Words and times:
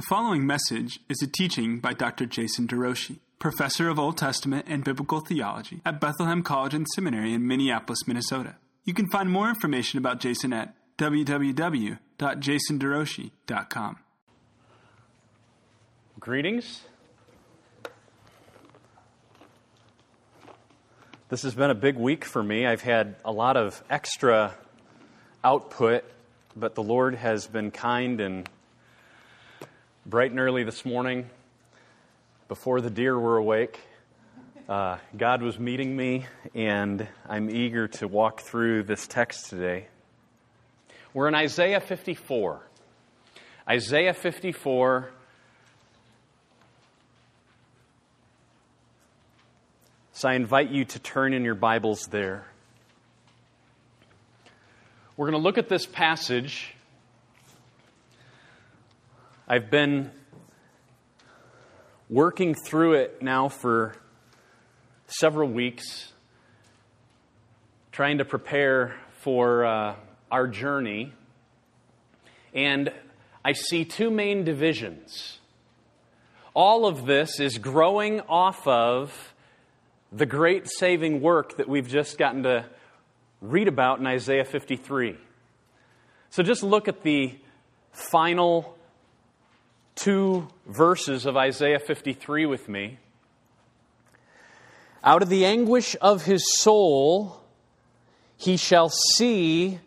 The 0.00 0.06
following 0.08 0.46
message 0.46 1.00
is 1.10 1.20
a 1.20 1.26
teaching 1.26 1.78
by 1.78 1.92
Dr. 1.92 2.24
Jason 2.24 2.66
DeRouchie, 2.66 3.18
professor 3.38 3.90
of 3.90 3.98
Old 3.98 4.16
Testament 4.16 4.64
and 4.66 4.82
Biblical 4.82 5.20
Theology 5.20 5.82
at 5.84 6.00
Bethlehem 6.00 6.42
College 6.42 6.72
and 6.72 6.86
Seminary 6.94 7.34
in 7.34 7.46
Minneapolis, 7.46 8.08
Minnesota. 8.08 8.56
You 8.86 8.94
can 8.94 9.10
find 9.10 9.28
more 9.28 9.50
information 9.50 9.98
about 9.98 10.18
Jason 10.18 10.54
at 10.54 10.74
www.jasonderouchie.com. 10.96 13.96
Greetings. 16.18 16.80
This 21.28 21.42
has 21.42 21.54
been 21.54 21.70
a 21.70 21.74
big 21.74 21.96
week 21.96 22.24
for 22.24 22.42
me. 22.42 22.66
I've 22.66 22.80
had 22.80 23.16
a 23.22 23.32
lot 23.32 23.58
of 23.58 23.84
extra 23.90 24.54
output, 25.44 26.04
but 26.56 26.74
the 26.74 26.82
Lord 26.82 27.16
has 27.16 27.46
been 27.46 27.70
kind 27.70 28.22
and 28.22 28.48
bright 30.10 30.32
and 30.32 30.40
early 30.40 30.64
this 30.64 30.84
morning, 30.84 31.30
before 32.48 32.80
the 32.80 32.90
deer 32.90 33.16
were 33.16 33.36
awake, 33.36 33.78
uh, 34.68 34.98
God 35.16 35.40
was 35.40 35.56
meeting 35.56 35.96
me, 35.96 36.26
and 36.52 37.06
I'm 37.28 37.48
eager 37.48 37.86
to 37.86 38.08
walk 38.08 38.40
through 38.40 38.82
this 38.82 39.06
text 39.06 39.50
today. 39.50 39.86
We're 41.14 41.28
in 41.28 41.36
Isaiah 41.36 41.78
54. 41.78 42.60
Isaiah 43.68 44.12
54. 44.12 45.12
So 50.10 50.28
I 50.28 50.34
invite 50.34 50.72
you 50.72 50.84
to 50.86 50.98
turn 50.98 51.34
in 51.34 51.44
your 51.44 51.54
Bibles 51.54 52.08
there. 52.10 52.48
We're 55.16 55.30
going 55.30 55.40
to 55.40 55.44
look 55.44 55.56
at 55.56 55.68
this 55.68 55.86
passage 55.86 56.74
I've 59.52 59.68
been 59.68 60.12
working 62.08 62.54
through 62.54 62.92
it 62.92 63.20
now 63.20 63.48
for 63.48 63.96
several 65.08 65.48
weeks, 65.48 66.12
trying 67.90 68.18
to 68.18 68.24
prepare 68.24 68.94
for 69.22 69.64
uh, 69.64 69.96
our 70.30 70.46
journey. 70.46 71.12
And 72.54 72.92
I 73.44 73.54
see 73.54 73.84
two 73.84 74.08
main 74.08 74.44
divisions. 74.44 75.40
All 76.54 76.86
of 76.86 77.06
this 77.06 77.40
is 77.40 77.58
growing 77.58 78.20
off 78.28 78.68
of 78.68 79.34
the 80.12 80.26
great 80.26 80.68
saving 80.68 81.20
work 81.20 81.56
that 81.56 81.68
we've 81.68 81.88
just 81.88 82.18
gotten 82.18 82.44
to 82.44 82.66
read 83.40 83.66
about 83.66 83.98
in 83.98 84.06
Isaiah 84.06 84.44
53. 84.44 85.18
So 86.30 86.44
just 86.44 86.62
look 86.62 86.86
at 86.86 87.02
the 87.02 87.34
final 87.90 88.76
two 89.94 90.48
verses 90.66 91.26
of 91.26 91.36
Isaiah 91.36 91.78
53 91.78 92.46
with 92.46 92.68
me. 92.68 92.98
Out 95.02 95.22
of 95.22 95.28
the 95.28 95.44
anguish 95.44 95.96
of 96.00 96.24
his 96.24 96.44
soul, 96.58 97.40
he 98.36 98.56
shall 98.56 98.90
see 98.90 99.78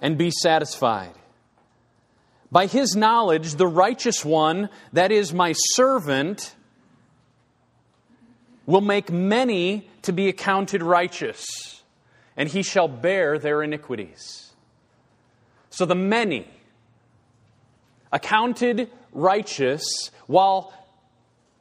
and 0.00 0.18
be 0.18 0.30
satisfied. 0.30 1.14
By 2.50 2.66
his 2.66 2.94
knowledge, 2.94 3.54
the 3.54 3.66
righteous 3.66 4.24
one, 4.24 4.68
that 4.92 5.10
is 5.10 5.32
my 5.32 5.52
servant, 5.74 6.54
will 8.66 8.82
make 8.82 9.10
many 9.10 9.88
to 10.02 10.12
be 10.12 10.28
accounted 10.28 10.82
righteous, 10.82 11.46
and 12.36 12.48
he 12.48 12.62
shall 12.62 12.88
bear 12.88 13.38
their 13.38 13.62
iniquities. 13.62 14.52
So 15.70 15.86
the 15.86 15.94
many, 15.94 16.46
accounted 18.12 18.90
righteous 19.12 20.10
while 20.26 20.72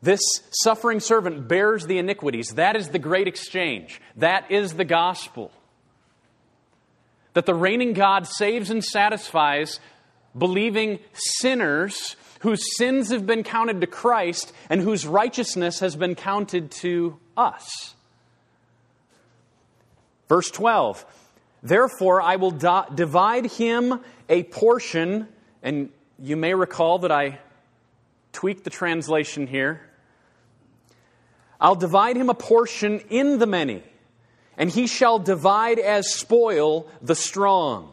this 0.02 0.22
suffering 0.52 1.00
servant 1.00 1.48
bears 1.48 1.86
the 1.86 1.98
iniquities. 1.98 2.50
That 2.56 2.76
is 2.76 2.90
the 2.90 3.00
great 3.00 3.28
exchange. 3.28 4.02
That 4.18 4.50
is 4.52 4.74
the 4.74 4.86
gospel. 4.86 5.52
That 7.34 7.46
the 7.46 7.54
reigning 7.54 7.94
God 7.94 8.28
saves 8.28 8.70
and 8.70 8.84
satisfies 8.84 9.80
believing 10.38 11.00
sinners 11.14 12.16
whose 12.40 12.76
sins 12.78 13.12
have 13.12 13.28
been 13.28 13.44
counted 13.44 13.82
to 13.82 13.88
Christ 13.88 14.52
and 14.70 14.82
whose 14.82 15.06
righteousness 15.06 15.80
has 15.80 15.96
been 15.96 16.16
counted 16.16 16.72
to 16.72 17.20
us. 17.38 17.94
Verse 20.28 20.50
12 20.50 21.06
Therefore, 21.64 22.24
I 22.24 22.38
will 22.38 22.50
divide 22.52 23.46
him 23.46 24.00
a 24.28 24.42
portion, 24.44 25.28
and 25.62 25.90
you 26.22 26.38
may 26.38 26.54
recall 26.54 27.00
that 27.00 27.12
I 27.12 27.40
tweaked 28.32 28.64
the 28.64 28.70
translation 28.70 29.48
here. 29.48 29.82
I'll 31.60 31.76
divide 31.76 32.16
him 32.16 32.30
a 32.30 32.34
portion 32.34 33.00
in 33.10 33.40
the 33.40 33.48
many, 33.48 33.84
and 34.58 34.70
he 34.70 34.88
shall 34.88 35.20
divide 35.20 35.80
as 35.80 36.14
spoil 36.14 36.88
the 37.02 37.16
strong. 37.16 37.92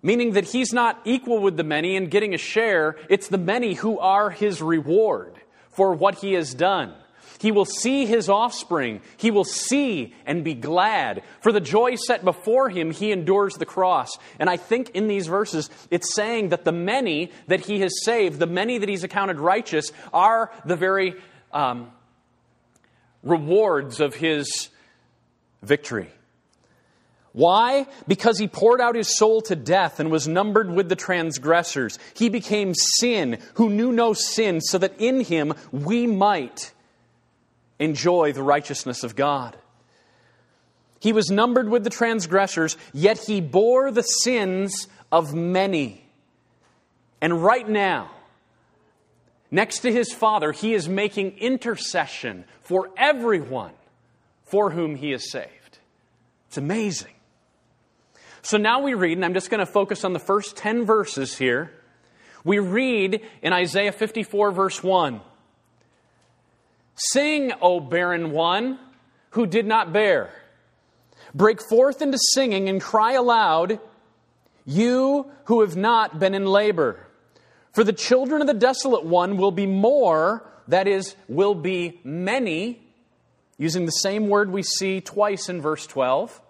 Meaning 0.00 0.32
that 0.32 0.44
he's 0.44 0.72
not 0.72 1.00
equal 1.04 1.40
with 1.40 1.56
the 1.56 1.64
many 1.64 1.94
in 1.94 2.06
getting 2.06 2.34
a 2.34 2.38
share, 2.38 2.96
it's 3.08 3.28
the 3.28 3.38
many 3.38 3.74
who 3.74 3.98
are 3.98 4.30
his 4.30 4.60
reward 4.60 5.34
for 5.70 5.92
what 5.94 6.16
he 6.16 6.32
has 6.32 6.54
done. 6.54 6.94
He 7.42 7.50
will 7.50 7.64
see 7.64 8.06
his 8.06 8.28
offspring. 8.28 9.00
He 9.16 9.32
will 9.32 9.42
see 9.42 10.14
and 10.24 10.44
be 10.44 10.54
glad. 10.54 11.24
For 11.40 11.50
the 11.50 11.60
joy 11.60 11.96
set 11.96 12.24
before 12.24 12.68
him, 12.68 12.92
he 12.92 13.10
endures 13.10 13.54
the 13.54 13.66
cross. 13.66 14.16
And 14.38 14.48
I 14.48 14.56
think 14.56 14.90
in 14.90 15.08
these 15.08 15.26
verses, 15.26 15.68
it's 15.90 16.14
saying 16.14 16.50
that 16.50 16.64
the 16.64 16.70
many 16.70 17.32
that 17.48 17.62
he 17.62 17.80
has 17.80 18.04
saved, 18.04 18.38
the 18.38 18.46
many 18.46 18.78
that 18.78 18.88
he's 18.88 19.02
accounted 19.02 19.40
righteous, 19.40 19.90
are 20.12 20.52
the 20.64 20.76
very 20.76 21.16
um, 21.52 21.90
rewards 23.24 23.98
of 23.98 24.14
his 24.14 24.68
victory. 25.64 26.10
Why? 27.32 27.88
Because 28.06 28.38
he 28.38 28.46
poured 28.46 28.80
out 28.80 28.94
his 28.94 29.18
soul 29.18 29.42
to 29.42 29.56
death 29.56 29.98
and 29.98 30.12
was 30.12 30.28
numbered 30.28 30.70
with 30.70 30.88
the 30.88 30.94
transgressors. 30.94 31.98
He 32.14 32.28
became 32.28 32.72
sin 32.76 33.40
who 33.54 33.68
knew 33.68 33.90
no 33.90 34.12
sin, 34.12 34.60
so 34.60 34.78
that 34.78 35.00
in 35.00 35.22
him 35.22 35.54
we 35.72 36.06
might 36.06 36.72
enjoy 37.82 38.32
the 38.32 38.42
righteousness 38.42 39.02
of 39.02 39.16
God. 39.16 39.56
He 41.00 41.12
was 41.12 41.30
numbered 41.30 41.68
with 41.68 41.82
the 41.82 41.90
transgressors, 41.90 42.76
yet 42.92 43.18
he 43.18 43.40
bore 43.40 43.90
the 43.90 44.02
sins 44.02 44.86
of 45.10 45.34
many. 45.34 46.06
And 47.20 47.42
right 47.42 47.68
now, 47.68 48.10
next 49.50 49.80
to 49.80 49.92
his 49.92 50.12
Father, 50.12 50.52
he 50.52 50.74
is 50.74 50.88
making 50.88 51.38
intercession 51.38 52.44
for 52.60 52.90
everyone 52.96 53.72
for 54.44 54.70
whom 54.70 54.94
he 54.94 55.12
is 55.12 55.30
saved. 55.30 55.78
It's 56.46 56.58
amazing. 56.58 57.14
So 58.42 58.56
now 58.58 58.80
we 58.80 58.94
read, 58.94 59.18
and 59.18 59.24
I'm 59.24 59.34
just 59.34 59.50
going 59.50 59.64
to 59.64 59.66
focus 59.66 60.04
on 60.04 60.12
the 60.12 60.18
first 60.18 60.56
10 60.56 60.84
verses 60.84 61.36
here. 61.36 61.72
We 62.44 62.58
read 62.58 63.22
in 63.40 63.52
Isaiah 63.52 63.92
54, 63.92 64.52
verse 64.52 64.82
1. 64.82 65.20
Sing, 66.94 67.52
O 67.60 67.80
barren 67.80 68.32
one 68.32 68.78
who 69.30 69.46
did 69.46 69.66
not 69.66 69.92
bear. 69.92 70.30
Break 71.34 71.62
forth 71.62 72.02
into 72.02 72.18
singing 72.18 72.68
and 72.68 72.80
cry 72.80 73.12
aloud, 73.12 73.80
you 74.64 75.30
who 75.44 75.62
have 75.62 75.76
not 75.76 76.18
been 76.18 76.34
in 76.34 76.44
labor. 76.44 77.06
For 77.72 77.84
the 77.84 77.92
children 77.92 78.42
of 78.42 78.46
the 78.46 78.54
desolate 78.54 79.04
one 79.04 79.38
will 79.38 79.50
be 79.50 79.66
more, 79.66 80.46
that 80.68 80.86
is, 80.86 81.16
will 81.28 81.54
be 81.54 82.00
many, 82.04 82.82
using 83.56 83.86
the 83.86 83.92
same 83.92 84.28
word 84.28 84.50
we 84.50 84.62
see 84.62 85.00
twice 85.00 85.48
in 85.48 85.62
verse 85.62 85.86
12. 85.86 86.40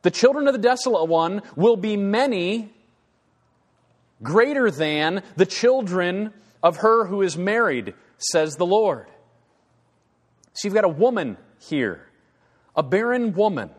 The 0.00 0.10
children 0.10 0.48
of 0.48 0.54
the 0.54 0.58
desolate 0.58 1.08
one 1.08 1.42
will 1.54 1.76
be 1.76 1.96
many, 1.96 2.72
greater 4.22 4.70
than 4.70 5.22
the 5.36 5.46
children 5.46 6.32
of 6.62 6.78
her 6.78 7.06
who 7.06 7.20
is 7.20 7.36
married 7.36 7.94
says 8.30 8.56
the 8.56 8.66
Lord. 8.66 9.06
So 10.54 10.66
you've 10.66 10.74
got 10.74 10.84
a 10.84 10.88
woman 10.88 11.36
here, 11.58 12.06
a 12.76 12.82
barren 12.82 13.32
woman, 13.32 13.70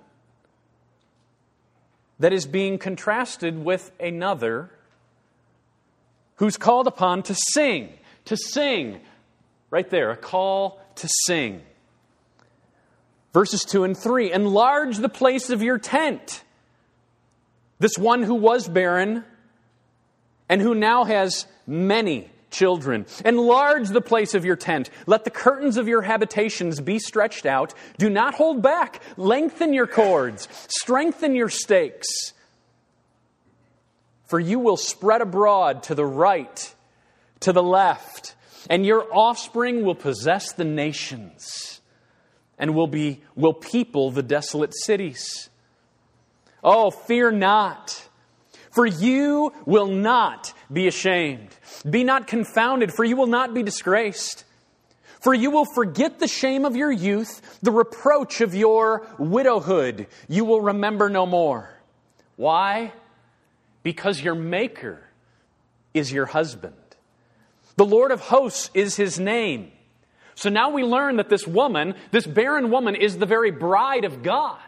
that 2.19 2.33
is 2.33 2.45
being 2.45 2.77
contrasted 2.77 3.63
with 3.63 3.91
another 3.99 4.69
who's 6.35 6.57
called 6.57 6.87
upon 6.87 7.23
to 7.23 7.35
sing, 7.53 7.89
to 8.25 8.37
sing. 8.37 9.01
Right 9.69 9.89
there, 9.89 10.11
a 10.11 10.17
call 10.17 10.79
to 10.95 11.09
sing. 11.25 11.61
Verses 13.33 13.65
2 13.65 13.83
and 13.83 13.97
3 13.97 14.31
Enlarge 14.31 14.97
the 14.97 15.09
place 15.09 15.49
of 15.49 15.61
your 15.61 15.77
tent. 15.77 16.43
This 17.79 17.97
one 17.97 18.23
who 18.23 18.35
was 18.35 18.67
barren 18.67 19.25
and 20.47 20.61
who 20.61 20.75
now 20.75 21.03
has 21.03 21.47
many 21.65 22.29
children. 22.53 23.05
Enlarge 23.25 23.89
the 23.89 23.99
place 23.99 24.33
of 24.33 24.45
your 24.45 24.55
tent. 24.55 24.89
Let 25.05 25.25
the 25.25 25.29
curtains 25.29 25.75
of 25.75 25.89
your 25.89 26.01
habitations 26.03 26.79
be 26.79 26.99
stretched 26.99 27.45
out. 27.45 27.73
Do 27.97 28.09
not 28.09 28.35
hold 28.35 28.61
back. 28.61 29.01
Lengthen 29.17 29.73
your 29.73 29.87
cords. 29.87 30.47
Strengthen 30.69 31.35
your 31.35 31.49
stakes. 31.49 32.07
for 34.33 34.39
you 34.39 34.57
will 34.57 34.77
spread 34.77 35.21
abroad 35.21 35.83
to 35.83 35.93
the 35.93 36.03
right, 36.03 36.73
to 37.39 37.53
the 37.53 37.61
left, 37.61 38.33
and 38.67 38.83
your 38.83 39.05
offspring 39.13 39.85
will 39.85 39.93
possess 39.93 40.53
the 40.53 40.63
nations 40.63 41.81
and 42.57 42.73
will, 42.73 42.87
be, 42.87 43.21
will 43.35 43.53
people 43.53 44.09
the 44.09 44.23
desolate 44.23 44.73
cities. 44.73 45.49
Oh, 46.63 46.89
fear 46.89 47.29
not, 47.29 48.07
for 48.73 48.87
you 48.87 49.53
will 49.65 49.87
not 49.87 50.51
be 50.71 50.87
ashamed. 50.87 51.49
Be 51.87 52.03
not 52.03 52.25
confounded, 52.25 52.91
for 52.91 53.03
you 53.03 53.15
will 53.15 53.27
not 53.27 53.53
be 53.53 53.61
disgraced. 53.61 54.45
For 55.21 55.33
you 55.33 55.51
will 55.51 55.65
forget 55.65 56.19
the 56.19 56.27
shame 56.27 56.65
of 56.65 56.75
your 56.75 56.91
youth, 56.91 57.59
the 57.61 57.71
reproach 57.71 58.41
of 58.41 58.55
your 58.55 59.07
widowhood. 59.19 60.07
You 60.27 60.43
will 60.43 60.59
remember 60.59 61.07
no 61.07 61.25
more. 61.25 61.69
Why? 62.35 62.93
Because 63.83 64.19
your 64.19 64.35
Maker 64.35 65.01
is 65.93 66.11
your 66.11 66.25
husband. 66.25 66.73
The 67.75 67.85
Lord 67.85 68.11
of 68.11 68.21
hosts 68.21 68.71
is 68.73 68.95
his 68.95 69.19
name. 69.19 69.71
So 70.35 70.49
now 70.49 70.71
we 70.71 70.83
learn 70.83 71.17
that 71.17 71.29
this 71.29 71.45
woman, 71.45 71.93
this 72.09 72.25
barren 72.25 72.71
woman, 72.71 72.95
is 72.95 73.19
the 73.19 73.27
very 73.27 73.51
bride 73.51 74.03
of 74.03 74.23
God. 74.23 74.59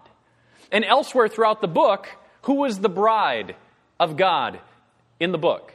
And 0.71 0.85
elsewhere 0.85 1.27
throughout 1.27 1.61
the 1.61 1.67
book, 1.67 2.07
who 2.43 2.55
was 2.55 2.79
the 2.79 2.89
bride 2.89 3.55
of 3.99 4.17
God 4.17 4.59
in 5.19 5.31
the 5.31 5.37
book? 5.37 5.73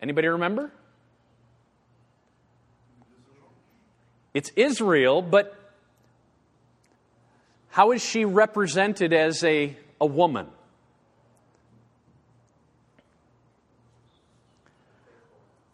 Anybody 0.00 0.28
remember? 0.28 0.70
It's 4.34 4.50
Israel, 4.56 5.22
but 5.22 5.56
how 7.70 7.92
is 7.92 8.04
she 8.04 8.24
represented 8.24 9.12
as 9.12 9.42
a, 9.44 9.76
a 10.00 10.06
woman? 10.06 10.46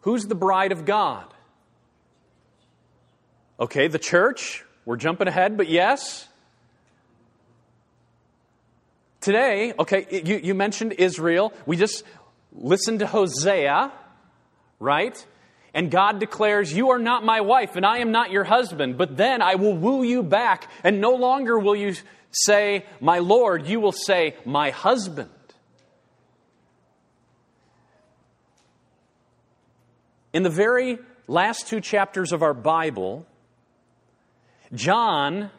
Who's 0.01 0.25
the 0.25 0.35
bride 0.35 0.71
of 0.71 0.85
God? 0.85 1.25
Okay, 3.59 3.87
the 3.87 3.99
church. 3.99 4.65
We're 4.85 4.97
jumping 4.97 5.27
ahead, 5.27 5.57
but 5.57 5.69
yes. 5.69 6.27
Today, 9.21 9.71
okay, 9.77 10.07
you, 10.25 10.37
you 10.37 10.55
mentioned 10.55 10.93
Israel. 10.93 11.53
We 11.67 11.77
just 11.77 12.03
listened 12.51 12.99
to 12.99 13.07
Hosea, 13.07 13.91
right? 14.79 15.25
And 15.75 15.91
God 15.91 16.19
declares, 16.19 16.73
You 16.73 16.89
are 16.89 16.99
not 16.99 17.23
my 17.23 17.41
wife, 17.41 17.75
and 17.75 17.85
I 17.85 17.99
am 17.99 18.11
not 18.11 18.31
your 18.31 18.43
husband, 18.43 18.97
but 18.97 19.15
then 19.15 19.43
I 19.43 19.55
will 19.55 19.77
woo 19.77 20.01
you 20.01 20.23
back, 20.23 20.69
and 20.83 20.99
no 20.99 21.11
longer 21.11 21.59
will 21.59 21.75
you 21.75 21.93
say, 22.31 22.83
My 22.99 23.19
Lord, 23.19 23.67
you 23.67 23.79
will 23.79 23.91
say, 23.91 24.35
My 24.43 24.71
husband. 24.71 25.29
In 30.33 30.41
the 30.41 30.49
very 30.49 30.97
last 31.27 31.67
two 31.67 31.79
chapters 31.79 32.31
of 32.31 32.41
our 32.41 32.55
Bible, 32.55 33.27
John 34.73 35.51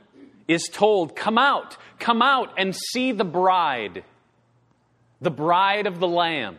is 0.52 0.69
told, 0.72 1.16
Come 1.16 1.38
out, 1.38 1.76
come 1.99 2.22
out 2.22 2.54
and 2.56 2.75
see 2.75 3.12
the 3.12 3.25
bride, 3.25 4.04
the 5.20 5.31
bride 5.31 5.87
of 5.87 5.99
the 5.99 6.08
Lamb. 6.08 6.56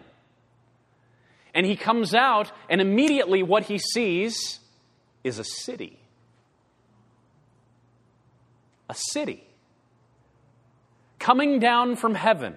And 1.53 1.65
he 1.65 1.75
comes 1.75 2.15
out, 2.15 2.51
and 2.69 2.81
immediately 2.81 3.43
what 3.43 3.63
he 3.63 3.77
sees 3.77 4.59
is 5.23 5.39
a 5.39 5.43
city. 5.43 5.99
A 8.89 8.95
city. 8.95 9.43
Coming 11.19 11.59
down 11.59 11.95
from 11.95 12.15
heaven, 12.15 12.55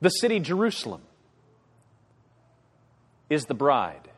the 0.00 0.08
city 0.08 0.40
Jerusalem 0.40 1.02
is 3.28 3.44
the 3.44 3.54
bride. 3.54 4.08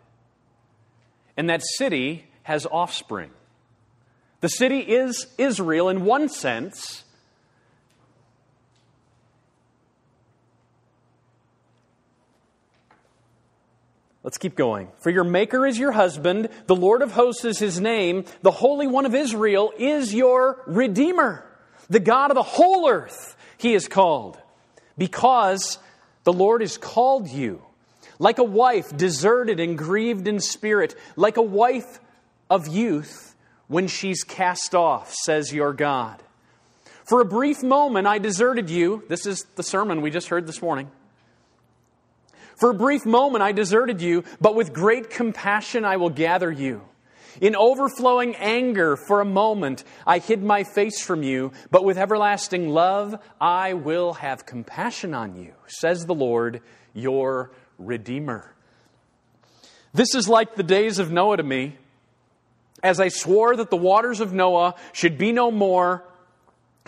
And 1.37 1.51
that 1.51 1.63
city 1.77 2.27
has 2.43 2.67
offspring. 2.67 3.31
The 4.41 4.49
city 4.49 4.81
is 4.81 5.27
Israel 5.37 5.89
in 5.89 6.05
one 6.05 6.29
sense, 6.29 7.05
Let's 14.29 14.37
keep 14.37 14.57
going. 14.57 14.89
For 14.99 15.09
your 15.09 15.25
Maker 15.25 15.65
is 15.65 15.79
your 15.79 15.93
husband, 15.93 16.51
the 16.67 16.77
Lord 16.77 17.01
of 17.01 17.13
hosts 17.13 17.47
is 17.47 17.59
his 17.59 17.81
name, 17.81 18.27
the 18.43 18.51
Holy 18.51 18.87
One 18.87 19.07
of 19.07 19.15
Israel 19.15 19.73
is 19.79 20.13
your 20.13 20.63
Redeemer, 20.67 21.51
the 21.89 21.99
God 21.99 22.31
of 22.31 22.35
the 22.35 22.43
whole 22.43 22.91
earth, 22.91 23.37
he 23.57 23.73
is 23.73 23.89
called. 23.89 24.37
Because 24.99 25.79
the 26.25 26.33
Lord 26.35 26.61
has 26.61 26.77
called 26.77 27.29
you, 27.29 27.63
like 28.19 28.37
a 28.37 28.45
wife 28.45 28.95
deserted 28.95 29.61
and 29.61 29.79
grieved 29.79 30.29
in 30.29 30.41
spirit, 30.41 30.95
like 31.17 31.39
a 31.39 31.43
wife 31.43 31.99
of 32.51 32.69
youth 32.69 33.35
when 33.69 33.87
she's 33.87 34.25
cast 34.25 34.75
off, 34.75 35.15
says 35.15 35.53
your 35.53 35.73
God. 35.73 36.23
For 37.05 37.21
a 37.21 37.25
brief 37.25 37.63
moment 37.63 38.07
I 38.07 38.19
deserted 38.19 38.69
you. 38.69 39.05
This 39.09 39.25
is 39.25 39.47
the 39.57 39.63
sermon 39.63 40.03
we 40.03 40.11
just 40.11 40.29
heard 40.29 40.47
this 40.47 40.61
morning. 40.61 40.91
For 42.57 42.71
a 42.71 42.75
brief 42.75 43.07
moment 43.07 43.43
I 43.43 43.53
deserted 43.53 44.03
you, 44.03 44.25
but 44.41 44.55
with 44.55 44.73
great 44.73 45.11
compassion 45.11 45.85
I 45.85 45.97
will 45.97 46.11
gather 46.11 46.51
you. 46.51 46.83
In 47.41 47.55
overflowing 47.55 48.35
anger 48.37 48.97
for 48.97 49.21
a 49.21 49.25
moment 49.25 49.85
I 50.07 50.19
hid 50.19 50.43
my 50.43 50.65
face 50.65 51.01
from 51.01 51.23
you, 51.23 51.53
but 51.71 51.85
with 51.85 51.97
everlasting 51.97 52.69
love 52.69 53.15
I 53.41 53.75
will 53.75 54.15
have 54.15 54.45
compassion 54.45 55.15
on 55.15 55.37
you, 55.37 55.53
says 55.67 56.05
the 56.05 56.15
Lord, 56.15 56.61
your 56.95 57.53
Redeemer. 57.79 58.55
This 59.95 60.15
is 60.15 60.29
like 60.29 60.57
the 60.57 60.63
days 60.63 60.99
of 60.99 61.13
Noah 61.13 61.37
to 61.37 61.43
me, 61.43 61.77
as 62.83 63.01
I 63.01 63.09
swore 63.09 63.57
that 63.57 63.71
the 63.71 63.77
waters 63.77 64.21
of 64.21 64.33
Noah 64.33 64.75
should 64.93 65.19
be 65.19 65.33
no 65.33 65.51
more, 65.51 66.05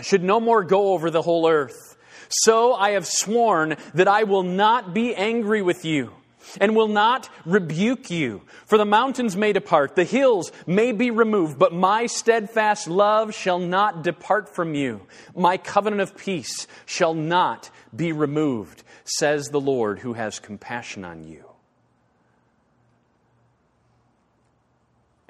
should 0.02 0.22
no 0.22 0.40
more 0.40 0.64
go 0.64 0.92
over 0.92 1.10
the 1.10 1.22
whole 1.22 1.48
earth. 1.48 1.96
So 2.28 2.74
I 2.74 2.90
have 2.90 3.06
sworn 3.06 3.76
that 3.94 4.08
I 4.08 4.22
will 4.22 4.44
not 4.44 4.94
be 4.94 5.14
angry 5.14 5.62
with 5.62 5.84
you 5.84 6.12
and 6.60 6.74
will 6.74 6.88
not 6.88 7.28
rebuke 7.44 8.10
you. 8.10 8.42
For 8.66 8.78
the 8.78 8.84
mountains 8.84 9.36
may 9.36 9.52
depart, 9.52 9.96
the 9.96 10.04
hills 10.04 10.52
may 10.66 10.92
be 10.92 11.10
removed, 11.10 11.58
but 11.58 11.72
my 11.72 12.06
steadfast 12.06 12.88
love 12.88 13.34
shall 13.34 13.58
not 13.58 14.02
depart 14.02 14.54
from 14.54 14.74
you. 14.74 15.02
My 15.34 15.56
covenant 15.56 16.02
of 16.02 16.16
peace 16.16 16.66
shall 16.86 17.14
not 17.14 17.70
be 17.94 18.12
removed, 18.12 18.82
says 19.04 19.48
the 19.48 19.60
Lord 19.60 19.98
who 19.98 20.14
has 20.14 20.38
compassion 20.38 21.04
on 21.04 21.24
you. 21.24 21.49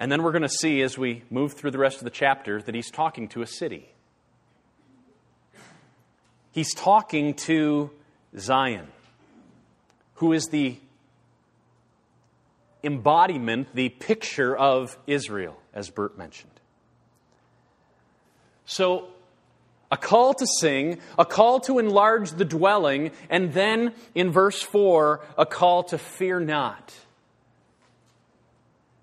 And 0.01 0.11
then 0.11 0.23
we're 0.23 0.33
going 0.33 0.43
to 0.43 0.49
see 0.49 0.81
as 0.81 0.97
we 0.97 1.23
move 1.29 1.53
through 1.53 1.73
the 1.73 1.79
rest 1.79 1.99
of 1.99 2.05
the 2.05 2.11
chapter 2.11 2.63
that 2.63 2.75
he's 2.75 2.91
talking 2.91 3.29
to 3.29 3.43
a 3.43 3.47
city. 3.47 3.87
He's 6.53 6.75
talking 6.75 7.35
to 7.35 7.91
Zion, 8.37 8.89
who 10.15 10.33
is 10.33 10.47
the 10.47 10.79
embodiment, 12.83 13.69
the 13.75 13.91
picture 13.91 14.57
of 14.57 14.97
Israel, 15.07 15.61
as 15.75 15.91
Bert 15.91 16.17
mentioned. 16.17 16.51
So, 18.65 19.09
a 19.93 19.99
call 19.99 20.33
to 20.35 20.47
sing, 20.61 20.99
a 21.19 21.27
call 21.27 21.61
to 21.61 21.79
enlarge 21.79 22.31
the 22.31 22.45
dwelling, 22.47 23.11
and 23.29 23.53
then 23.53 23.93
in 24.15 24.31
verse 24.31 24.63
4, 24.63 25.21
a 25.37 25.45
call 25.45 25.83
to 25.85 25.99
fear 25.99 26.41
not. 26.41 26.95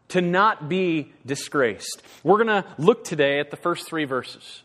To 0.10 0.22
not 0.22 0.70
be 0.70 1.12
disgraced. 1.26 2.02
We're 2.24 2.44
going 2.44 2.64
to 2.64 2.66
look 2.78 3.04
today 3.04 3.40
at 3.40 3.52
the 3.52 3.58
first 3.58 3.88
three 3.88 4.06
verses. 4.06 4.62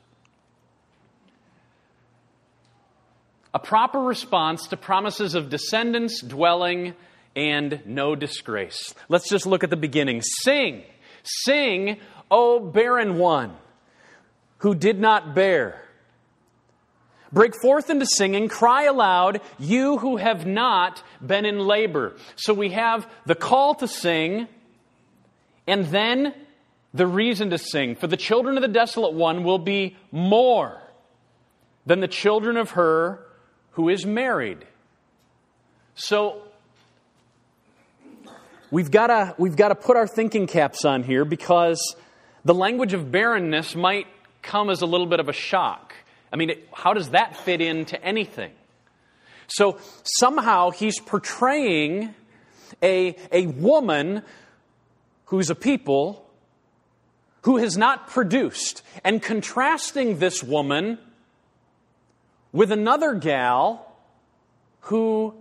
a 3.55 3.59
proper 3.59 4.01
response 4.01 4.67
to 4.69 4.77
promises 4.77 5.35
of 5.35 5.51
descendants, 5.51 6.23
dwelling, 6.23 6.95
and 7.37 7.81
no 7.87 8.15
disgrace. 8.15 8.95
Let's 9.09 9.29
just 9.29 9.47
look 9.47 9.63
at 9.65 9.71
the 9.71 9.77
beginning. 9.77 10.23
Sing, 10.23 10.83
sing, 11.23 11.99
O 12.31 12.61
barren 12.61 13.19
one 13.19 13.55
who 14.59 14.75
did 14.75 14.99
not 14.99 15.35
bear. 15.35 15.83
Break 17.31 17.55
forth 17.61 17.91
into 17.91 18.07
singing, 18.07 18.49
cry 18.49 18.85
aloud, 18.85 19.41
you 19.59 19.99
who 19.99 20.17
have 20.19 20.47
not 20.47 21.03
been 21.27 21.47
in 21.47 21.59
labor. 21.59 22.15
So 22.37 22.53
we 22.55 22.71
have 22.71 23.11
the 23.27 23.35
call 23.35 23.75
to 23.77 23.89
sing, 23.89 24.49
and 25.67 25.87
then 25.87 26.35
the 26.95 27.07
reason 27.07 27.51
to 27.51 27.59
sing. 27.59 27.97
For 27.97 28.07
the 28.07 28.17
children 28.17 28.57
of 28.57 28.63
the 28.63 28.69
desolate 28.69 29.15
one 29.15 29.45
will 29.45 29.59
be 29.59 29.97
more 30.11 30.81
than 31.87 32.01
the 32.01 32.09
children 32.09 32.57
of 32.57 32.73
her 32.73 33.25
who 33.73 33.89
is 33.89 34.05
married. 34.05 34.65
So 35.95 36.43
we've 38.71 38.91
got 38.91 39.07
to 39.09 39.35
we've 39.39 39.57
to 39.69 39.75
put 39.75 39.97
our 39.97 40.07
thinking 40.07 40.47
caps 40.47 40.85
on 40.85 41.03
here 41.03 41.25
because 41.25 41.97
the 42.45 42.55
language 42.55 42.93
of 42.93 43.11
barrenness 43.11 43.75
might 43.75 44.07
come 44.43 44.69
as 44.71 44.83
a 44.83 44.87
little 44.87 45.07
bit 45.07 45.21
of 45.21 45.29
a 45.29 45.33
shock. 45.33 45.95
I 46.33 46.37
mean, 46.37 46.53
how 46.73 46.95
does 46.95 47.11
that 47.11 47.37
fit 47.37 47.61
into 47.61 48.03
anything? 48.03 48.53
So 49.47 49.79
somehow 50.03 50.71
he's 50.71 50.99
portraying 50.99 52.15
a, 52.83 53.17
a 53.31 53.47
woman 53.47 54.23
who's 55.33 55.49
a 55.49 55.55
people 55.55 56.23
who 57.45 57.57
has 57.57 57.79
not 57.79 58.07
produced, 58.07 58.83
and 59.03 59.23
contrasting 59.23 60.19
this 60.19 60.43
woman 60.43 60.99
with 62.53 62.71
another 62.71 63.15
gal 63.15 63.97
who 64.81 65.33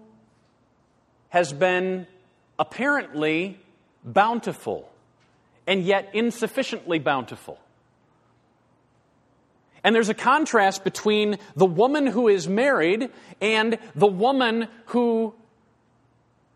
has 1.28 1.52
been 1.52 2.08
apparently 2.58 3.60
bountiful 4.06 4.90
and 5.68 5.84
yet 5.84 6.10
insufficiently 6.14 6.98
bountiful. 6.98 7.60
And 9.84 9.94
there's 9.94 10.08
a 10.08 10.14
contrast 10.14 10.86
between 10.86 11.38
the 11.58 11.66
woman 11.66 12.08
who 12.08 12.30
is 12.30 12.48
married 12.48 13.10
and 13.42 13.78
the 13.94 14.08
woman 14.08 14.70
who 14.86 15.36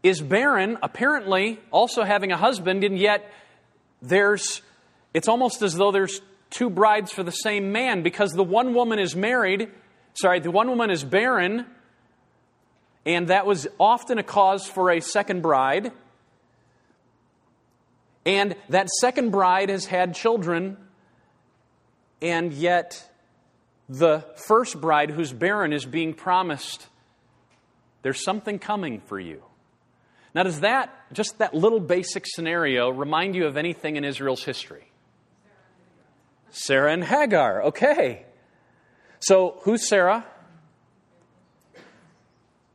is 0.06 0.22
barren, 0.22 0.78
apparently 0.84 1.60
also 1.72 2.04
having 2.04 2.32
a 2.32 2.38
husband, 2.38 2.84
and 2.84 2.96
yet 2.96 3.32
there's, 4.04 4.62
it's 5.16 5.28
almost 5.28 5.64
as 5.64 5.74
though 5.74 5.92
there's 5.92 6.22
two 6.52 6.70
brides 6.70 7.12
for 7.12 7.24
the 7.24 7.32
same 7.32 7.72
man 7.72 8.04
because 8.04 8.32
the 8.32 8.44
one 8.44 8.76
woman 8.76 9.00
is 9.00 9.16
married, 9.16 9.72
sorry, 10.14 10.40
the 10.40 10.52
one 10.52 10.70
woman 10.70 10.92
is 10.92 11.04
barren, 11.04 11.66
and 13.04 13.30
that 13.30 13.48
was 13.48 13.68
often 13.80 14.20
a 14.20 14.24
cause 14.24 14.68
for 14.68 14.92
a 14.92 15.02
second 15.02 15.42
bride. 15.42 15.92
And 18.28 18.56
that 18.70 18.90
second 18.90 19.32
bride 19.32 19.70
has 19.70 19.86
had 19.86 20.14
children, 20.14 20.78
and 22.22 22.54
yet 22.54 23.10
the 23.90 24.24
first 24.36 24.80
bride 24.80 25.10
who's 25.10 25.34
barren 25.34 25.74
is 25.74 25.84
being 25.84 26.14
promised 26.14 26.88
there's 28.04 28.24
something 28.24 28.60
coming 28.60 29.00
for 29.00 29.20
you. 29.20 29.42
Now, 30.36 30.44
does 30.44 30.60
that, 30.60 30.94
just 31.14 31.38
that 31.38 31.54
little 31.54 31.80
basic 31.80 32.26
scenario, 32.28 32.90
remind 32.90 33.36
you 33.36 33.48
of 33.48 33.56
anything 33.56 33.96
in 33.96 34.04
Israel's 34.04 34.44
history? 34.44 34.92
Sarah 36.50 36.92
and 36.92 37.06
Hagar. 37.06 37.64
Okay. 37.68 38.26
So, 39.22 39.60
who's 39.64 39.88
Sarah? 39.88 40.26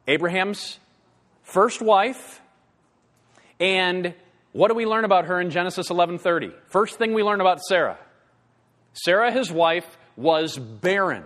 Abraham's 0.09 0.79
first 1.43 1.83
wife. 1.83 2.41
And 3.61 4.15
what 4.53 4.69
do 4.69 4.75
we 4.75 4.87
learn 4.87 5.05
about 5.05 5.27
her 5.27 5.39
in 5.39 5.51
Genesis 5.51 5.91
11:30? 5.91 6.55
First 6.67 6.97
thing 6.97 7.13
we 7.13 7.23
learn 7.23 7.43
about 7.43 7.61
Sarah. 7.61 7.99
Sarah 8.95 9.31
his 9.31 9.53
wife 9.53 9.99
was 10.17 10.57
barren. 10.57 11.25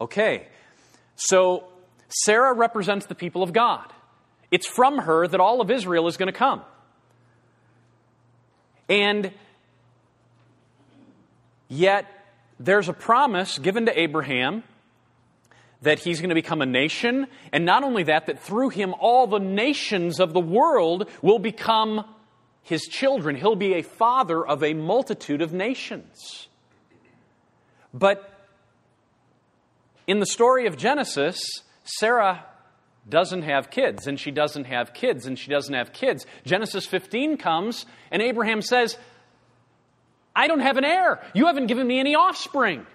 Okay. 0.00 0.48
So 1.16 1.68
Sarah 2.08 2.54
represents 2.54 3.04
the 3.04 3.14
people 3.14 3.42
of 3.42 3.52
God. 3.52 3.92
It's 4.56 4.66
from 4.66 4.96
her 4.96 5.28
that 5.28 5.38
all 5.38 5.60
of 5.60 5.70
Israel 5.70 6.08
is 6.08 6.16
going 6.16 6.32
to 6.32 6.38
come. 6.38 6.62
And 8.88 9.30
yet, 11.68 12.06
there's 12.58 12.88
a 12.88 12.94
promise 12.94 13.58
given 13.58 13.84
to 13.84 14.00
Abraham 14.00 14.62
that 15.82 15.98
he's 15.98 16.20
going 16.20 16.30
to 16.30 16.34
become 16.34 16.62
a 16.62 16.66
nation, 16.66 17.26
and 17.52 17.66
not 17.66 17.84
only 17.84 18.04
that, 18.04 18.28
that 18.28 18.40
through 18.40 18.70
him 18.70 18.94
all 18.98 19.26
the 19.26 19.38
nations 19.38 20.20
of 20.20 20.32
the 20.32 20.40
world 20.40 21.06
will 21.20 21.38
become 21.38 22.06
his 22.62 22.80
children. 22.84 23.36
He'll 23.36 23.56
be 23.56 23.74
a 23.74 23.82
father 23.82 24.42
of 24.42 24.64
a 24.64 24.72
multitude 24.72 25.42
of 25.42 25.52
nations. 25.52 26.48
But 27.92 28.48
in 30.06 30.18
the 30.18 30.24
story 30.24 30.66
of 30.66 30.78
Genesis, 30.78 31.42
Sarah 31.84 32.46
doesn't 33.08 33.42
have 33.42 33.70
kids, 33.70 34.06
and 34.06 34.18
she 34.18 34.30
doesn't 34.30 34.64
have 34.64 34.92
kids, 34.92 35.26
and 35.26 35.38
she 35.38 35.50
doesn't 35.50 35.74
have 35.74 35.92
kids. 35.92 36.26
Genesis 36.44 36.86
15 36.86 37.36
comes, 37.36 37.86
and 38.10 38.20
Abraham 38.20 38.62
says, 38.62 38.98
I 40.34 40.48
don't 40.48 40.60
have 40.60 40.76
an 40.76 40.84
heir. 40.84 41.22
You 41.34 41.46
haven't 41.46 41.66
given 41.66 41.86
me 41.86 42.00
any 42.00 42.14
offspring. 42.14 42.86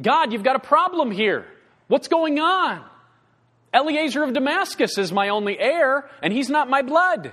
God, 0.00 0.32
you've 0.32 0.44
got 0.44 0.56
a 0.56 0.60
problem 0.60 1.10
here. 1.10 1.46
What's 1.88 2.08
going 2.08 2.38
on? 2.38 2.84
Eliezer 3.74 4.22
of 4.22 4.32
Damascus 4.32 4.96
is 4.98 5.12
my 5.12 5.30
only 5.30 5.58
heir, 5.58 6.08
and 6.22 6.32
he's 6.32 6.48
not 6.48 6.70
my 6.70 6.82
blood. 6.82 7.32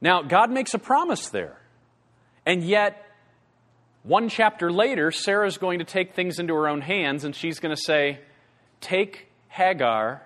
Now, 0.00 0.22
God 0.22 0.50
makes 0.50 0.74
a 0.74 0.78
promise 0.78 1.30
there. 1.30 1.56
And 2.46 2.62
yet, 2.62 3.04
one 4.02 4.28
chapter 4.28 4.70
later, 4.70 5.10
Sarah's 5.10 5.56
going 5.56 5.78
to 5.78 5.84
take 5.84 6.14
things 6.14 6.38
into 6.38 6.54
her 6.54 6.68
own 6.68 6.82
hands, 6.82 7.24
and 7.24 7.34
she's 7.34 7.58
going 7.58 7.74
to 7.74 7.82
say, 7.82 8.20
Take 8.84 9.28
Hagar, 9.48 10.20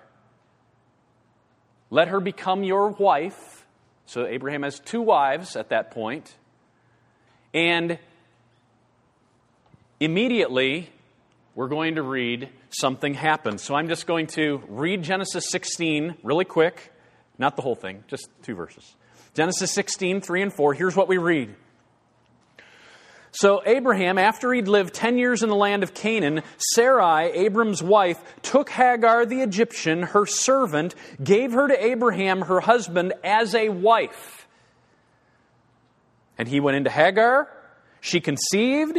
let 1.89 2.09
her 2.09 2.19
become 2.19 2.65
your 2.65 2.89
wife. 2.89 3.65
So 4.05 4.25
Abraham 4.25 4.63
has 4.63 4.81
two 4.81 5.01
wives 5.01 5.55
at 5.55 5.69
that 5.69 5.91
point. 5.91 6.35
And 7.53 7.97
immediately, 10.01 10.89
we're 11.55 11.69
going 11.69 11.95
to 11.95 12.01
read 12.01 12.49
something 12.69 13.13
happens. 13.13 13.63
So 13.63 13.75
I'm 13.75 13.87
just 13.87 14.05
going 14.05 14.27
to 14.27 14.61
read 14.67 15.03
Genesis 15.03 15.49
16 15.49 16.17
really 16.21 16.43
quick. 16.43 16.91
Not 17.37 17.55
the 17.55 17.61
whole 17.61 17.75
thing, 17.75 18.03
just 18.09 18.27
two 18.43 18.55
verses. 18.55 18.93
Genesis 19.35 19.71
16, 19.71 20.19
3 20.19 20.41
and 20.41 20.53
4. 20.53 20.73
Here's 20.73 20.97
what 20.97 21.07
we 21.07 21.17
read. 21.17 21.55
So 23.31 23.61
Abraham, 23.65 24.17
after 24.17 24.51
he'd 24.51 24.67
lived 24.67 24.93
10 24.93 25.17
years 25.17 25.43
in 25.43 25.49
the 25.49 25.55
land 25.55 25.83
of 25.83 25.93
Canaan, 25.93 26.41
Sarai, 26.57 27.31
Abram's 27.31 27.83
wife, 27.83 28.19
took 28.41 28.69
Hagar 28.69 29.25
the 29.25 29.41
Egyptian, 29.41 30.01
her 30.01 30.25
servant, 30.25 30.95
gave 31.23 31.51
her 31.51 31.67
to 31.67 31.85
Abraham, 31.85 32.41
her 32.41 32.59
husband, 32.59 33.13
as 33.23 33.53
a 33.53 33.69
wife. 33.69 34.47
And 36.37 36.47
he 36.47 36.59
went 36.59 36.77
into 36.77 36.89
Hagar, 36.89 37.49
she 38.01 38.19
conceived, 38.19 38.97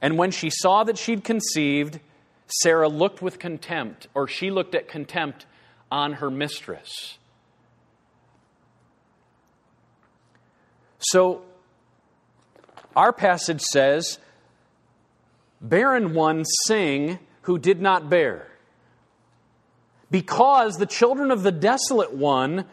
and 0.00 0.18
when 0.18 0.30
she 0.30 0.50
saw 0.50 0.84
that 0.84 0.98
she'd 0.98 1.24
conceived, 1.24 1.98
Sarah 2.46 2.88
looked 2.88 3.22
with 3.22 3.38
contempt, 3.38 4.06
or 4.14 4.28
she 4.28 4.50
looked 4.50 4.74
at 4.74 4.88
contempt 4.88 5.46
on 5.90 6.14
her 6.14 6.30
mistress. 6.30 7.18
So 10.98 11.42
our 12.96 13.12
passage 13.12 13.60
says, 13.60 14.18
Barren 15.60 16.14
ones 16.14 16.48
sing 16.66 17.18
who 17.42 17.58
did 17.58 17.80
not 17.80 18.10
bear. 18.10 18.46
Because 20.10 20.76
the 20.76 20.86
children 20.86 21.30
of 21.30 21.42
the 21.42 21.52
desolate 21.52 22.12
one 22.12 22.66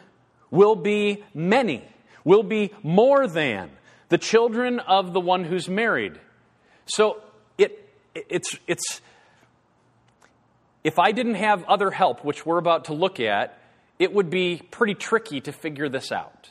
will 0.50 0.76
be 0.76 1.24
many, 1.32 1.84
will 2.24 2.42
be 2.42 2.72
more 2.82 3.26
than 3.26 3.70
the 4.08 4.18
children 4.18 4.80
of 4.80 5.12
the 5.12 5.20
one 5.20 5.44
who's 5.44 5.68
married. 5.68 6.18
So 6.86 7.22
it, 7.56 7.88
it's, 8.14 8.58
it's, 8.66 9.00
if 10.82 10.98
I 10.98 11.12
didn't 11.12 11.36
have 11.36 11.64
other 11.64 11.90
help, 11.90 12.24
which 12.24 12.44
we're 12.44 12.58
about 12.58 12.86
to 12.86 12.92
look 12.92 13.20
at, 13.20 13.58
it 13.98 14.12
would 14.12 14.30
be 14.30 14.60
pretty 14.70 14.94
tricky 14.94 15.40
to 15.42 15.52
figure 15.52 15.88
this 15.88 16.10
out. 16.10 16.50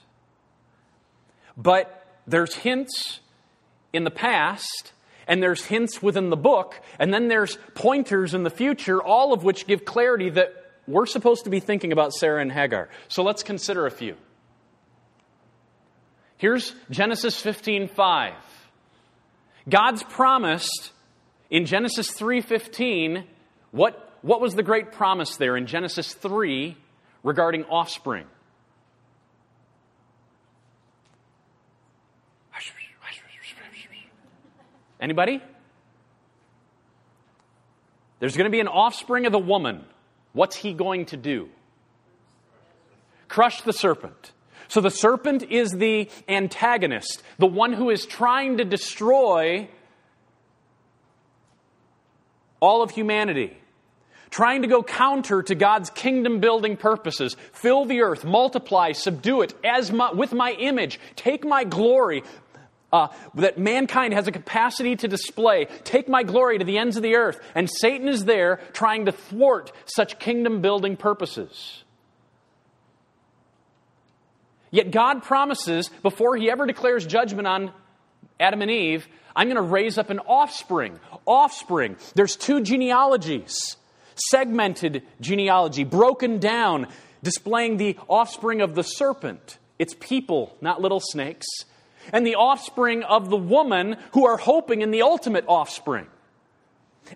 But 1.57 2.05
there's 2.25 2.55
hints 2.55 3.19
in 3.93 4.03
the 4.03 4.11
past, 4.11 4.93
and 5.27 5.41
there's 5.41 5.65
hints 5.65 6.01
within 6.01 6.29
the 6.29 6.37
book, 6.37 6.81
and 6.99 7.13
then 7.13 7.27
there's 7.27 7.57
pointers 7.75 8.33
in 8.33 8.43
the 8.43 8.49
future, 8.49 9.01
all 9.01 9.33
of 9.33 9.43
which 9.43 9.67
give 9.67 9.85
clarity 9.85 10.29
that 10.31 10.53
we're 10.87 11.05
supposed 11.05 11.43
to 11.43 11.49
be 11.49 11.59
thinking 11.59 11.91
about 11.91 12.13
Sarah 12.13 12.41
and 12.41 12.51
Hagar. 12.51 12.89
So 13.07 13.23
let's 13.23 13.43
consider 13.43 13.85
a 13.85 13.91
few. 13.91 14.15
Here's 16.37 16.73
Genesis 16.89 17.41
15:5. 17.41 18.33
God's 19.67 20.03
promised 20.03 20.91
in 21.49 21.65
Genesis 21.65 22.11
3:15 22.11 23.25
what 23.71 24.05
what 24.21 24.41
was 24.41 24.55
the 24.55 24.63
great 24.63 24.91
promise 24.91 25.37
there 25.37 25.55
in 25.55 25.65
Genesis 25.65 26.13
3 26.13 26.75
regarding 27.23 27.65
offspring? 27.65 28.25
Anybody? 34.99 35.41
There's 38.19 38.35
going 38.35 38.45
to 38.45 38.51
be 38.51 38.59
an 38.59 38.67
offspring 38.67 39.25
of 39.25 39.31
the 39.31 39.39
woman. 39.39 39.85
What's 40.33 40.55
he 40.55 40.73
going 40.73 41.05
to 41.07 41.17
do? 41.17 41.49
Crush 43.27 43.61
the 43.61 43.73
serpent. 43.73 44.33
So 44.67 44.81
the 44.81 44.91
serpent 44.91 45.43
is 45.43 45.71
the 45.71 46.09
antagonist, 46.27 47.23
the 47.37 47.47
one 47.47 47.73
who 47.73 47.89
is 47.89 48.05
trying 48.05 48.57
to 48.57 48.65
destroy 48.65 49.67
all 52.59 52.83
of 52.83 52.91
humanity, 52.91 53.57
trying 54.29 54.61
to 54.61 54.67
go 54.67 54.83
counter 54.83 55.41
to 55.41 55.55
God's 55.55 55.89
kingdom 55.89 56.39
building 56.39 56.77
purposes. 56.77 57.35
Fill 57.51 57.85
the 57.85 58.01
earth, 58.01 58.25
multiply, 58.25 58.91
subdue 58.91 59.41
it 59.41 59.55
as 59.63 59.91
my, 59.91 60.11
with 60.11 60.33
my 60.33 60.51
image, 60.51 60.99
take 61.15 61.45
my 61.45 61.63
glory, 61.63 62.23
uh, 62.91 63.07
that 63.35 63.57
mankind 63.57 64.13
has 64.13 64.27
a 64.27 64.31
capacity 64.31 64.95
to 64.95 65.07
display. 65.07 65.65
Take 65.83 66.07
my 66.07 66.23
glory 66.23 66.57
to 66.57 66.65
the 66.65 66.77
ends 66.77 66.97
of 66.97 67.03
the 67.03 67.15
earth. 67.15 67.39
And 67.55 67.69
Satan 67.69 68.07
is 68.07 68.25
there 68.25 68.59
trying 68.73 69.05
to 69.05 69.11
thwart 69.11 69.71
such 69.85 70.19
kingdom 70.19 70.61
building 70.61 70.97
purposes. 70.97 71.83
Yet 74.71 74.91
God 74.91 75.23
promises, 75.23 75.89
before 76.03 76.35
he 76.35 76.49
ever 76.49 76.65
declares 76.65 77.05
judgment 77.05 77.47
on 77.47 77.71
Adam 78.39 78.61
and 78.61 78.69
Eve, 78.69 79.07
I'm 79.35 79.47
going 79.47 79.55
to 79.55 79.61
raise 79.61 79.97
up 79.97 80.09
an 80.09 80.19
offspring. 80.19 80.99
Offspring. 81.25 81.97
There's 82.15 82.35
two 82.35 82.61
genealogies 82.61 83.77
segmented 84.31 85.03
genealogy, 85.21 85.85
broken 85.85 86.39
down, 86.39 86.87
displaying 87.23 87.77
the 87.77 87.97
offspring 88.09 88.61
of 88.61 88.75
the 88.75 88.83
serpent. 88.83 89.57
It's 89.77 89.95
people, 89.97 90.57
not 90.59 90.81
little 90.81 90.99
snakes 90.99 91.47
and 92.11 92.25
the 92.25 92.35
offspring 92.35 93.03
of 93.03 93.29
the 93.29 93.37
woman 93.37 93.97
who 94.13 94.25
are 94.25 94.37
hoping 94.37 94.81
in 94.81 94.91
the 94.91 95.01
ultimate 95.01 95.45
offspring. 95.47 96.07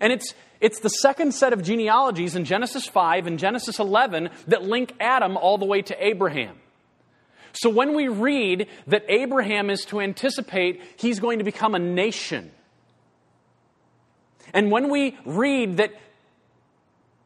And 0.01 0.11
it's, 0.11 0.33
it's 0.59 0.79
the 0.79 0.89
second 0.89 1.33
set 1.33 1.53
of 1.53 1.63
genealogies 1.63 2.35
in 2.35 2.45
Genesis 2.45 2.87
5 2.87 3.27
and 3.27 3.37
Genesis 3.37 3.79
11 3.79 4.29
that 4.47 4.63
link 4.63 4.93
Adam 4.99 5.37
all 5.37 5.57
the 5.57 5.65
way 5.65 5.81
to 5.81 6.05
Abraham. 6.05 6.57
So 7.53 7.69
when 7.69 7.93
we 7.93 8.07
read 8.07 8.67
that 8.87 9.05
Abraham 9.07 9.69
is 9.69 9.85
to 9.85 10.01
anticipate 10.01 10.81
he's 10.97 11.19
going 11.19 11.37
to 11.37 11.45
become 11.45 11.75
a 11.75 11.79
nation, 11.79 12.51
and 14.53 14.71
when 14.71 14.89
we 14.89 15.17
read 15.25 15.77
that 15.77 15.93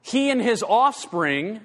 he 0.01 0.29
and 0.29 0.41
his 0.41 0.63
offspring 0.63 1.61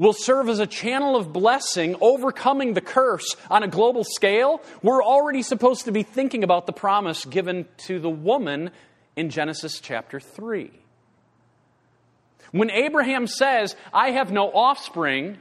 will 0.00 0.14
serve 0.14 0.48
as 0.48 0.58
a 0.58 0.66
channel 0.66 1.14
of 1.14 1.30
blessing, 1.30 1.94
overcoming 2.00 2.72
the 2.72 2.80
curse 2.80 3.36
on 3.50 3.62
a 3.62 3.68
global 3.68 4.02
scale, 4.02 4.62
we're 4.82 5.04
already 5.04 5.42
supposed 5.42 5.84
to 5.84 5.92
be 5.92 6.02
thinking 6.02 6.42
about 6.42 6.64
the 6.64 6.72
promise 6.72 7.26
given 7.26 7.68
to 7.76 8.00
the 8.00 8.08
woman 8.08 8.70
in 9.14 9.28
Genesis 9.28 9.78
chapter 9.78 10.18
3. 10.18 10.70
When 12.52 12.70
Abraham 12.70 13.26
says, 13.26 13.76
I 13.92 14.12
have 14.12 14.32
no 14.32 14.50
offspring, 14.50 15.36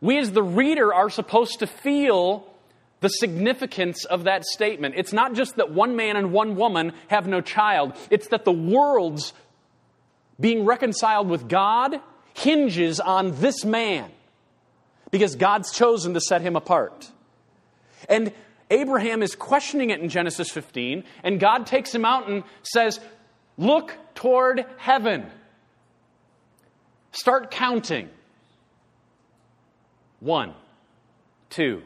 we 0.00 0.16
as 0.16 0.32
the 0.32 0.42
reader 0.42 0.94
are 0.94 1.10
supposed 1.10 1.58
to 1.58 1.66
feel 1.66 2.50
the 3.00 3.10
significance 3.10 4.06
of 4.06 4.24
that 4.24 4.46
statement. 4.46 4.94
It's 4.96 5.12
not 5.12 5.34
just 5.34 5.56
that 5.56 5.70
one 5.70 5.96
man 5.96 6.16
and 6.16 6.32
one 6.32 6.56
woman 6.56 6.94
have 7.08 7.28
no 7.28 7.42
child, 7.42 7.92
it's 8.08 8.28
that 8.28 8.46
the 8.46 8.52
world's 8.52 9.34
being 10.40 10.64
reconciled 10.64 11.28
with 11.28 11.46
God 11.46 12.00
hinges 12.34 13.00
on 13.00 13.40
this 13.40 13.64
man 13.64 14.10
because 15.10 15.36
God's 15.36 15.72
chosen 15.72 16.14
to 16.14 16.20
set 16.20 16.42
him 16.42 16.56
apart. 16.56 17.10
And 18.08 18.32
Abraham 18.70 19.22
is 19.22 19.34
questioning 19.34 19.90
it 19.90 20.00
in 20.00 20.08
Genesis 20.08 20.50
15, 20.50 21.04
and 21.22 21.40
God 21.40 21.66
takes 21.66 21.94
him 21.94 22.04
out 22.04 22.28
and 22.28 22.42
says, 22.62 23.00
Look 23.56 23.96
toward 24.14 24.66
heaven. 24.78 25.26
Start 27.12 27.52
counting. 27.52 28.10
One, 30.18 30.54
two, 31.50 31.82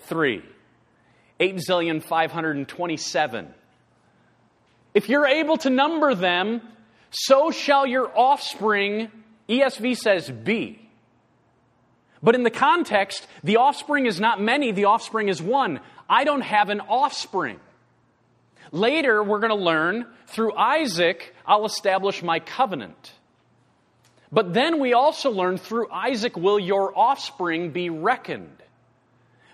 three, 0.00 0.42
eight 1.38 1.56
zillion 1.56 2.02
five 2.02 2.30
hundred 2.30 2.56
and 2.56 2.68
twenty-seven. 2.68 3.54
If 4.92 5.08
you're 5.08 5.26
able 5.26 5.56
to 5.58 5.70
number 5.70 6.14
them, 6.14 6.60
so 7.10 7.50
shall 7.50 7.86
your 7.86 8.10
offspring 8.14 9.10
ESV 9.50 9.96
says 9.96 10.30
be. 10.30 10.88
But 12.22 12.34
in 12.34 12.42
the 12.42 12.50
context, 12.50 13.26
the 13.42 13.56
offspring 13.56 14.06
is 14.06 14.20
not 14.20 14.40
many, 14.40 14.72
the 14.72 14.84
offspring 14.84 15.28
is 15.28 15.42
one. 15.42 15.80
I 16.08 16.24
don't 16.24 16.42
have 16.42 16.70
an 16.70 16.80
offspring. 16.80 17.58
Later, 18.72 19.22
we're 19.22 19.40
going 19.40 19.50
to 19.50 19.64
learn 19.64 20.06
through 20.26 20.54
Isaac, 20.54 21.34
I'll 21.44 21.64
establish 21.64 22.22
my 22.22 22.38
covenant. 22.38 23.12
But 24.30 24.54
then 24.54 24.78
we 24.78 24.92
also 24.92 25.30
learn 25.30 25.58
through 25.58 25.90
Isaac 25.90 26.36
will 26.36 26.58
your 26.58 26.96
offspring 26.96 27.70
be 27.70 27.90
reckoned, 27.90 28.62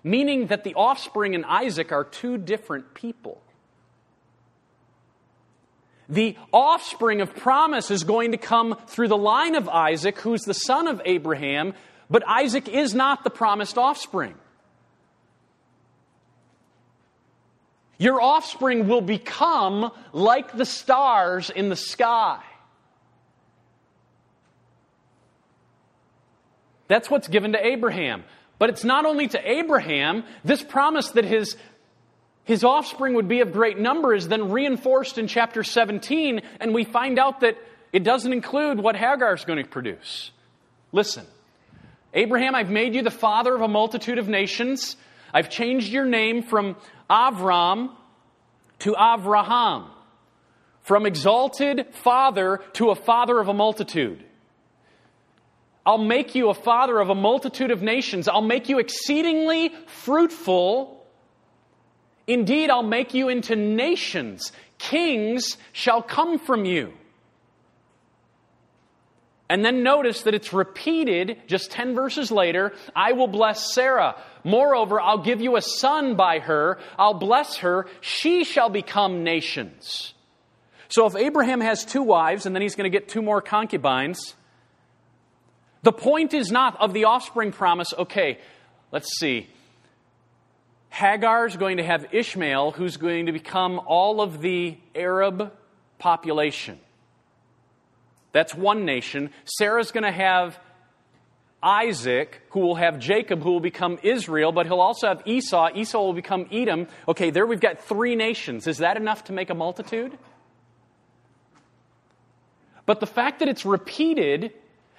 meaning 0.04 0.49
that 0.49 0.64
the 0.64 0.75
offspring 0.75 1.34
and 1.34 1.47
Isaac 1.47 1.92
are 1.92 2.04
two 2.04 2.36
different 2.36 2.92
people. 2.92 3.40
The 6.08 6.36
offspring 6.52 7.21
of 7.21 7.34
promise 7.34 7.90
is 7.90 8.04
going 8.04 8.32
to 8.32 8.38
come 8.38 8.76
through 8.86 9.08
the 9.08 9.16
line 9.16 9.54
of 9.54 9.69
Isaac, 9.69 10.19
who's 10.21 10.42
the 10.42 10.54
son 10.54 10.86
of 10.86 11.02
Abraham, 11.04 11.75
but 12.08 12.23
Isaac 12.28 12.69
is 12.69 12.95
not 12.95 13.25
the 13.25 13.30
promised 13.30 13.76
offspring. 13.76 14.34
Your 17.99 18.21
offspring 18.21 18.88
will 18.88 19.00
become 19.00 19.90
like 20.12 20.56
the 20.56 20.66
stars 20.66 21.50
in 21.50 21.71
the 21.71 21.76
sky. 21.76 22.42
That's 26.88 27.10
what's 27.10 27.26
given 27.26 27.52
to 27.52 27.66
Abraham. 27.66 28.25
But 28.58 28.71
it's 28.71 28.84
not 28.84 29.04
only 29.04 29.28
to 29.28 29.50
Abraham, 29.50 30.25
this 30.45 30.62
promise 30.62 31.10
that 31.10 31.25
his 31.25 31.56
his 32.47 32.63
offspring 32.63 33.15
would 33.15 33.26
be 33.26 33.41
of 33.41 33.52
great 33.52 33.76
number 33.76 34.15
is 34.15 34.28
then 34.28 34.52
reinforced 34.52 35.19
in 35.19 35.26
chapter 35.26 35.65
17, 35.65 36.41
and 36.61 36.73
we 36.73 36.85
find 36.85 37.19
out 37.19 37.41
that 37.41 37.59
it 37.93 38.04
doesn't 38.04 38.32
include 38.32 38.78
what 38.78 38.95
Hagar 38.95 39.35
is 39.35 39.45
going 39.45 39.63
to 39.63 39.69
produce. 39.69 40.30
Listen, 40.93 41.26
Abraham, 42.15 42.54
I've 42.54 42.71
made 42.71 42.95
you 42.95 43.02
the 43.02 43.11
father 43.11 43.52
of 43.52 43.63
a 43.63 43.69
multitude 43.69 44.19
of 44.19 44.28
nations. 44.28 44.97
I've 45.35 45.50
changed 45.50 45.89
your 45.89 46.04
name 46.04 46.45
from 46.45 46.76
Avram 47.11 47.91
to 48.78 48.93
Avraham, 48.93 49.89
from 50.82 51.04
exalted 51.04 51.89
father 51.95 52.61
to 52.75 52.91
a 52.91 52.95
father 52.95 53.41
of 53.41 53.49
a 53.49 53.54
multitude. 53.54 54.23
I'll 55.85 55.99
make 55.99 56.37
you 56.37 56.49
a 56.50 56.54
father 56.54 57.00
of 57.00 57.11
a 57.11 57.15
multitude 57.17 57.73
of 57.73 57.82
nations. 57.82 58.28
I'll 58.28 58.41
make 58.41 58.69
you 58.69 58.78
exceedingly 58.78 59.73
fruitful 59.89 60.96
Indeed, 62.26 62.71
I'll 62.71 62.82
make 62.82 63.15
you 63.15 63.28
into 63.28 63.54
nations. 63.54 64.52
Kings 64.78 65.56
shall 65.73 66.02
come 66.02 66.39
from 66.39 66.65
you. 66.65 66.93
And 69.49 69.65
then 69.65 69.84
notice 69.84 70.23
that 70.23 70.34
it's 70.34 70.52
repeated 70.52 71.39
just 71.47 71.71
10 71.71 71.95
verses 71.95 72.32
later 72.32 72.73
I 72.95 73.12
will 73.12 73.28
bless 73.28 73.73
Sarah. 73.73 74.17
Moreover, 74.43 75.00
I'll 75.00 75.23
give 75.23 75.41
you 75.41 75.56
a 75.56 75.62
son 75.62 76.17
by 76.17 76.41
her. 76.41 76.78
I'll 76.99 77.15
bless 77.15 77.58
her. 77.58 77.86
She 78.00 78.45
shall 78.45 78.71
become 78.71 79.23
nations. 79.23 80.15
So 80.89 81.06
if 81.06 81.17
Abraham 81.17 81.60
has 81.60 81.84
two 81.84 82.02
wives 82.02 82.47
and 82.47 82.54
then 82.54 82.62
he's 82.62 82.75
going 82.75 82.91
to 82.91 82.97
get 82.97 83.08
two 83.08 83.23
more 83.23 83.41
concubines, 83.41 84.34
the 85.82 85.93
point 85.93 86.34
is 86.34 86.50
not 86.50 86.80
of 86.80 86.93
the 86.93 87.04
offspring 87.04 87.52
promise, 87.52 87.93
okay, 87.97 88.39
let's 88.93 89.08
see. 89.19 89.49
Hagar 90.90 91.46
is 91.46 91.56
going 91.56 91.76
to 91.76 91.84
have 91.84 92.06
Ishmael, 92.12 92.72
who's 92.72 92.96
going 92.96 93.26
to 93.26 93.32
become 93.32 93.80
all 93.86 94.20
of 94.20 94.40
the 94.40 94.78
Arab 94.94 95.52
population. 95.99 96.78
That's 98.32 98.54
one 98.54 98.84
nation. 98.84 99.30
Sarah's 99.44 99.92
going 99.92 100.04
to 100.04 100.12
have 100.12 100.58
Isaac, 101.62 102.42
who 102.50 102.60
will 102.60 102.75
have 102.76 102.99
Jacob, 102.99 103.42
who 103.42 103.52
will 103.52 103.60
become 103.60 103.99
Israel, 104.02 104.52
but 104.52 104.66
he'll 104.66 104.80
also 104.80 105.08
have 105.08 105.22
Esau. 105.26 105.70
Esau 105.75 105.99
will 105.99 106.12
become 106.12 106.46
Edom. 106.52 106.86
Okay, 107.08 107.30
there 107.30 107.46
we've 107.46 107.60
got 107.60 107.80
three 107.80 108.14
nations. 108.14 108.66
Is 108.66 108.78
that 108.78 108.96
enough 108.96 109.25
to 109.25 109.32
make 109.32 109.50
a 109.50 109.54
multitude? 109.54 110.16
But 112.84 113.00
the 113.00 113.06
fact 113.06 113.40
that 113.40 113.49
it's 113.49 113.66
repeated 113.66 114.52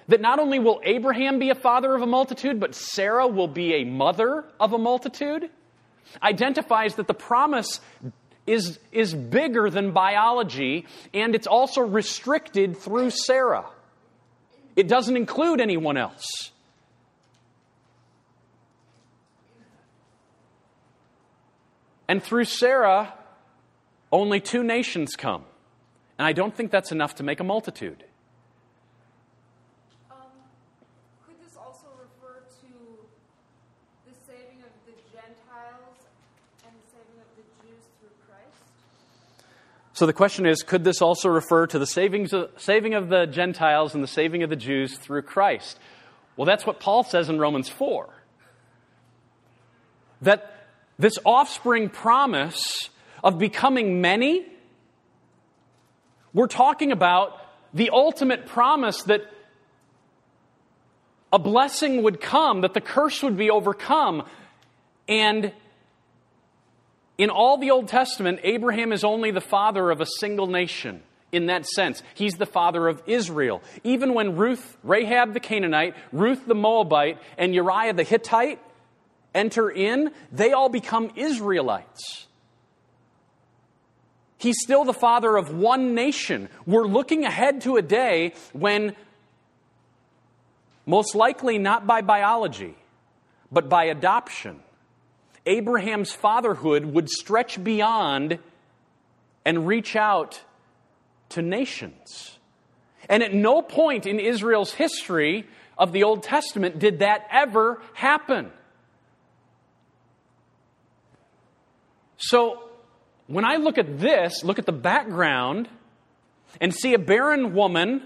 that 0.08 0.20
not 0.20 0.38
only 0.38 0.58
will 0.58 0.80
Abraham 0.84 1.38
be 1.38 1.50
a 1.50 1.54
father 1.54 1.94
of 1.94 2.02
a 2.02 2.06
multitude, 2.06 2.60
but 2.60 2.74
Sarah 2.74 3.26
will 3.26 3.48
be 3.48 3.74
a 3.74 3.84
mother 3.84 4.44
of 4.58 4.72
a 4.72 4.78
multitude, 4.78 5.50
identifies 6.22 6.96
that 6.96 7.06
the 7.06 7.14
promise 7.14 7.80
is, 8.46 8.78
is 8.92 9.14
bigger 9.14 9.70
than 9.70 9.92
biology, 9.92 10.86
and 11.12 11.34
it's 11.34 11.46
also 11.46 11.82
restricted 11.82 12.76
through 12.76 13.10
Sarah. 13.10 13.66
It 14.74 14.88
doesn't 14.88 15.16
include 15.16 15.60
anyone 15.60 15.96
else. 15.96 16.52
And 22.08 22.22
through 22.22 22.44
Sarah, 22.44 23.12
only 24.10 24.40
two 24.40 24.62
nations 24.62 25.14
come. 25.14 25.44
And 26.18 26.26
I 26.26 26.32
don't 26.32 26.54
think 26.54 26.70
that's 26.70 26.90
enough 26.90 27.16
to 27.16 27.22
make 27.22 27.40
a 27.40 27.44
multitude. 27.44 28.02
So 39.98 40.06
the 40.06 40.12
question 40.12 40.46
is 40.46 40.62
could 40.62 40.84
this 40.84 41.02
also 41.02 41.28
refer 41.28 41.66
to 41.66 41.76
the 41.76 41.84
savings 41.84 42.32
of, 42.32 42.52
saving 42.56 42.94
of 42.94 43.08
the 43.08 43.26
Gentiles 43.26 43.96
and 43.96 44.04
the 44.04 44.06
saving 44.06 44.44
of 44.44 44.50
the 44.50 44.54
Jews 44.54 44.96
through 44.96 45.22
Christ? 45.22 45.76
Well, 46.36 46.46
that's 46.46 46.64
what 46.64 46.78
Paul 46.78 47.02
says 47.02 47.28
in 47.28 47.40
Romans 47.40 47.68
4. 47.68 48.08
That 50.22 50.68
this 51.00 51.18
offspring 51.24 51.88
promise 51.88 52.90
of 53.24 53.40
becoming 53.40 54.00
many, 54.00 54.46
we're 56.32 56.46
talking 56.46 56.92
about 56.92 57.36
the 57.74 57.90
ultimate 57.90 58.46
promise 58.46 59.02
that 59.02 59.22
a 61.32 61.40
blessing 61.40 62.04
would 62.04 62.20
come, 62.20 62.60
that 62.60 62.72
the 62.72 62.80
curse 62.80 63.20
would 63.24 63.36
be 63.36 63.50
overcome. 63.50 64.24
And 65.08 65.52
in 67.16 67.30
all 67.30 67.58
the 67.58 67.70
Old 67.70 67.88
Testament, 67.88 68.40
Abraham 68.42 68.92
is 68.92 69.02
only 69.02 69.30
the 69.30 69.40
father 69.40 69.90
of 69.90 70.00
a 70.00 70.06
single 70.06 70.46
nation 70.46 71.02
in 71.32 71.46
that 71.46 71.66
sense. 71.66 72.02
He's 72.14 72.34
the 72.34 72.46
father 72.46 72.88
of 72.88 73.02
Israel. 73.06 73.62
Even 73.84 74.14
when 74.14 74.36
Ruth, 74.36 74.76
Rahab 74.82 75.34
the 75.34 75.40
Canaanite, 75.40 75.94
Ruth 76.12 76.46
the 76.46 76.54
Moabite, 76.54 77.18
and 77.36 77.54
Uriah 77.54 77.92
the 77.92 78.02
Hittite 78.02 78.60
enter 79.34 79.68
in, 79.70 80.10
they 80.32 80.52
all 80.52 80.68
become 80.68 81.10
Israelites. 81.16 82.26
He's 84.38 84.56
still 84.62 84.84
the 84.84 84.94
father 84.94 85.36
of 85.36 85.52
one 85.52 85.94
nation. 85.94 86.48
We're 86.64 86.86
looking 86.86 87.24
ahead 87.24 87.62
to 87.62 87.76
a 87.76 87.82
day 87.82 88.34
when, 88.52 88.94
most 90.86 91.14
likely 91.16 91.58
not 91.58 91.86
by 91.86 92.02
biology, 92.02 92.76
but 93.50 93.68
by 93.68 93.84
adoption, 93.84 94.60
Abraham's 95.48 96.12
fatherhood 96.12 96.84
would 96.84 97.08
stretch 97.08 97.62
beyond 97.62 98.38
and 99.44 99.66
reach 99.66 99.96
out 99.96 100.42
to 101.30 101.42
nations. 101.42 102.38
And 103.08 103.22
at 103.22 103.32
no 103.32 103.62
point 103.62 104.06
in 104.06 104.20
Israel's 104.20 104.72
history 104.72 105.46
of 105.78 105.92
the 105.92 106.04
Old 106.04 106.22
Testament 106.22 106.78
did 106.78 106.98
that 106.98 107.26
ever 107.30 107.80
happen. 107.94 108.52
So, 112.18 112.64
when 113.26 113.44
I 113.44 113.56
look 113.56 113.78
at 113.78 113.98
this, 113.98 114.42
look 114.42 114.58
at 114.58 114.66
the 114.66 114.72
background, 114.72 115.68
and 116.60 116.74
see 116.74 116.94
a 116.94 116.98
barren 116.98 117.54
woman 117.54 118.02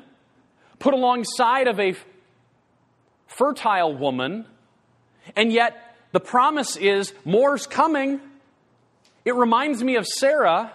put 0.79 0.95
alongside 0.95 1.69
of 1.69 1.81
a 1.81 1.95
fertile 3.27 3.97
woman, 3.97 4.47
and 5.35 5.53
yet 5.53 5.82
the 6.13 6.21
promise 6.21 6.77
is 6.77 7.13
more's 7.25 7.67
coming, 7.67 8.21
it 9.25 9.35
reminds 9.35 9.83
me 9.83 9.97
of 9.97 10.07
Sarah, 10.07 10.73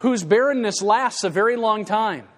whose 0.00 0.22
barrenness 0.22 0.82
lasts 0.82 1.24
a 1.24 1.30
very 1.30 1.56
long 1.56 1.84
time. 1.84 2.28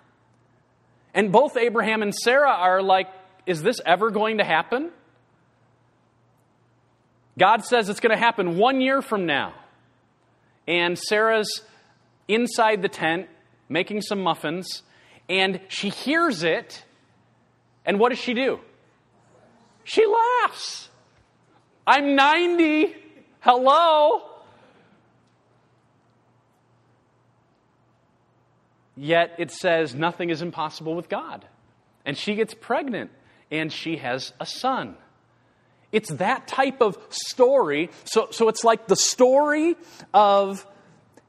And 1.14 1.33
both 1.33 1.57
Abraham 1.57 2.03
and 2.03 2.14
Sarah 2.14 2.53
are 2.53 2.83
like, 2.83 3.09
is 3.46 3.62
this 3.62 3.81
ever 3.85 4.11
going 4.11 4.38
to 4.38 4.44
happen? 4.44 4.90
God 7.38 7.64
says 7.64 7.88
it's 7.88 8.00
going 8.00 8.14
to 8.14 8.22
happen 8.22 8.57
one 8.57 8.81
year 8.81 9.03
from 9.03 9.26
now 9.26 9.55
and 10.70 10.96
Sarah's 10.96 11.62
inside 12.29 12.81
the 12.81 12.88
tent 12.88 13.26
making 13.68 14.03
some 14.03 14.20
muffins, 14.20 14.83
and 15.29 15.61
she 15.68 15.88
hears 15.88 16.44
it, 16.44 16.85
and 17.85 17.98
what 17.98 18.11
does 18.11 18.18
she 18.18 18.35
do? 18.35 18.61
She 19.83 20.07
laughs. 20.07 20.88
I'm 21.90 22.14
90. 22.14 22.94
Hello. 23.40 24.22
Yet 28.96 29.35
it 29.38 29.50
says 29.50 29.92
nothing 29.92 30.31
is 30.31 30.40
impossible 30.40 30.94
with 30.94 31.09
God. 31.09 31.44
And 32.05 32.16
she 32.16 32.37
gets 32.37 32.55
pregnant 32.55 33.11
and 33.50 33.72
she 33.72 33.96
has 33.96 34.33
a 34.38 34.46
son. 34.46 34.94
It's 35.90 36.11
that 36.11 36.46
type 36.46 36.81
of 36.81 36.96
story. 37.09 37.90
So, 38.05 38.29
so 38.31 38.48
it's 38.48 38.62
like 38.62 38.87
the 38.87 38.94
story 38.94 39.74
of 40.14 40.64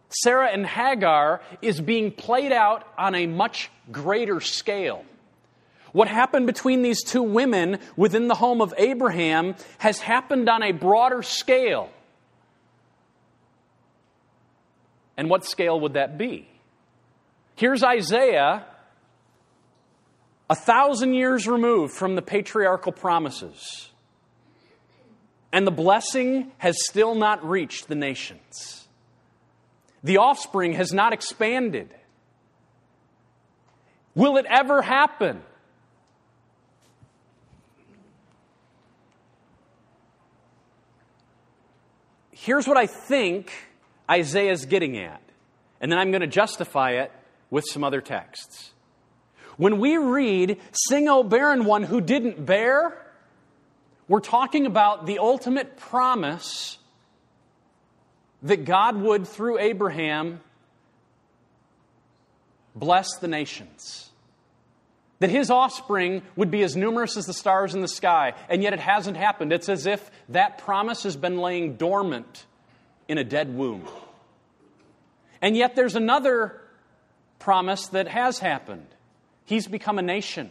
Sarah 0.10 0.50
and 0.50 0.64
Hagar 0.64 1.42
is 1.64 1.82
being 1.82 2.12
played 2.12 2.52
out 2.52 2.88
on 3.00 3.16
a 3.16 3.26
much 3.26 3.72
greater 3.92 4.40
scale. 4.40 5.06
What 5.92 6.08
happened 6.08 6.48
between 6.48 6.82
these 6.82 7.04
two 7.04 7.24
women 7.24 7.80
within 7.96 8.28
the 8.28 8.36
home 8.36 8.62
of 8.62 8.74
Abraham 8.78 9.56
has 9.78 10.00
happened 10.00 10.48
on 10.50 10.64
a 10.64 10.72
broader 10.72 11.22
scale. 11.22 11.90
And 15.18 15.30
what 15.30 15.46
scale 15.46 15.80
would 15.82 15.94
that 15.94 16.18
be? 16.18 16.48
Here's 17.56 17.84
Isaiah, 17.84 18.66
a 20.50 20.56
thousand 20.56 21.14
years 21.14 21.48
removed 21.48 21.94
from 21.94 22.16
the 22.16 22.22
patriarchal 22.22 22.92
promises 22.92 23.92
and 25.52 25.68
the 25.68 25.72
blessing 25.72 26.52
has 26.58 26.76
still 26.88 27.16
not 27.16 27.48
reached 27.48 27.88
the 27.88 27.96
nations. 27.96 28.88
The 30.04 30.18
offspring 30.18 30.74
has 30.74 30.94
not 30.94 31.14
expanded. 31.14 31.94
Will 34.16 34.38
it 34.38 34.46
ever 34.50 34.82
happen? 34.82 35.42
Here's 42.44 42.68
what 42.68 42.76
I 42.76 42.88
think 42.88 43.54
Isaiah 44.10 44.52
is 44.52 44.66
getting 44.66 44.98
at, 44.98 45.22
and 45.80 45.92
then 45.92 46.00
I'm 46.00 46.10
going 46.10 46.22
to 46.22 46.28
justify 46.28 46.94
it 46.94 47.12
with 47.52 47.66
some 47.70 47.84
other 47.84 48.02
texts. 48.02 48.72
When 49.58 49.78
we 49.78 49.98
read, 49.98 50.60
Sing, 50.72 51.08
O 51.08 51.22
barren 51.22 51.66
one 51.66 51.84
who 51.84 52.02
didn't 52.02 52.44
bear, 52.44 52.98
we're 54.08 54.22
talking 54.22 54.66
about 54.66 55.06
the 55.06 55.20
ultimate 55.20 55.78
promise 55.78 56.80
that 58.42 58.66
God 58.66 58.96
would, 58.98 59.28
through 59.28 59.60
Abraham, 59.60 60.40
bless 62.74 63.18
the 63.18 63.28
nations. 63.28 64.11
That 65.22 65.30
his 65.30 65.50
offspring 65.52 66.24
would 66.36 66.50
be 66.50 66.64
as 66.64 66.76
numerous 66.76 67.16
as 67.16 67.28
the 67.28 67.34
stars 67.34 67.76
in 67.76 67.82
the 67.82 67.88
sky, 67.88 68.34
and 68.50 68.64
yet 68.64 68.74
it 68.74 68.80
hasn't 68.80 69.18
happened. 69.18 69.54
It's 69.54 69.70
as 69.70 69.86
if 69.86 70.10
that 70.30 70.58
promise 70.58 71.04
has 71.04 71.16
been 71.16 71.38
laying 71.38 71.76
dormant 71.76 72.46
in 73.08 73.20
a 73.20 73.24
dead 73.24 73.56
womb. 73.56 73.88
And 75.40 75.56
yet 75.56 75.76
there's 75.76 75.96
another 75.96 76.60
promise 77.38 77.88
that 77.90 78.08
has 78.08 78.40
happened. 78.40 78.88
He's 79.46 79.68
become 79.68 80.00
a 80.00 80.02
nation. 80.02 80.50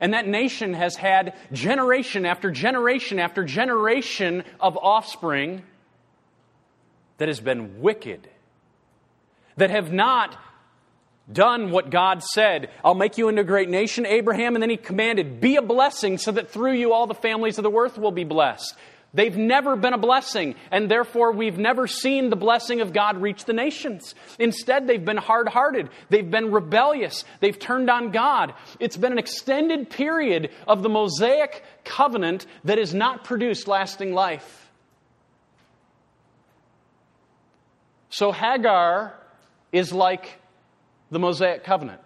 And 0.00 0.14
that 0.14 0.26
nation 0.26 0.74
has 0.74 0.96
had 0.96 1.34
generation 1.52 2.26
after 2.26 2.50
generation 2.50 3.20
after 3.20 3.44
generation 3.44 4.42
of 4.58 4.76
offspring 4.76 5.62
that 7.18 7.28
has 7.28 7.38
been 7.38 7.80
wicked, 7.80 8.28
that 9.56 9.70
have 9.70 9.92
not 9.92 10.36
done 11.30 11.70
what 11.70 11.90
God 11.90 12.22
said. 12.22 12.70
I'll 12.84 12.94
make 12.94 13.18
you 13.18 13.28
into 13.28 13.42
a 13.42 13.44
great 13.44 13.68
nation, 13.68 14.06
Abraham, 14.06 14.54
and 14.54 14.62
then 14.62 14.70
he 14.70 14.76
commanded, 14.76 15.40
Be 15.40 15.56
a 15.56 15.62
blessing 15.62 16.18
so 16.18 16.32
that 16.32 16.50
through 16.50 16.74
you 16.74 16.92
all 16.92 17.06
the 17.06 17.14
families 17.14 17.58
of 17.58 17.64
the 17.64 17.72
earth 17.72 17.98
will 17.98 18.12
be 18.12 18.24
blessed. 18.24 18.74
They've 19.14 19.36
never 19.36 19.76
been 19.76 19.94
a 19.94 19.98
blessing, 19.98 20.56
and 20.70 20.90
therefore 20.90 21.32
we've 21.32 21.56
never 21.56 21.86
seen 21.86 22.28
the 22.28 22.36
blessing 22.36 22.82
of 22.82 22.92
God 22.92 23.22
reach 23.22 23.46
the 23.46 23.54
nations. 23.54 24.14
Instead, 24.38 24.86
they've 24.86 25.02
been 25.02 25.16
hard 25.16 25.48
hearted, 25.48 25.88
they've 26.10 26.30
been 26.30 26.52
rebellious, 26.52 27.24
they've 27.40 27.58
turned 27.58 27.88
on 27.88 28.10
God. 28.10 28.52
It's 28.78 28.98
been 28.98 29.12
an 29.12 29.18
extended 29.18 29.88
period 29.88 30.50
of 30.68 30.82
the 30.82 30.90
Mosaic 30.90 31.64
covenant 31.82 32.44
that 32.64 32.76
has 32.76 32.92
not 32.92 33.24
produced 33.24 33.66
lasting 33.66 34.12
life. 34.12 34.70
So 38.10 38.32
Hagar 38.32 39.14
is 39.72 39.92
like 39.92 40.40
the 41.10 41.18
Mosaic 41.18 41.64
covenant 41.64 42.00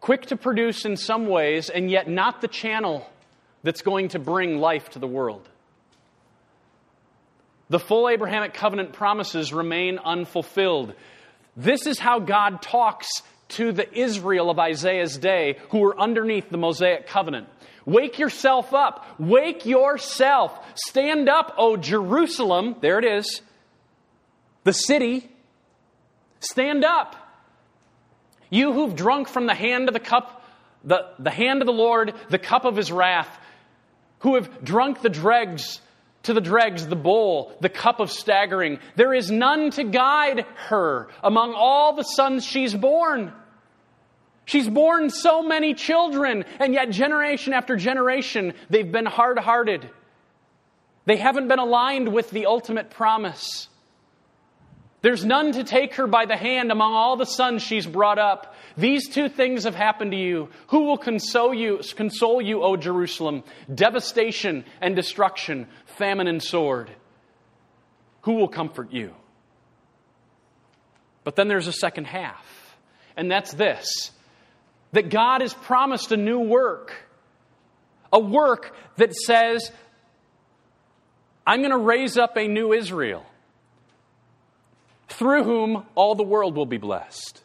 quick 0.00 0.26
to 0.26 0.36
produce 0.36 0.84
in 0.84 0.96
some 0.96 1.26
ways, 1.26 1.70
and 1.70 1.90
yet 1.90 2.08
not 2.08 2.40
the 2.40 2.48
channel 2.48 3.08
that's 3.62 3.82
going 3.82 4.08
to 4.08 4.18
bring 4.18 4.58
life 4.58 4.88
to 4.90 4.98
the 4.98 5.06
world. 5.06 5.48
The 7.68 7.78
full 7.78 8.08
Abrahamic 8.08 8.54
covenant 8.54 8.92
promises 8.92 9.52
remain 9.52 9.98
unfulfilled. 9.98 10.94
This 11.56 11.86
is 11.86 11.98
how 11.98 12.18
God 12.18 12.62
talks 12.62 13.08
to 13.50 13.72
the 13.72 13.92
Israel 13.96 14.50
of 14.50 14.58
Isaiah's 14.58 15.18
day 15.18 15.58
who 15.70 15.78
were 15.78 15.98
underneath 15.98 16.50
the 16.50 16.56
Mosaic 16.56 17.06
covenant. 17.06 17.48
Wake 17.84 18.18
yourself 18.18 18.72
up. 18.74 19.06
Wake 19.18 19.66
yourself. 19.66 20.58
Stand 20.74 21.28
up, 21.28 21.54
O 21.58 21.76
Jerusalem. 21.76 22.76
There 22.80 22.98
it 22.98 23.04
is. 23.04 23.42
The 24.64 24.72
city. 24.72 25.30
Stand 26.40 26.84
up. 26.84 27.16
You 28.50 28.72
who've 28.72 28.96
drunk 28.96 29.28
from 29.28 29.46
the 29.46 29.54
hand 29.54 29.88
of 29.88 29.94
the 29.94 30.00
cup, 30.00 30.44
the, 30.82 31.06
the 31.18 31.30
hand 31.30 31.62
of 31.62 31.66
the 31.66 31.72
Lord, 31.72 32.14
the 32.30 32.38
cup 32.38 32.64
of 32.64 32.76
his 32.76 32.90
wrath 32.90 33.38
who 34.20 34.34
have 34.34 34.64
drunk 34.64 35.02
the 35.02 35.08
dregs 35.08 35.80
to 36.24 36.34
the 36.34 36.40
dregs, 36.40 36.86
the 36.86 36.96
bowl, 36.96 37.56
the 37.60 37.68
cup 37.68 38.00
of 38.00 38.10
staggering. 38.10 38.78
There 38.96 39.14
is 39.14 39.30
none 39.30 39.70
to 39.72 39.84
guide 39.84 40.44
her 40.68 41.08
among 41.22 41.54
all 41.54 41.94
the 41.94 42.02
sons 42.02 42.44
she's 42.44 42.74
born. 42.74 43.32
She's 44.44 44.68
born 44.68 45.10
so 45.10 45.42
many 45.42 45.74
children, 45.74 46.44
and 46.58 46.74
yet 46.74 46.90
generation 46.90 47.52
after 47.52 47.76
generation, 47.76 48.52
they've 48.68 48.90
been 48.90 49.06
hard 49.06 49.38
hearted. 49.38 49.88
They 51.06 51.16
haven't 51.16 51.48
been 51.48 51.58
aligned 51.58 52.12
with 52.12 52.30
the 52.30 52.46
ultimate 52.46 52.90
promise. 52.90 53.68
There's 55.02 55.24
none 55.24 55.52
to 55.52 55.64
take 55.64 55.94
her 55.94 56.06
by 56.06 56.26
the 56.26 56.36
hand 56.36 56.70
among 56.70 56.92
all 56.92 57.16
the 57.16 57.24
sons 57.24 57.62
she's 57.62 57.86
brought 57.86 58.18
up. 58.18 58.54
These 58.76 59.08
two 59.08 59.30
things 59.30 59.64
have 59.64 59.74
happened 59.74 60.10
to 60.10 60.16
you. 60.16 60.50
Who 60.68 60.84
will 60.84 60.98
console 60.98 61.54
you, 61.54 61.80
console 61.96 62.42
you, 62.42 62.62
O 62.62 62.76
Jerusalem? 62.76 63.42
Devastation 63.74 64.64
and 64.80 64.94
destruction, 64.94 65.68
famine 65.86 66.26
and 66.26 66.42
sword. 66.42 66.90
Who 68.22 68.34
will 68.34 68.48
comfort 68.48 68.92
you? 68.92 69.14
But 71.24 71.34
then 71.36 71.48
there's 71.48 71.66
a 71.66 71.72
second 71.72 72.06
half, 72.06 72.76
and 73.16 73.30
that's 73.30 73.52
this 73.52 74.10
that 74.92 75.08
God 75.08 75.40
has 75.40 75.54
promised 75.54 76.10
a 76.10 76.16
new 76.16 76.40
work, 76.40 76.92
a 78.12 78.18
work 78.18 78.74
that 78.96 79.14
says, 79.14 79.70
I'm 81.46 81.60
going 81.60 81.70
to 81.70 81.78
raise 81.78 82.18
up 82.18 82.36
a 82.36 82.48
new 82.48 82.72
Israel 82.72 83.24
through 85.10 85.44
whom 85.44 85.84
all 85.94 86.14
the 86.14 86.22
world 86.22 86.56
will 86.56 86.66
be 86.66 86.78
blessed. 86.78 87.42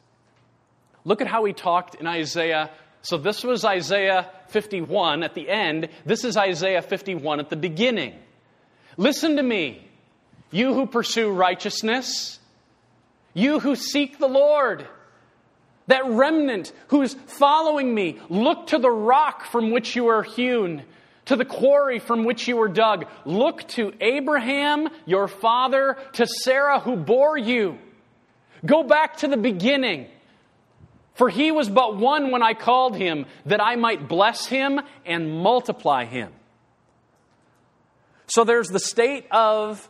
Look 1.03 1.21
at 1.21 1.27
how 1.27 1.45
he 1.45 1.53
talked 1.53 1.95
in 1.95 2.07
Isaiah. 2.07 2.71
So, 3.01 3.17
this 3.17 3.43
was 3.43 3.63
Isaiah 3.63 4.29
51 4.47 5.23
at 5.23 5.35
the 5.35 5.49
end. 5.49 5.89
This 6.05 6.23
is 6.23 6.37
Isaiah 6.37 6.81
51 6.81 7.39
at 7.39 7.49
the 7.49 7.55
beginning. 7.55 8.15
Listen 8.97 9.35
to 9.35 9.43
me, 9.43 9.85
you 10.51 10.73
who 10.73 10.87
pursue 10.87 11.31
righteousness, 11.31 12.39
you 13.33 13.59
who 13.59 13.75
seek 13.75 14.17
the 14.17 14.27
Lord, 14.27 14.87
that 15.87 16.05
remnant 16.05 16.71
who's 16.87 17.13
following 17.13 17.93
me. 17.93 18.19
Look 18.29 18.67
to 18.67 18.79
the 18.79 18.89
rock 18.89 19.45
from 19.45 19.71
which 19.71 19.95
you 19.95 20.07
are 20.07 20.23
hewn 20.23 20.83
to 21.25 21.35
the 21.35 21.45
quarry 21.45 21.99
from 21.99 22.23
which 22.23 22.47
you 22.47 22.57
were 22.57 22.67
dug. 22.67 23.05
Look 23.25 23.67
to 23.69 23.93
Abraham, 23.99 24.89
your 25.05 25.27
father, 25.27 25.97
to 26.13 26.27
Sarah, 26.27 26.79
who 26.79 26.95
bore 26.95 27.37
you. 27.37 27.77
Go 28.65 28.83
back 28.83 29.17
to 29.17 29.27
the 29.27 29.37
beginning. 29.37 30.07
For 31.15 31.29
he 31.29 31.51
was 31.51 31.69
but 31.69 31.97
one 31.97 32.31
when 32.31 32.43
I 32.43 32.53
called 32.53 32.95
him, 32.95 33.25
that 33.45 33.61
I 33.61 33.75
might 33.75 34.07
bless 34.07 34.45
him 34.45 34.81
and 35.05 35.31
multiply 35.41 36.05
him. 36.05 36.31
So 38.27 38.43
there's 38.43 38.67
the 38.67 38.79
state 38.79 39.25
of 39.31 39.87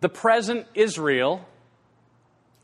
the 0.00 0.08
present 0.08 0.66
Israel 0.74 1.46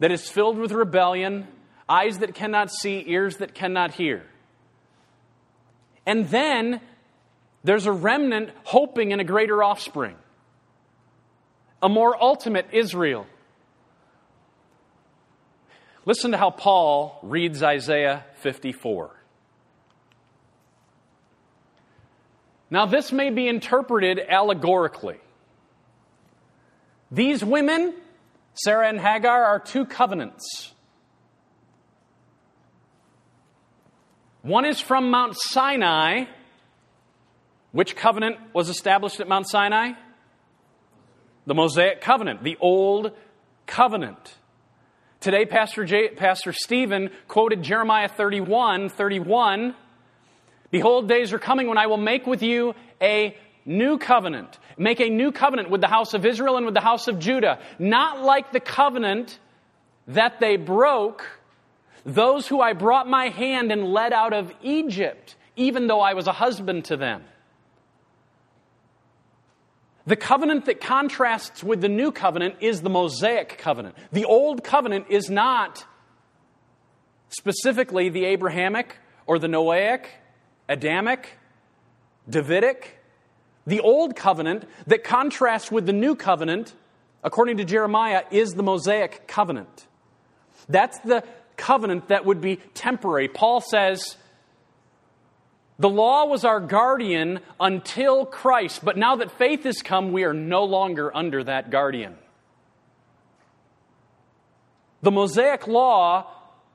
that 0.01 0.11
is 0.11 0.29
filled 0.29 0.59
with 0.59 0.73
rebellion, 0.73 1.47
eyes 1.89 2.19
that 2.19 2.35
cannot 2.35 2.71
see, 2.71 3.05
ears 3.07 3.37
that 3.37 3.55
cannot 3.55 3.95
hear. 3.95 4.27
And 6.05 6.29
then 6.31 6.81
there's 7.65 7.87
a 7.87 7.93
remnant 7.93 8.51
hoping 8.65 9.11
in 9.11 9.21
a 9.21 9.25
greater 9.25 9.63
offspring, 9.63 10.17
a 11.83 11.89
more 11.89 12.21
ultimate 12.21 12.67
Israel. 12.73 13.27
Listen 16.05 16.31
to 16.31 16.39
how 16.39 16.51
Paul 16.51 17.19
reads 17.23 17.63
Isaiah 17.63 18.25
54. 18.37 19.15
Now, 22.71 22.87
this 22.87 23.13
may 23.13 23.31
be 23.31 23.49
interpreted 23.49 24.21
allegorically. 24.29 25.19
These 27.11 27.43
women, 27.43 27.95
Sarah 28.55 28.89
and 28.89 29.01
Hagar, 29.01 29.45
are 29.45 29.59
two 29.59 29.87
covenants. 29.87 30.73
One 34.43 34.65
is 34.65 34.81
from 34.81 35.11
Mount 35.11 35.35
Sinai, 35.37 36.25
which 37.73 37.97
covenant 37.97 38.37
was 38.53 38.69
established 38.69 39.21
at 39.21 39.29
Mount 39.29 39.49
Sinai? 39.49 39.93
The 41.47 41.55
Mosaic 41.55 42.01
covenant, 42.01 42.43
the 42.43 42.57
Old 42.61 43.13
Covenant. 43.67 44.37
Today, 45.21 45.45
Pastor, 45.45 45.85
J, 45.85 46.09
Pastor 46.11 46.53
Stephen 46.53 47.11
quoted 47.27 47.63
Jeremiah 47.63 48.09
31 48.09 48.89
31. 48.89 49.75
Behold, 50.71 51.09
days 51.09 51.33
are 51.33 51.39
coming 51.39 51.69
when 51.69 51.79
I 51.79 51.87
will 51.87 51.97
make 51.97 52.27
with 52.27 52.43
you 52.43 52.75
a 53.01 53.37
new 53.65 53.99
covenant. 53.99 54.59
Make 54.77 55.01
a 55.01 55.09
new 55.09 55.33
covenant 55.33 55.71
with 55.71 55.81
the 55.81 55.89
house 55.89 56.15
of 56.15 56.25
Israel 56.25 56.57
and 56.57 56.67
with 56.67 56.75
the 56.75 56.81
house 56.81 57.09
of 57.09 57.19
Judah. 57.19 57.59
Not 57.79 58.23
like 58.23 58.53
the 58.53 58.61
covenant 58.61 59.39
that 60.07 60.41
they 60.41 60.57
broke, 60.57 61.27
those 62.05 62.47
who 62.47 62.61
I 62.61 62.73
brought 62.73 63.09
my 63.09 63.29
hand 63.29 63.73
and 63.73 63.85
led 63.85 64.13
out 64.13 64.33
of 64.33 64.53
Egypt, 64.63 65.37
even 65.57 65.87
though 65.87 66.01
I 66.01 66.15
was 66.15 66.27
a 66.27 66.33
husband 66.33 66.87
to 66.87 66.97
them. 66.97 67.25
The 70.09 70.17
covenant 70.17 70.65
that 70.65 70.81
contrasts 70.81 71.63
with 71.63 71.83
the 71.83 71.89
new 71.91 72.13
covenant 72.13 72.55
is 72.61 72.81
the 72.81 72.89
Mosaic 72.89 73.59
covenant. 73.59 73.95
The 74.11 74.25
old 74.25 74.65
covenant 74.65 75.05
is 75.11 75.29
not 75.29 75.85
specifically 77.29 78.09
the 78.09 78.25
Abrahamic 78.25 78.97
or 79.27 79.39
the 79.39 79.49
Noahic, 79.49 80.07
Adamic, 80.67 81.27
Davidic. 82.27 82.99
The 83.67 83.81
old 83.81 84.17
covenant 84.17 84.65
that 84.87 85.05
contrasts 85.05 85.71
with 85.71 85.85
the 85.85 85.93
new 85.93 86.17
covenant, 86.17 86.73
according 87.23 87.59
to 87.59 87.67
Jeremiah, 87.67 88.23
is 88.31 88.53
the 88.53 88.63
Mosaic 88.63 89.29
covenant. 89.29 89.87
That's 90.71 90.99
the 91.01 91.23
covenant 91.59 92.09
that 92.09 92.25
would 92.25 92.41
be 92.41 92.57
temporary. 92.73 93.29
Paul 93.29 93.61
says, 93.61 94.17
the 95.79 95.89
law 95.89 96.27
was 96.27 96.45
our 96.45 96.61
guardian 96.61 97.41
until 97.61 98.27
Christ, 98.27 98.85
but 98.85 98.97
now 98.97 99.17
that 99.17 99.31
faith 99.39 99.63
has 99.63 99.81
come, 99.81 100.13
we 100.13 100.25
are 100.25 100.35
no 100.35 100.65
longer 100.65 101.15
under 101.17 101.45
that 101.45 101.71
guardian. 101.71 102.17
The 105.03 105.13
Mosaic 105.13 105.69
law 105.69 106.27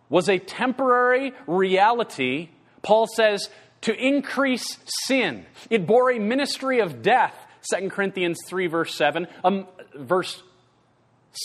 was 0.10 0.30
a 0.30 0.40
temporary 0.40 1.34
reality, 1.48 2.50
Paul 2.82 3.08
says, 3.08 3.50
to 3.82 3.94
increase 3.94 4.78
sin. 4.86 5.46
It 5.70 5.86
bore 5.86 6.12
a 6.12 6.20
ministry 6.20 6.80
of 6.80 7.02
death, 7.02 7.36
2 7.74 7.90
Corinthians 7.90 8.40
3, 8.48 8.68
verse 8.68 8.96
7. 8.96 9.28
Um, 9.44 9.68
verse 9.96 10.42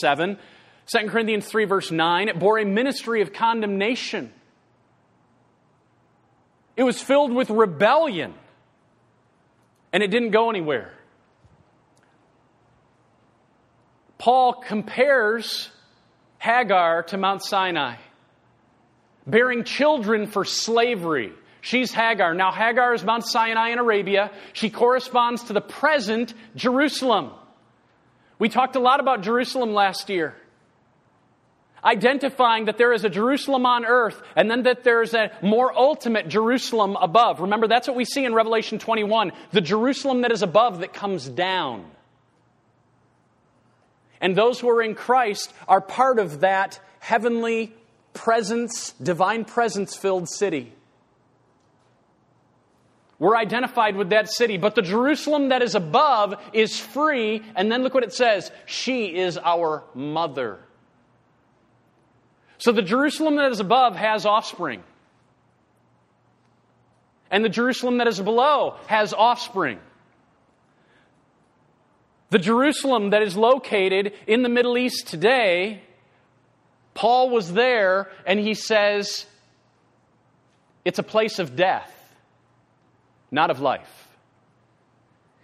7. 0.01 0.39
2 0.87 1.09
Corinthians 1.09 1.47
3, 1.47 1.65
verse 1.65 1.91
9. 1.91 2.29
It 2.29 2.39
bore 2.39 2.59
a 2.59 2.65
ministry 2.65 3.21
of 3.23 3.33
condemnation. 3.33 4.33
It 6.79 6.85
was 6.85 7.03
filled 7.03 7.35
with 7.35 7.51
rebellion, 7.51 8.35
and 9.93 10.01
it 10.01 10.13
didn't 10.13 10.31
go 10.31 10.49
anywhere. 10.49 10.93
Paul 14.17 14.53
compares 14.53 15.71
Hagar 16.39 17.03
to 17.03 17.17
Mount 17.17 17.45
Sinai, 17.45 17.97
bearing 19.27 19.65
children 19.65 20.29
for 20.29 20.45
slavery. 20.45 21.33
She's 21.63 21.91
Hagar. 21.91 22.33
Now, 22.35 22.53
Hagar 22.53 22.95
is 22.95 23.03
Mount 23.03 23.27
Sinai 23.27 23.71
in 23.71 23.81
Arabia. 23.81 24.31
She 24.53 24.71
corresponds 24.71 25.43
to 25.45 25.55
the 25.55 25.61
present 25.61 26.33
Jerusalem. 26.55 27.33
We 28.39 28.49
talked 28.49 28.77
a 28.77 28.81
lot 28.81 29.01
about 29.01 29.23
Jerusalem 29.23 29.75
last 29.75 30.11
year 30.11 30.37
identifying 31.85 32.67
that 32.67 32.79
there 32.79 32.93
is 32.93 33.05
a 33.05 33.11
Jerusalem 33.11 33.67
on 33.67 33.85
earth 33.85 34.21
and 34.37 34.51
then 34.51 34.65
that 34.65 34.85
there's 34.85 35.15
a 35.15 35.31
more 35.43 35.77
ultimate 35.77 36.29
Jerusalem 36.29 36.97
above. 36.97 37.41
Remember, 37.41 37.69
that's 37.69 37.89
what 37.89 37.97
we 37.97 38.05
see 38.05 38.25
in 38.25 38.35
Revelation 38.35 38.79
21 38.79 39.33
the 39.53 39.61
Jerusalem 39.61 40.23
that 40.23 40.33
is 40.33 40.43
above 40.43 40.81
that 40.81 40.93
comes 40.93 41.29
down. 41.29 41.85
And 44.21 44.35
those 44.35 44.59
who 44.59 44.69
are 44.69 44.83
in 44.83 44.95
Christ 44.95 45.53
are 45.69 45.81
part 45.81 46.19
of 46.19 46.41
that 46.41 46.81
heavenly 46.99 47.73
presence, 48.15 48.93
divine 48.93 49.45
presence 49.45 49.97
filled 49.97 50.29
city. 50.29 50.73
We're 53.19 53.37
identified 53.37 53.97
with 53.97 54.11
that 54.11 54.31
city, 54.31 54.59
but 54.59 54.75
the 54.77 54.83
Jerusalem 54.83 55.49
that 55.49 55.63
is 55.63 55.75
above 55.75 56.37
is 56.53 56.79
free, 56.79 57.43
and 57.57 57.71
then 57.71 57.83
look 57.83 57.95
what 57.95 58.05
it 58.05 58.13
says 58.13 58.51
She 58.67 59.17
is 59.17 59.37
our 59.39 59.83
mother. 59.95 60.61
So 62.59 62.73
the 62.73 62.83
Jerusalem 62.83 63.37
that 63.37 63.51
is 63.53 63.61
above 63.61 63.97
has 63.97 64.27
offspring. 64.27 64.83
And 67.31 67.45
the 67.45 67.49
Jerusalem 67.49 67.99
that 67.99 68.09
is 68.09 68.21
below 68.21 68.77
has 68.87 69.15
offspring. 69.15 69.79
The 72.31 72.39
Jerusalem 72.39 73.11
that 73.11 73.23
is 73.23 73.37
located 73.37 74.13
in 74.27 74.43
the 74.43 74.49
Middle 74.49 74.77
East 74.77 75.07
today, 75.07 75.83
Paul 76.95 77.31
was 77.31 77.53
there 77.53 78.11
and 78.27 78.39
he 78.39 78.55
says 78.55 79.25
it's 80.85 80.99
a 80.99 81.03
place 81.03 81.39
of 81.39 81.55
death, 81.55 81.95
not 83.31 83.51
of 83.51 83.61
life. 83.61 84.09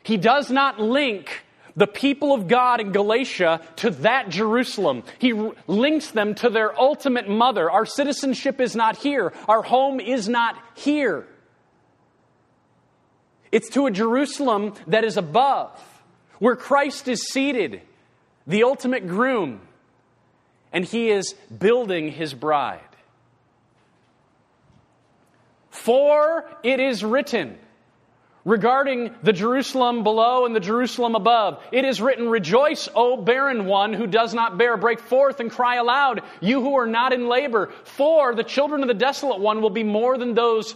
He 0.02 0.16
does 0.16 0.50
not 0.50 0.80
link 0.80 1.43
the 1.76 1.86
people 1.86 2.32
of 2.32 2.46
God 2.46 2.80
in 2.80 2.92
Galatia 2.92 3.60
to 3.76 3.90
that 3.90 4.28
Jerusalem. 4.28 5.02
He 5.18 5.32
links 5.66 6.10
them 6.10 6.34
to 6.36 6.48
their 6.48 6.78
ultimate 6.80 7.28
mother. 7.28 7.70
Our 7.70 7.84
citizenship 7.84 8.60
is 8.60 8.76
not 8.76 8.96
here, 8.96 9.32
our 9.48 9.62
home 9.62 10.00
is 10.00 10.28
not 10.28 10.56
here. 10.74 11.26
It's 13.50 13.68
to 13.70 13.86
a 13.86 13.90
Jerusalem 13.90 14.74
that 14.86 15.04
is 15.04 15.16
above. 15.16 15.80
where 16.38 16.56
Christ 16.56 17.08
is 17.08 17.22
seated, 17.28 17.80
the 18.46 18.64
ultimate 18.64 19.06
groom, 19.06 19.60
and 20.72 20.84
he 20.84 21.10
is 21.10 21.34
building 21.56 22.10
his 22.10 22.34
bride. 22.34 22.80
For 25.70 26.44
it 26.62 26.80
is 26.80 27.04
written, 27.04 27.58
regarding 28.44 29.14
the 29.22 29.32
Jerusalem 29.32 30.02
below 30.02 30.46
and 30.46 30.54
the 30.54 30.60
Jerusalem 30.60 31.14
above. 31.14 31.62
It 31.72 31.84
is 31.84 32.00
written, 32.00 32.28
Rejoice, 32.28 32.88
O 32.94 33.16
barren 33.16 33.66
one 33.66 33.92
who 33.92 34.06
does 34.06 34.34
not 34.34 34.58
bear. 34.58 34.76
Break 34.76 35.00
forth 35.00 35.40
and 35.40 35.50
cry 35.50 35.76
aloud, 35.76 36.22
you 36.40 36.60
who 36.60 36.76
are 36.76 36.86
not 36.86 37.12
in 37.12 37.28
labor. 37.28 37.72
For 37.84 38.34
the 38.34 38.44
children 38.44 38.82
of 38.82 38.88
the 38.88 38.94
desolate 38.94 39.40
one 39.40 39.62
will 39.62 39.70
be 39.70 39.84
more 39.84 40.18
than 40.18 40.34
those 40.34 40.74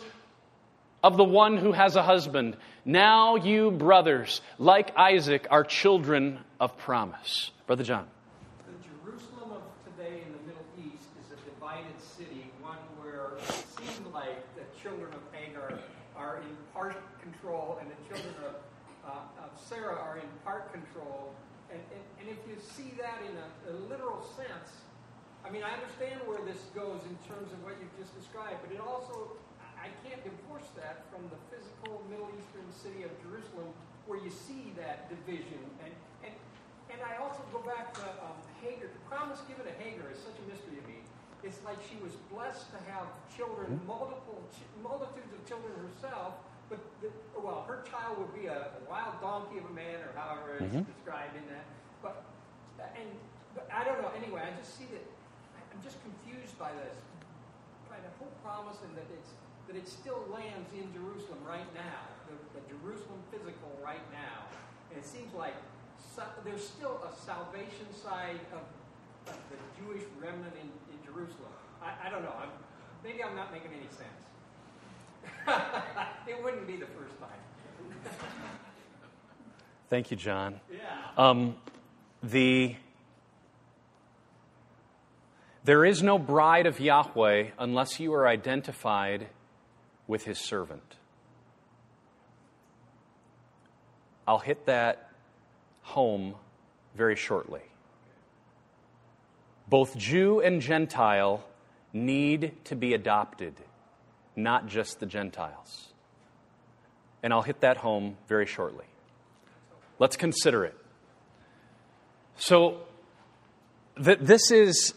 of 1.03 1.17
the 1.17 1.25
one 1.25 1.57
who 1.57 1.73
has 1.73 1.97
a 1.97 2.03
husband. 2.03 2.57
Now 2.85 3.37
you, 3.37 3.71
brothers, 3.71 4.41
like 4.59 4.97
Isaac, 4.97 5.47
are 5.51 5.63
children 5.63 6.41
of 6.59 6.77
promise. 6.79 7.51
Brother 7.67 7.85
John. 7.85 8.07
The 8.67 8.73
Jerusalem 8.89 9.53
of 9.53 9.95
today 9.97 10.23
in 10.27 10.33
the 10.33 10.43
Middle 10.47 10.65
East 10.79 11.07
is 11.21 11.33
a 11.33 11.51
divided 11.55 12.01
city, 12.01 12.51
one 12.63 12.79
where 12.99 13.37
it 13.39 13.65
seems 13.77 14.13
like 14.13 14.43
the 14.57 14.65
children 14.83 15.13
of 15.13 15.21
Hagar 15.33 15.79
are 16.17 16.39
in 16.39 16.57
part 16.73 16.97
control 17.21 17.79
and 17.81 17.91
the 17.91 18.15
children 18.15 18.35
of, 18.45 18.55
uh, 19.07 19.45
of 19.45 19.51
Sarah 19.69 19.97
are 19.97 20.17
in 20.17 20.29
part 20.45 20.73
control. 20.73 21.35
And, 21.71 21.81
and, 21.93 22.03
and 22.21 22.29
if 22.29 22.39
you 22.49 22.57
see 22.61 22.95
that 22.99 23.21
in 23.29 23.37
a, 23.37 23.73
a 23.73 23.75
literal 23.89 24.27
sense, 24.39 24.87
I 25.43 25.51
mean, 25.51 25.67
I 25.67 25.75
understand 25.75 26.23
where 26.31 26.39
this 26.47 26.71
goes 26.71 27.03
in 27.03 27.17
terms 27.27 27.51
of 27.51 27.59
what 27.67 27.75
you've 27.83 27.99
just 27.99 28.15
described, 28.15 28.63
but 28.63 28.71
it 28.71 28.79
also 28.79 29.35
I 29.79 29.91
can't 30.03 30.23
divorce 30.23 30.67
that 30.79 31.07
from 31.11 31.27
the 31.31 31.39
physical 31.51 32.03
Middle 32.11 32.31
Eastern 32.35 32.67
city 32.75 33.07
of 33.07 33.15
Jerusalem 33.23 33.71
where 34.11 34.19
you 34.19 34.31
see 34.31 34.75
that 34.75 35.07
division. 35.07 35.63
And, 35.85 35.93
and, 36.27 36.35
and 36.91 36.99
I 37.05 37.23
also 37.23 37.45
go 37.55 37.63
back 37.63 37.95
to 37.95 38.07
um, 38.27 38.39
Hagar. 38.59 38.91
The 38.91 39.05
promise 39.07 39.39
given 39.47 39.69
to 39.69 39.75
Hagar 39.79 40.11
is 40.11 40.19
such 40.19 40.35
a 40.35 40.45
mystery 40.51 40.83
to 40.83 40.87
me. 40.89 40.99
It's 41.47 41.63
like 41.63 41.79
she 41.87 41.95
was 42.03 42.19
blessed 42.35 42.67
to 42.75 42.79
have 42.91 43.07
children, 43.31 43.79
multiple 43.87 44.43
multitudes 44.83 45.31
of 45.31 45.41
children 45.47 45.71
herself, 45.79 46.35
but 46.67 46.83
the, 46.99 47.15
well, 47.39 47.63
her 47.71 47.87
child 47.87 48.19
would 48.19 48.35
be 48.35 48.51
a, 48.51 48.75
a, 48.75 48.83
wild 48.91 49.23
donkey 49.23 49.63
of 49.63 49.71
a 49.71 49.75
man, 49.75 50.03
or 50.03 50.11
however 50.19 50.59
it's 50.59 50.67
mm-hmm. 50.67 50.83
described 50.83 51.39
in 51.39 51.47
that. 51.55 51.65
But 52.03 52.27
and 52.83 53.07
but 53.59 53.67
I 53.75 53.83
don't 53.83 53.99
know. 53.99 54.15
Anyway, 54.15 54.39
I 54.39 54.55
just 54.55 54.79
see 54.79 54.87
that 54.95 55.03
I'm 55.75 55.83
just 55.83 55.99
confused 56.07 56.55
by 56.55 56.71
this, 56.79 56.95
by 57.91 57.99
the 57.99 58.13
whole 58.23 58.31
promise, 58.47 58.79
and 58.87 58.95
that 58.95 59.11
it's 59.11 59.35
that 59.67 59.75
it 59.77 59.91
still 59.91 60.25
lands 60.33 60.71
in 60.73 60.87
Jerusalem 60.95 61.43
right 61.45 61.67
now, 61.75 62.07
the, 62.31 62.39
the 62.57 62.63
Jerusalem 62.71 63.21
physical 63.29 63.69
right 63.85 64.01
now. 64.15 64.49
And 64.89 64.97
it 64.97 65.05
seems 65.05 65.35
like 65.35 65.53
so, 65.99 66.23
there's 66.43 66.65
still 66.65 67.05
a 67.05 67.13
salvation 67.27 67.85
side 67.93 68.41
of, 68.55 68.65
of 69.29 69.39
the 69.51 69.59
Jewish 69.77 70.05
remnant 70.23 70.55
in, 70.57 70.71
in 70.89 70.99
Jerusalem. 71.05 71.53
I, 71.83 72.07
I 72.07 72.11
don't 72.11 72.23
know. 72.23 72.33
I'm, 72.41 72.49
maybe 73.05 73.23
I'm 73.23 73.37
not 73.37 73.53
making 73.53 73.73
any 73.77 73.91
sense. 73.93 74.25
it 76.27 76.43
wouldn't 76.43 76.67
be 76.67 76.77
the 76.77 76.87
first 76.87 77.19
time. 77.21 77.43
Thank 79.91 80.11
you, 80.11 80.17
John. 80.17 80.61
Yeah. 80.73 80.79
Um, 81.19 81.57
the 82.23 82.75
there 85.69 85.85
is 85.85 86.03
no 86.03 86.19
bride 86.19 86.65
of 86.65 86.81
Yahweh 86.81 87.49
unless 87.59 88.01
you 88.01 88.15
are 88.15 88.27
identified 88.27 89.27
with 90.07 90.25
his 90.25 90.39
servant. 90.39 90.97
I'll 94.27 94.39
hit 94.39 94.65
that 94.65 95.11
home 95.83 96.37
very 96.95 97.17
shortly. 97.17 97.61
Both 99.69 99.95
Jew 99.99 100.41
and 100.41 100.63
Gentile 100.63 101.45
need 101.93 102.55
to 102.65 102.75
be 102.75 102.95
adopted, 102.95 103.53
not 104.35 104.69
just 104.69 105.01
the 105.01 105.07
Gentiles. 105.07 105.93
And 107.23 107.31
I'll 107.31 107.43
hit 107.43 107.61
that 107.61 107.77
home 107.77 108.17
very 108.27 108.47
shortly. 108.47 108.87
Let's 109.99 110.17
consider 110.17 110.65
it. 110.65 110.79
So, 112.39 112.79
th- 114.03 114.21
this 114.23 114.51
is, 114.51 114.95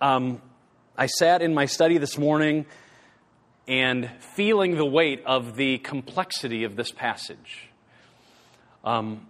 um, 0.00 0.40
I 0.96 1.06
sat 1.06 1.42
in 1.42 1.54
my 1.54 1.66
study 1.66 1.98
this 1.98 2.16
morning 2.16 2.66
and 3.68 4.10
feeling 4.34 4.76
the 4.76 4.84
weight 4.84 5.22
of 5.26 5.56
the 5.56 5.78
complexity 5.78 6.64
of 6.64 6.74
this 6.76 6.90
passage. 6.90 7.68
Um, 8.82 9.26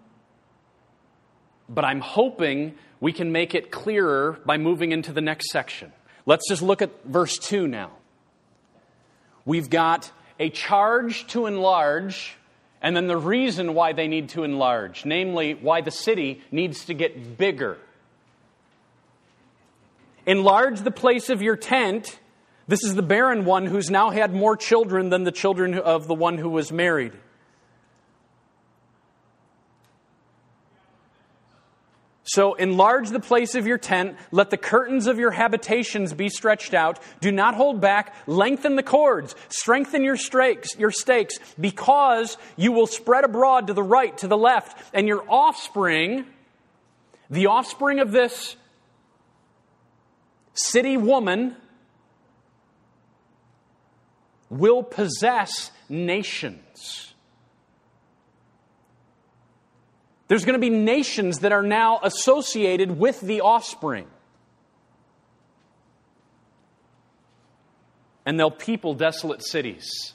but 1.69 1.85
I'm 1.85 2.01
hoping 2.01 2.75
we 3.01 3.13
can 3.13 3.33
make 3.33 3.55
it 3.55 3.71
clearer 3.71 4.39
by 4.45 4.59
moving 4.59 4.93
into 4.93 5.13
the 5.13 5.21
next 5.21 5.51
section. 5.51 5.93
Let's 6.25 6.49
just 6.49 6.63
look 6.63 6.83
at 6.83 6.91
verse 7.05 7.37
2 7.39 7.67
now. 7.67 7.91
We've 9.45 9.71
got 9.71 10.11
a 10.39 10.51
charge 10.51 11.27
to 11.29 11.47
enlarge, 11.47 12.37
and 12.81 12.97
then 12.97 13.09
the 13.09 13.17
reason 13.17 13.75
why 13.75 13.93
they 13.93 14.07
need 14.07 14.31
to 14.31 14.45
enlarge, 14.45 15.05
namely, 15.05 15.55
why 15.55 15.81
the 15.81 15.91
city 15.91 16.43
needs 16.53 16.85
to 16.87 16.95
get 16.95 17.37
bigger. 17.37 17.79
Enlarge 20.31 20.81
the 20.81 20.91
place 20.91 21.29
of 21.29 21.43
your 21.43 21.57
tent 21.57 22.21
this 22.71 22.85
is 22.85 22.95
the 22.95 23.03
barren 23.03 23.45
one 23.45 23.67
who's 23.67 23.91
now 23.91 24.11
had 24.11 24.33
more 24.33 24.57
children 24.57 25.09
than 25.09 25.25
the 25.25 25.33
children 25.33 25.75
of 25.75 26.07
the 26.07 26.15
one 26.15 26.39
who 26.39 26.49
was 26.49 26.71
married. 26.71 27.13
So 32.23 32.55
enlarge 32.55 33.09
the 33.09 33.19
place 33.19 33.57
of 33.57 33.67
your 33.67 33.77
tent. 33.77 34.17
Let 34.31 34.51
the 34.51 34.57
curtains 34.57 35.09
of 35.09 35.19
your 35.19 35.33
habitations 35.33 36.13
be 36.13 36.29
stretched 36.29 36.73
out. 36.73 37.01
Do 37.21 37.33
not 37.33 37.57
hold 37.57 37.81
back. 37.81 38.15
Lengthen 38.29 38.77
the 38.77 38.85
cords. 38.85 39.35
Strengthen 39.49 40.05
your 40.05 40.17
stakes, 40.17 40.79
your 40.79 40.93
stakes, 40.93 41.41
because 41.59 42.39
you 42.55 42.71
will 42.71 42.87
spread 42.87 43.25
abroad 43.25 43.67
to 43.67 43.73
the 43.73 43.83
right, 43.83 44.17
to 44.19 44.29
the 44.29 44.39
left, 44.39 44.81
and 44.95 45.09
your 45.09 45.25
offspring, 45.29 46.25
the 47.29 47.47
offspring 47.47 47.99
of 47.99 48.13
this 48.13 48.55
city 50.67 50.97
woman, 50.97 51.57
will 54.51 54.83
possess 54.83 55.71
nations. 55.89 57.15
There's 60.29 60.45
going 60.45 60.55
to 60.55 60.61
be 60.61 60.71
nations 60.71 61.41
that 61.41 61.53
are 61.53 61.63
now 61.63 62.01
associated 62.03 62.99
with 62.99 63.21
the 63.21 63.41
offspring. 63.41 64.07
And 68.25 68.39
they'll 68.39 68.51
people 68.51 68.95
desolate 68.95 69.45
cities. 69.45 70.15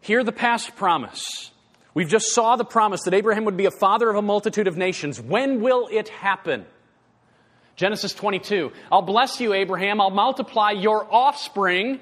Hear 0.00 0.22
the 0.22 0.32
past 0.32 0.76
promise. 0.76 1.50
We've 1.94 2.08
just 2.08 2.34
saw 2.34 2.56
the 2.56 2.64
promise 2.64 3.04
that 3.04 3.14
Abraham 3.14 3.46
would 3.46 3.56
be 3.56 3.64
a 3.64 3.70
father 3.70 4.10
of 4.10 4.16
a 4.16 4.22
multitude 4.22 4.68
of 4.68 4.76
nations. 4.76 5.18
When 5.18 5.62
will 5.62 5.88
it 5.90 6.10
happen? 6.10 6.66
Genesis 7.76 8.12
22. 8.14 8.72
I'll 8.90 9.02
bless 9.02 9.40
you, 9.40 9.52
Abraham. 9.52 10.00
I'll 10.00 10.10
multiply 10.10 10.70
your 10.70 11.06
offspring 11.12 12.00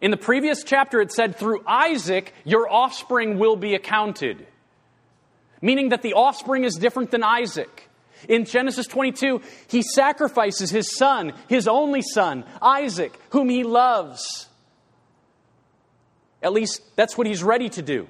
in 0.00 0.10
the 0.10 0.16
previous 0.16 0.62
chapter, 0.62 1.00
it 1.00 1.10
said, 1.10 1.36
through 1.36 1.62
Isaac, 1.66 2.32
your 2.44 2.70
offspring 2.70 3.38
will 3.38 3.56
be 3.56 3.74
accounted. 3.74 4.46
Meaning 5.62 5.88
that 5.90 6.02
the 6.02 6.14
offspring 6.14 6.64
is 6.64 6.74
different 6.74 7.10
than 7.10 7.22
Isaac. 7.22 7.88
In 8.28 8.44
Genesis 8.44 8.86
22, 8.86 9.40
he 9.68 9.82
sacrifices 9.82 10.70
his 10.70 10.96
son, 10.96 11.32
his 11.48 11.66
only 11.66 12.02
son, 12.02 12.44
Isaac, 12.60 13.18
whom 13.30 13.48
he 13.48 13.64
loves. 13.64 14.48
At 16.42 16.52
least 16.52 16.82
that's 16.96 17.16
what 17.16 17.26
he's 17.26 17.42
ready 17.42 17.70
to 17.70 17.82
do. 17.82 18.06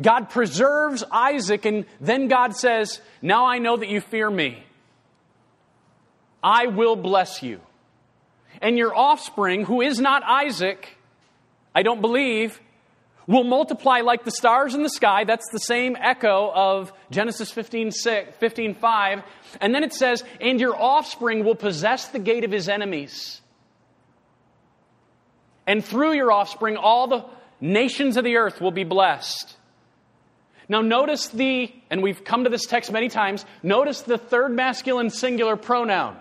God 0.00 0.30
preserves 0.30 1.04
Isaac, 1.10 1.66
and 1.66 1.84
then 2.00 2.28
God 2.28 2.56
says, 2.56 3.00
Now 3.20 3.46
I 3.46 3.58
know 3.58 3.76
that 3.76 3.88
you 3.88 4.00
fear 4.00 4.30
me. 4.30 4.62
I 6.42 6.66
will 6.66 6.96
bless 6.96 7.42
you 7.42 7.60
and 8.60 8.76
your 8.76 8.94
offspring, 8.94 9.64
who 9.64 9.80
is 9.80 10.00
not 10.00 10.22
Isaac, 10.24 10.96
I 11.74 11.82
don't 11.82 12.00
believe, 12.00 12.60
will 13.26 13.44
multiply 13.44 14.00
like 14.00 14.24
the 14.24 14.30
stars 14.30 14.74
in 14.74 14.82
the 14.82 14.88
sky. 14.88 15.24
That's 15.24 15.48
the 15.52 15.58
same 15.58 15.96
echo 16.00 16.50
of 16.52 16.92
Genesis 17.10 17.50
15, 17.50 17.90
6, 17.92 18.36
15 18.38 18.74
5. 18.74 19.22
And 19.60 19.74
then 19.74 19.84
it 19.84 19.92
says, 19.92 20.24
and 20.40 20.60
your 20.60 20.80
offspring 20.80 21.44
will 21.44 21.54
possess 21.54 22.08
the 22.08 22.18
gate 22.18 22.44
of 22.44 22.50
his 22.50 22.68
enemies. 22.68 23.40
And 25.66 25.84
through 25.84 26.14
your 26.14 26.32
offspring, 26.32 26.78
all 26.78 27.06
the 27.06 27.26
nations 27.60 28.16
of 28.16 28.24
the 28.24 28.36
earth 28.36 28.60
will 28.60 28.70
be 28.70 28.84
blessed. 28.84 29.56
Now, 30.70 30.80
notice 30.80 31.28
the, 31.28 31.72
and 31.90 32.02
we've 32.02 32.24
come 32.24 32.44
to 32.44 32.50
this 32.50 32.66
text 32.66 32.90
many 32.90 33.08
times, 33.08 33.44
notice 33.62 34.02
the 34.02 34.18
third 34.18 34.52
masculine 34.52 35.10
singular 35.10 35.56
pronoun. 35.56 36.16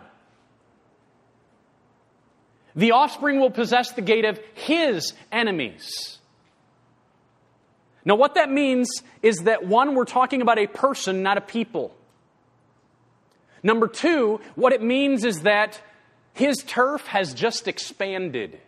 The 2.78 2.92
offspring 2.92 3.40
will 3.40 3.50
possess 3.50 3.92
the 3.92 4.02
gate 4.02 4.24
of 4.24 4.40
his 4.54 5.14
enemies. 5.32 6.20
Now, 8.06 8.16
what 8.16 8.36
that 8.36 8.50
means 8.50 9.02
is 9.22 9.40
that 9.40 9.66
one, 9.66 9.96
we're 9.96 10.06
talking 10.06 10.42
about 10.42 10.60
a 10.60 10.68
person, 10.68 11.24
not 11.24 11.38
a 11.38 11.42
people. 11.42 11.94
Number 13.64 13.88
two, 13.88 14.40
what 14.56 14.72
it 14.72 14.82
means 14.82 15.26
is 15.26 15.42
that 15.42 15.82
his 16.34 16.64
turf 16.66 17.06
has 17.08 17.34
just 17.34 17.68
expanded. 17.68 18.60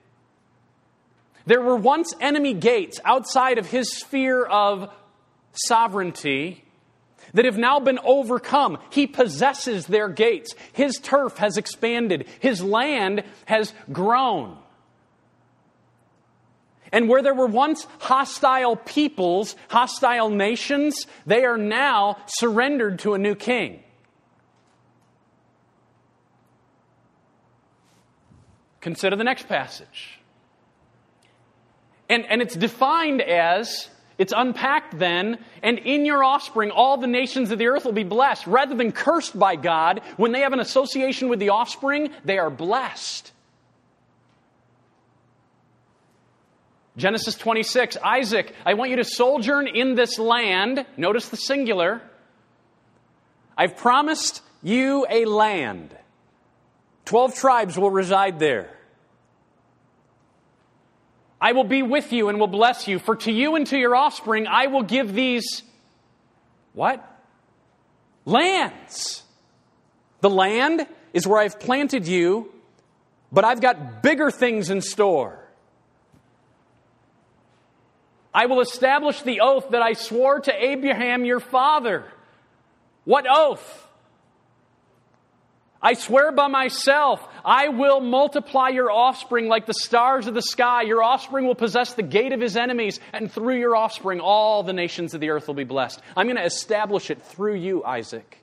There 1.45 1.62
were 1.62 1.76
once 1.76 2.14
enemy 2.20 2.53
gates 2.53 2.99
outside 3.05 3.60
of 3.60 3.70
his 3.70 3.95
sphere 3.95 4.43
of 4.43 4.91
sovereignty 5.53 6.66
that 7.34 7.45
have 7.45 7.57
now 7.57 7.80
been 7.80 7.99
overcome. 8.03 8.77
He 8.89 9.07
possesses 9.07 9.88
their 9.88 10.09
gates. 10.09 10.53
His 10.73 10.97
turf 10.97 11.38
has 11.38 11.57
expanded. 11.57 12.27
His 12.39 12.63
land 12.63 13.23
has 13.45 13.73
grown. 13.91 14.57
And 16.91 17.07
where 17.07 17.21
there 17.21 17.36
were 17.36 17.47
once 17.47 17.86
hostile 17.99 18.75
peoples, 18.75 19.55
hostile 19.69 20.30
nations, 20.30 21.05
they 21.25 21.45
are 21.45 21.57
now 21.57 22.17
surrendered 22.25 22.99
to 22.99 23.13
a 23.13 23.17
new 23.17 23.36
king. 23.36 23.84
Consider 28.82 29.15
the 29.15 29.23
next 29.23 29.47
passage. 29.47 30.19
And, 32.07 32.25
and 32.25 32.41
it's 32.41 32.55
defined 32.55 33.21
as, 33.21 33.89
it's 34.20 34.34
unpacked 34.36 34.99
then, 34.99 35.39
and 35.63 35.80
in 35.80 36.05
your 36.05 36.24
offspring 36.24 36.72
all 36.72 36.97
the 36.97 37.07
nations 37.07 37.49
of 37.49 37.57
the 37.57 37.67
earth 37.67 37.86
will 37.86 37.93
be 37.93 38.03
blessed. 38.03 38.45
Rather 38.45 38.76
than 38.76 38.91
cursed 38.91 39.39
by 39.39 39.55
God, 39.55 40.01
when 40.17 40.34
they 40.34 40.41
have 40.41 40.53
an 40.53 40.59
association 40.59 41.30
with 41.30 41.39
the 41.39 41.49
offspring, 41.49 42.11
they 42.26 42.38
are 42.38 42.49
blessed. 42.49 43.32
Genesis 46.97 47.36
26, 47.36 47.95
Isaac, 48.03 48.53
I 48.65 48.74
want 48.74 48.91
you 48.91 48.97
to 48.97 49.05
sojourn 49.05 49.67
in 49.67 49.95
this 49.95 50.20
land. 50.20 50.86
Notice 50.97 51.30
the 51.30 51.38
singular. 51.38 52.01
I've 53.57 53.78
promised 53.78 54.41
you 54.61 55.07
a 55.09 55.24
land. 55.24 55.95
Twelve 57.05 57.36
tribes 57.36 57.78
will 57.78 57.89
reside 57.89 58.39
there. 58.39 58.70
I 61.42 61.54
will 61.54 61.64
be 61.64 61.82
with 61.82 62.12
you 62.12 62.30
and 62.30 62.40
will 62.40 62.48
bless 62.48 62.88
you, 62.88 63.00
for 63.00 63.16
to 63.18 63.32
you 63.32 63.56
and 63.56 63.66
to 63.68 63.78
your 63.78 63.96
offspring 63.96 64.48
I 64.48 64.68
will 64.68 64.84
give 64.84 65.14
these 65.14 65.64
what? 66.74 67.06
Lands. 68.26 69.24
The 70.22 70.30
land 70.30 70.86
is 71.14 71.26
where 71.26 71.40
I've 71.40 71.60
planted 71.60 72.08
you, 72.08 72.52
but 73.32 73.46
I've 73.46 73.62
got 73.62 74.04
bigger 74.04 74.32
things 74.32 74.70
in 74.70 74.82
store. 74.82 75.40
I 78.34 78.46
will 78.46 78.62
establish 78.62 79.22
the 79.22 79.42
oath 79.42 79.70
that 79.72 79.82
I 79.82 79.94
swore 79.94 80.40
to 80.42 80.54
Abraham 80.54 81.26
your 81.26 81.40
father. 81.40 82.06
What 83.06 83.26
oath? 83.28 83.89
I 85.82 85.93
swear 85.93 86.34
by 86.34 86.47
myself, 86.47 87.25
I 87.45 87.69
will 87.69 88.01
multiply 88.01 88.67
your 88.69 88.91
offspring 88.91 89.47
like 89.47 89.65
the 89.65 89.73
stars 89.73 90.27
of 90.27 90.34
the 90.34 90.41
sky. 90.41 90.82
Your 90.82 91.01
offspring 91.01 91.47
will 91.47 91.55
possess 91.55 91.93
the 91.93 92.03
gate 92.03 92.34
of 92.34 92.41
his 92.41 92.57
enemies, 92.57 92.99
and 93.13 93.32
through 93.32 93.57
your 93.59 93.77
offspring, 93.77 94.19
all 94.19 94.63
the 94.63 94.73
nations 94.73 95.13
of 95.13 95.21
the 95.21 95.30
earth 95.30 95.47
will 95.47 95.55
be 95.55 95.63
blessed. 95.63 96.01
I'm 96.17 96.25
going 96.25 96.36
to 96.36 96.43
establish 96.43 97.09
it 97.09 97.21
through 97.21 97.55
you, 97.55 97.84
Isaac. 97.86 98.39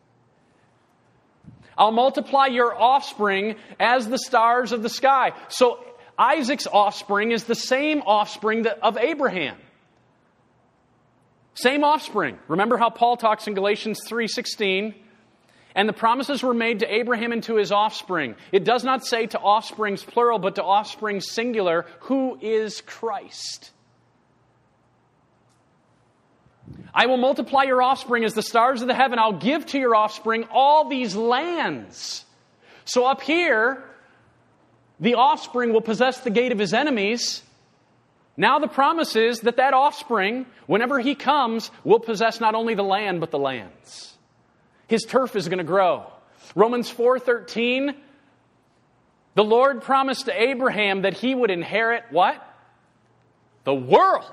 I'll 1.77 1.93
multiply 1.93 2.47
your 2.47 2.75
offspring 2.75 3.57
as 3.79 4.09
the 4.09 4.19
stars 4.19 4.73
of 4.73 4.83
the 4.83 4.89
sky. 4.89 5.33
So 5.49 5.85
Isaac's 6.19 6.67
offspring 6.67 7.33
is 7.33 7.45
the 7.45 7.55
same 7.55 8.01
offspring 8.01 8.67
of 8.67 8.97
Abraham. 8.97 9.59
Same 11.55 11.85
offspring. 11.85 12.39
Remember 12.49 12.77
how 12.79 12.91
Paul 12.91 13.17
talks 13.17 13.47
in 13.47 13.55
Galatians 13.55 14.01
3:16, 14.07 14.95
and 15.77 15.87
the 15.87 15.93
promises 15.93 16.43
were 16.43 16.55
made 16.55 16.81
to 16.81 16.93
Abraham 16.93 17.33
and 17.33 17.43
to 17.45 17.57
his 17.57 17.71
offspring. 17.71 18.35
It 18.51 18.65
does 18.65 18.83
not 18.83 19.05
say 19.07 19.27
to 19.27 19.39
offsprings 19.39 20.03
plural, 20.03 20.39
but 20.39 20.55
to 20.55 20.65
offspring 20.65 21.21
singular, 21.21 21.85
who 22.01 22.39
is 22.41 22.81
Christ. 22.81 23.71
I 26.95 27.07
will 27.07 27.19
multiply 27.19 27.65
your 27.65 27.83
offspring 27.83 28.25
as 28.25 28.33
the 28.33 28.43
stars 28.43 28.81
of 28.81 28.89
the 28.89 28.95
heaven. 28.95 29.19
I'll 29.19 29.35
give 29.35 29.67
to 29.67 29.79
your 29.79 29.95
offspring 29.95 30.49
all 30.51 30.89
these 30.89 31.15
lands. 31.15 32.25
So 32.87 33.05
up 33.05 33.21
here, 33.21 33.85
the 34.99 35.17
offspring 35.17 35.75
will 35.75 35.83
possess 35.83 36.21
the 36.21 36.31
gate 36.31 36.53
of 36.53 36.59
his 36.59 36.73
enemies. 36.73 37.43
Now 38.39 38.59
the 38.59 38.67
promise 38.67 39.15
is 39.15 39.41
that 39.41 39.59
that 39.59 39.75
offspring, 39.75 40.47
whenever 40.67 40.99
he 41.01 41.15
comes, 41.15 41.71
will 41.85 42.01
possess 42.01 42.41
not 42.41 42.55
only 42.55 42.75
the 42.75 42.83
land 42.83 43.21
but 43.21 43.31
the 43.31 43.39
lands. 43.39 44.16
His 44.87 45.03
turf 45.03 45.37
is 45.37 45.49
going 45.49 45.59
to 45.59 45.65
grow. 45.65 46.07
Romans 46.55 46.93
4:13 46.93 47.95
The 49.35 49.45
Lord 49.45 49.83
promised 49.83 50.27
to 50.27 50.43
Abraham 50.43 51.03
that 51.03 51.15
he 51.15 51.35
would 51.35 51.51
inherit 51.51 52.05
what? 52.11 52.43
The 53.65 53.75
world. 53.75 54.33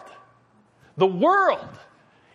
The 0.98 1.08
world. 1.08 1.68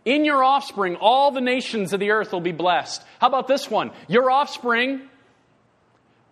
In 0.04 0.24
your 0.24 0.42
offspring 0.42 0.96
all 0.96 1.30
the 1.30 1.40
nations 1.40 1.92
of 1.92 2.00
the 2.00 2.10
earth 2.10 2.32
will 2.32 2.40
be 2.40 2.52
blessed. 2.52 3.02
How 3.20 3.28
about 3.28 3.46
this 3.46 3.70
one? 3.70 3.92
Your 4.08 4.30
offspring 4.30 5.02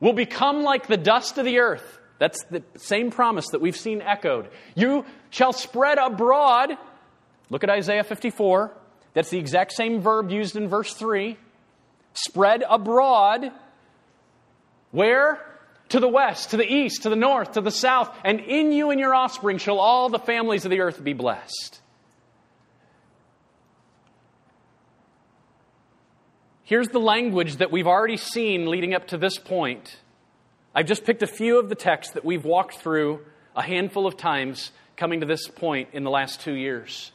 will 0.00 0.12
become 0.12 0.62
like 0.62 0.86
the 0.86 0.96
dust 0.96 1.38
of 1.38 1.44
the 1.44 1.58
earth. 1.58 1.98
That's 2.18 2.42
the 2.44 2.62
same 2.76 3.10
promise 3.10 3.48
that 3.48 3.60
we've 3.60 3.76
seen 3.76 4.00
echoed. 4.00 4.48
You 4.74 5.04
shall 5.30 5.52
spread 5.52 5.98
abroad. 5.98 6.76
Look 7.50 7.62
at 7.62 7.70
Isaiah 7.70 8.04
54. 8.04 8.72
That's 9.12 9.30
the 9.30 9.38
exact 9.38 9.72
same 9.72 10.00
verb 10.00 10.30
used 10.30 10.56
in 10.56 10.68
verse 10.68 10.94
3. 10.94 11.36
Spread 12.16 12.64
abroad. 12.68 13.52
Where? 14.90 15.38
To 15.90 16.00
the 16.00 16.08
west, 16.08 16.50
to 16.50 16.56
the 16.56 16.66
east, 16.66 17.02
to 17.02 17.10
the 17.10 17.16
north, 17.16 17.52
to 17.52 17.60
the 17.60 17.70
south. 17.70 18.10
And 18.24 18.40
in 18.40 18.72
you 18.72 18.90
and 18.90 18.98
your 18.98 19.14
offspring 19.14 19.58
shall 19.58 19.78
all 19.78 20.08
the 20.08 20.18
families 20.18 20.64
of 20.64 20.70
the 20.70 20.80
earth 20.80 21.02
be 21.04 21.12
blessed. 21.12 21.80
Here's 26.64 26.88
the 26.88 26.98
language 26.98 27.56
that 27.56 27.70
we've 27.70 27.86
already 27.86 28.16
seen 28.16 28.68
leading 28.68 28.94
up 28.94 29.08
to 29.08 29.18
this 29.18 29.38
point 29.38 29.98
I've 30.74 30.86
just 30.86 31.04
picked 31.04 31.22
a 31.22 31.26
few 31.26 31.58
of 31.58 31.70
the 31.70 31.74
texts 31.74 32.14
that 32.14 32.24
we've 32.24 32.44
walked 32.44 32.78
through 32.78 33.20
a 33.54 33.62
handful 33.62 34.06
of 34.06 34.18
times 34.18 34.72
coming 34.96 35.20
to 35.20 35.26
this 35.26 35.48
point 35.48 35.90
in 35.92 36.04
the 36.04 36.10
last 36.10 36.42
two 36.42 36.52
years. 36.52 37.12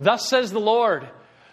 Thus 0.00 0.28
says 0.28 0.50
the 0.50 0.58
Lord, 0.58 1.08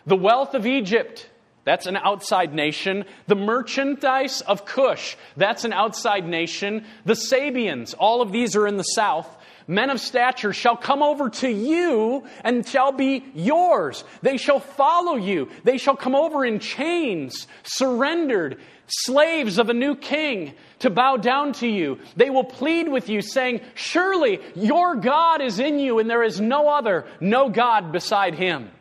the 0.07 0.15
wealth 0.15 0.55
of 0.55 0.65
Egypt, 0.65 1.29
that's 1.63 1.85
an 1.85 1.95
outside 1.95 2.53
nation. 2.53 3.05
The 3.27 3.35
merchandise 3.35 4.41
of 4.41 4.65
Cush, 4.65 5.15
that's 5.37 5.63
an 5.63 5.73
outside 5.73 6.27
nation. 6.27 6.85
The 7.05 7.15
Sabeans, 7.15 7.93
all 7.97 8.21
of 8.21 8.31
these 8.31 8.55
are 8.55 8.67
in 8.67 8.77
the 8.77 8.83
south. 8.83 9.37
Men 9.67 9.91
of 9.91 9.99
stature 9.99 10.53
shall 10.53 10.75
come 10.75 11.03
over 11.03 11.29
to 11.29 11.49
you 11.49 12.23
and 12.43 12.67
shall 12.67 12.91
be 12.91 13.23
yours. 13.35 14.03
They 14.21 14.37
shall 14.37 14.59
follow 14.59 15.15
you. 15.15 15.49
They 15.63 15.77
shall 15.77 15.95
come 15.95 16.15
over 16.15 16.43
in 16.43 16.59
chains, 16.59 17.47
surrendered, 17.63 18.59
slaves 18.87 19.59
of 19.59 19.69
a 19.69 19.73
new 19.73 19.95
king 19.95 20.53
to 20.79 20.89
bow 20.89 21.17
down 21.17 21.53
to 21.53 21.67
you. 21.67 21.99
They 22.15 22.29
will 22.29 22.43
plead 22.43 22.89
with 22.89 23.07
you, 23.07 23.21
saying, 23.21 23.61
Surely 23.75 24.39
your 24.55 24.95
God 24.95 25.41
is 25.41 25.59
in 25.59 25.79
you, 25.79 25.99
and 25.99 26.09
there 26.09 26.23
is 26.23 26.41
no 26.41 26.67
other, 26.67 27.05
no 27.19 27.49
God 27.49 27.91
beside 27.91 28.33
him. 28.33 28.71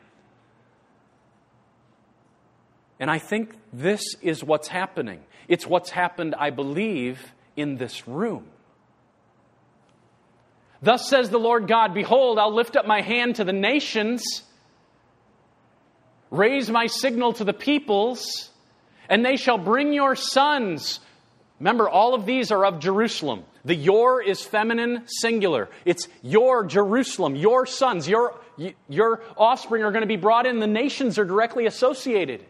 And 3.00 3.10
I 3.10 3.18
think 3.18 3.54
this 3.72 4.14
is 4.22 4.44
what's 4.44 4.68
happening. 4.68 5.20
It's 5.48 5.66
what's 5.66 5.90
happened, 5.90 6.36
I 6.38 6.50
believe, 6.50 7.32
in 7.56 7.76
this 7.76 8.06
room. 8.06 8.46
Thus 10.82 11.08
says 11.08 11.30
the 11.30 11.38
Lord 11.38 11.66
God 11.66 11.92
Behold, 11.94 12.38
I'll 12.38 12.54
lift 12.54 12.76
up 12.76 12.86
my 12.86 13.00
hand 13.00 13.36
to 13.36 13.44
the 13.44 13.52
nations, 13.52 14.42
raise 16.30 16.70
my 16.70 16.86
signal 16.86 17.32
to 17.34 17.44
the 17.44 17.52
peoples, 17.52 18.50
and 19.08 19.26
they 19.26 19.36
shall 19.36 19.58
bring 19.58 19.92
your 19.92 20.14
sons 20.14 21.00
Remember, 21.60 21.90
all 21.90 22.14
of 22.14 22.24
these 22.24 22.50
are 22.50 22.64
of 22.64 22.80
Jerusalem. 22.80 23.44
The 23.66 23.74
your 23.74 24.22
is 24.22 24.42
feminine 24.42 25.02
singular. 25.06 25.68
It's 25.84 26.08
your 26.22 26.64
Jerusalem, 26.64 27.36
your 27.36 27.66
sons, 27.66 28.08
your, 28.08 28.40
your 28.88 29.22
offspring 29.36 29.84
are 29.84 29.92
going 29.92 30.00
to 30.00 30.08
be 30.08 30.16
brought 30.16 30.46
in. 30.46 30.58
The 30.58 30.66
nations 30.66 31.18
are 31.18 31.24
directly 31.26 31.66
associated. 31.66 32.46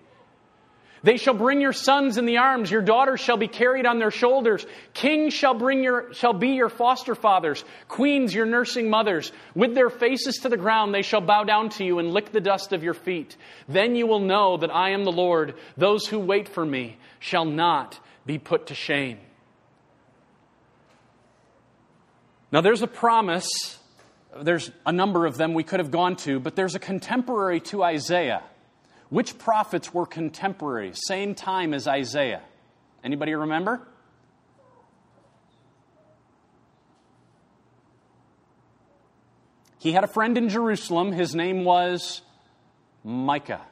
They 1.03 1.17
shall 1.17 1.35
bring 1.35 1.61
your 1.61 1.73
sons 1.73 2.19
in 2.19 2.27
the 2.27 2.39
arms, 2.39 2.71
your 2.71 2.83
daughters 2.83 3.21
shall 3.21 3.39
be 3.39 3.49
carried 3.49 3.87
on 3.87 3.99
their 3.99 4.11
shoulders. 4.11 4.67
Kings 4.93 5.33
shall 5.33 5.55
bring 5.55 5.83
your 5.83 6.13
shall 6.13 6.35
be 6.35 6.51
your 6.51 6.69
foster 6.69 7.15
fathers, 7.15 7.65
queens 7.89 8.35
your 8.35 8.45
nursing 8.47 8.91
mothers. 8.91 9.33
With 9.55 9.75
their 9.75 9.89
faces 9.89 10.37
to 10.43 10.49
the 10.49 10.57
ground 10.59 10.95
they 10.95 11.03
shall 11.03 11.23
bow 11.23 11.45
down 11.45 11.71
to 11.71 11.85
you 11.85 11.99
and 11.99 12.13
lick 12.13 12.33
the 12.33 12.41
dust 12.41 12.73
of 12.73 12.85
your 12.85 12.95
feet. 12.95 13.37
Then 13.69 13.97
you 13.97 14.07
will 14.07 14.21
know 14.21 14.59
that 14.59 14.75
I 14.75 14.91
am 14.91 15.05
the 15.05 15.13
Lord. 15.13 15.55
Those 15.77 16.07
who 16.07 16.19
wait 16.19 16.49
for 16.49 16.67
me 16.67 16.99
shall 17.19 17.47
not 17.47 17.99
be 18.27 18.39
put 18.39 18.67
to 18.67 18.75
shame. 18.75 19.19
Now, 22.53 22.61
there's 22.61 22.83
a 22.83 22.89
promise 22.89 23.79
there's 24.43 24.71
a 24.87 24.93
number 24.93 25.27
of 25.27 25.37
them 25.37 25.55
we 25.55 25.65
could 25.65 25.81
have 25.81 25.91
gone 25.91 26.17
to, 26.17 26.39
but 26.39 26.57
there's 26.57 26.75
a 26.75 26.79
contemporary 26.79 27.61
to 27.61 27.83
Isaiah. 27.83 28.43
Which 29.11 29.39
prophets 29.39 29.93
were 29.93 30.07
contemporary, 30.07 30.93
same 30.95 31.35
time 31.35 31.75
as 31.75 31.87
Isaiah? 31.87 32.43
Anybody 33.03 33.35
remember? 33.35 33.87
He 39.81 39.93
had 39.93 40.05
a 40.05 40.09
friend 40.09 40.39
in 40.39 40.49
Jerusalem. 40.49 41.11
His 41.11 41.35
name 41.35 41.65
was 41.65 42.23
Micah. 43.03 43.63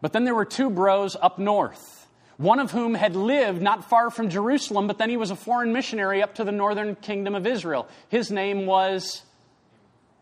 But 0.00 0.12
then 0.12 0.24
there 0.24 0.34
were 0.34 0.44
two 0.44 0.70
bros 0.70 1.16
up 1.20 1.38
north, 1.38 2.06
one 2.36 2.60
of 2.60 2.70
whom 2.70 2.94
had 2.94 3.16
lived 3.16 3.60
not 3.60 3.88
far 3.90 4.08
from 4.10 4.30
Jerusalem, 4.30 4.86
but 4.86 4.98
then 4.98 5.10
he 5.10 5.16
was 5.16 5.30
a 5.30 5.36
foreign 5.36 5.72
missionary 5.72 6.22
up 6.22 6.36
to 6.36 6.44
the 6.44 6.52
northern 6.52 6.94
kingdom 6.94 7.34
of 7.34 7.46
Israel. 7.46 7.88
His 8.08 8.30
name 8.30 8.66
was 8.66 9.22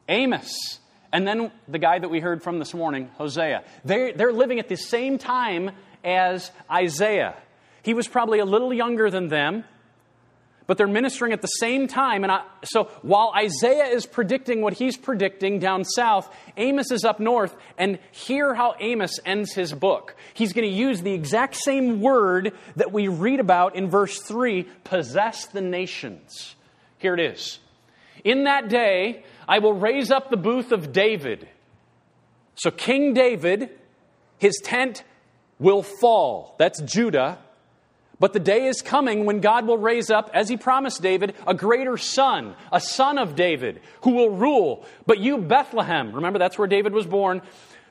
Amos. 0.09 0.79
And 1.13 1.29
then 1.29 1.53
the 1.69 1.79
guy 1.79 1.99
that 1.99 2.09
we 2.09 2.21
heard 2.21 2.43
from 2.43 2.59
this 2.59 2.73
morning, 2.73 3.11
Hosea. 3.19 3.65
They're, 3.85 4.13
they're 4.15 4.33
living 4.33 4.59
at 4.59 4.69
the 4.69 4.77
same 4.77 5.19
time 5.19 5.73
as 6.03 6.51
Isaiah. 6.71 7.35
He 7.83 7.93
was 7.93 8.09
probably 8.09 8.39
a 8.39 8.45
little 8.45 8.73
younger 8.73 9.11
than 9.11 9.29
them, 9.29 9.65
but 10.67 10.79
they're 10.79 10.87
ministering 10.87 11.33
at 11.33 11.43
the 11.43 11.49
same 11.49 11.87
time. 11.87 12.23
And 12.23 12.33
I, 12.33 12.45
so 12.65 12.85
while 13.03 13.33
Isaiah 13.37 13.87
is 13.87 14.07
predicting 14.07 14.63
what 14.63 14.73
he's 14.73 14.97
predicting 14.97 15.59
down 15.59 15.85
south, 15.85 16.35
Amos 16.57 16.91
is 16.91 17.05
up 17.05 17.21
north. 17.21 17.55
And 17.77 17.99
hear 18.13 18.55
how 18.55 18.75
Amos 18.81 19.19
ends 19.27 19.53
his 19.53 19.75
book. 19.75 20.17
He's 20.33 20.55
going 20.55 20.69
to 20.69 20.75
use 20.75 21.03
the 21.03 21.13
exact 21.13 21.57
same 21.57 22.01
word 22.01 22.53
that 22.77 22.91
we 22.91 23.09
read 23.09 23.41
about 23.41 23.77
in 23.77 23.91
verse 23.91 24.19
3 24.21 24.63
possess 24.85 25.47
the 25.47 25.61
nations. 25.61 26.55
Here 26.99 27.13
it 27.13 27.21
is. 27.21 27.59
In 28.25 28.45
that 28.45 28.69
day, 28.69 29.25
I 29.49 29.59
will 29.59 29.75
raise 29.75 30.11
up 30.11 30.31
the 30.31 30.37
booth 30.37 30.73
of 30.73 30.93
David. 30.93 31.49
So, 32.55 32.71
King 32.71 33.15
David, 33.15 33.71
his 34.39 34.61
tent 34.63 35.05
will 35.59 35.83
fall. 35.83 36.55
That's 36.59 36.81
Judah. 36.83 37.39
But 38.19 38.33
the 38.35 38.41
day 38.41 38.67
is 38.67 38.83
coming 38.83 39.25
when 39.25 39.41
God 39.41 39.67
will 39.67 39.79
raise 39.79 40.09
up, 40.09 40.31
as 40.33 40.49
he 40.49 40.57
promised 40.57 41.03
David, 41.03 41.35
a 41.45 41.55
greater 41.55 41.97
son, 41.97 42.55
a 42.71 42.81
son 42.81 43.19
of 43.19 43.35
David, 43.35 43.81
who 44.03 44.13
will 44.13 44.31
rule. 44.31 44.87
But 45.07 45.19
you, 45.19 45.39
Bethlehem, 45.39 46.13
remember 46.13 46.39
that's 46.39 46.57
where 46.57 46.69
David 46.69 46.93
was 46.93 47.05
born, 47.05 47.43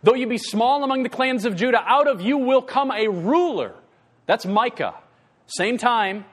though 0.03 0.13
you 0.13 0.27
be 0.27 0.37
small 0.37 0.85
among 0.85 1.03
the 1.03 1.09
clans 1.09 1.43
of 1.43 1.57
Judah, 1.57 1.83
out 1.85 2.07
of 2.07 2.21
you 2.21 2.37
will 2.37 2.61
come 2.61 2.91
a 2.91 3.09
ruler. 3.09 3.73
That's 4.25 4.45
Micah. 4.45 4.95
Same 5.47 5.77
time, 5.77 6.23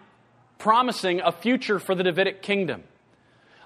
promising 0.58 1.20
a 1.20 1.32
future 1.32 1.80
for 1.80 1.96
the 1.96 2.04
Davidic 2.04 2.40
kingdom. 2.40 2.84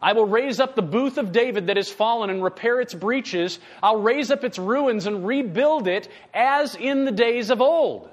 I 0.02 0.14
will 0.14 0.26
raise 0.26 0.58
up 0.58 0.74
the 0.74 0.82
booth 0.82 1.16
of 1.16 1.30
David 1.30 1.68
that 1.68 1.78
is 1.78 1.88
fallen 1.88 2.28
and 2.28 2.42
repair 2.42 2.80
its 2.80 2.92
breaches. 2.92 3.60
I'll 3.82 4.00
raise 4.00 4.32
up 4.32 4.42
its 4.42 4.58
ruins 4.58 5.06
and 5.06 5.24
rebuild 5.24 5.86
it 5.86 6.08
as 6.34 6.74
in 6.74 7.04
the 7.04 7.12
days 7.12 7.50
of 7.50 7.60
old. 7.60 8.10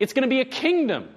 It's 0.00 0.12
going 0.12 0.24
to 0.24 0.28
be 0.28 0.40
a 0.40 0.44
kingdom 0.44 1.08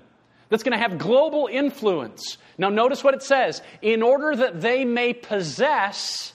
that's 0.50 0.62
going 0.62 0.78
to 0.78 0.82
have 0.82 1.00
global 1.00 1.50
influence. 1.52 2.38
Now, 2.60 2.70
notice 2.70 3.04
what 3.04 3.16
it 3.16 3.24
says 3.24 3.62
in 3.82 4.04
order 4.04 4.36
that 4.36 4.62
they 4.62 4.86
may 4.86 5.14
possess 5.14 6.34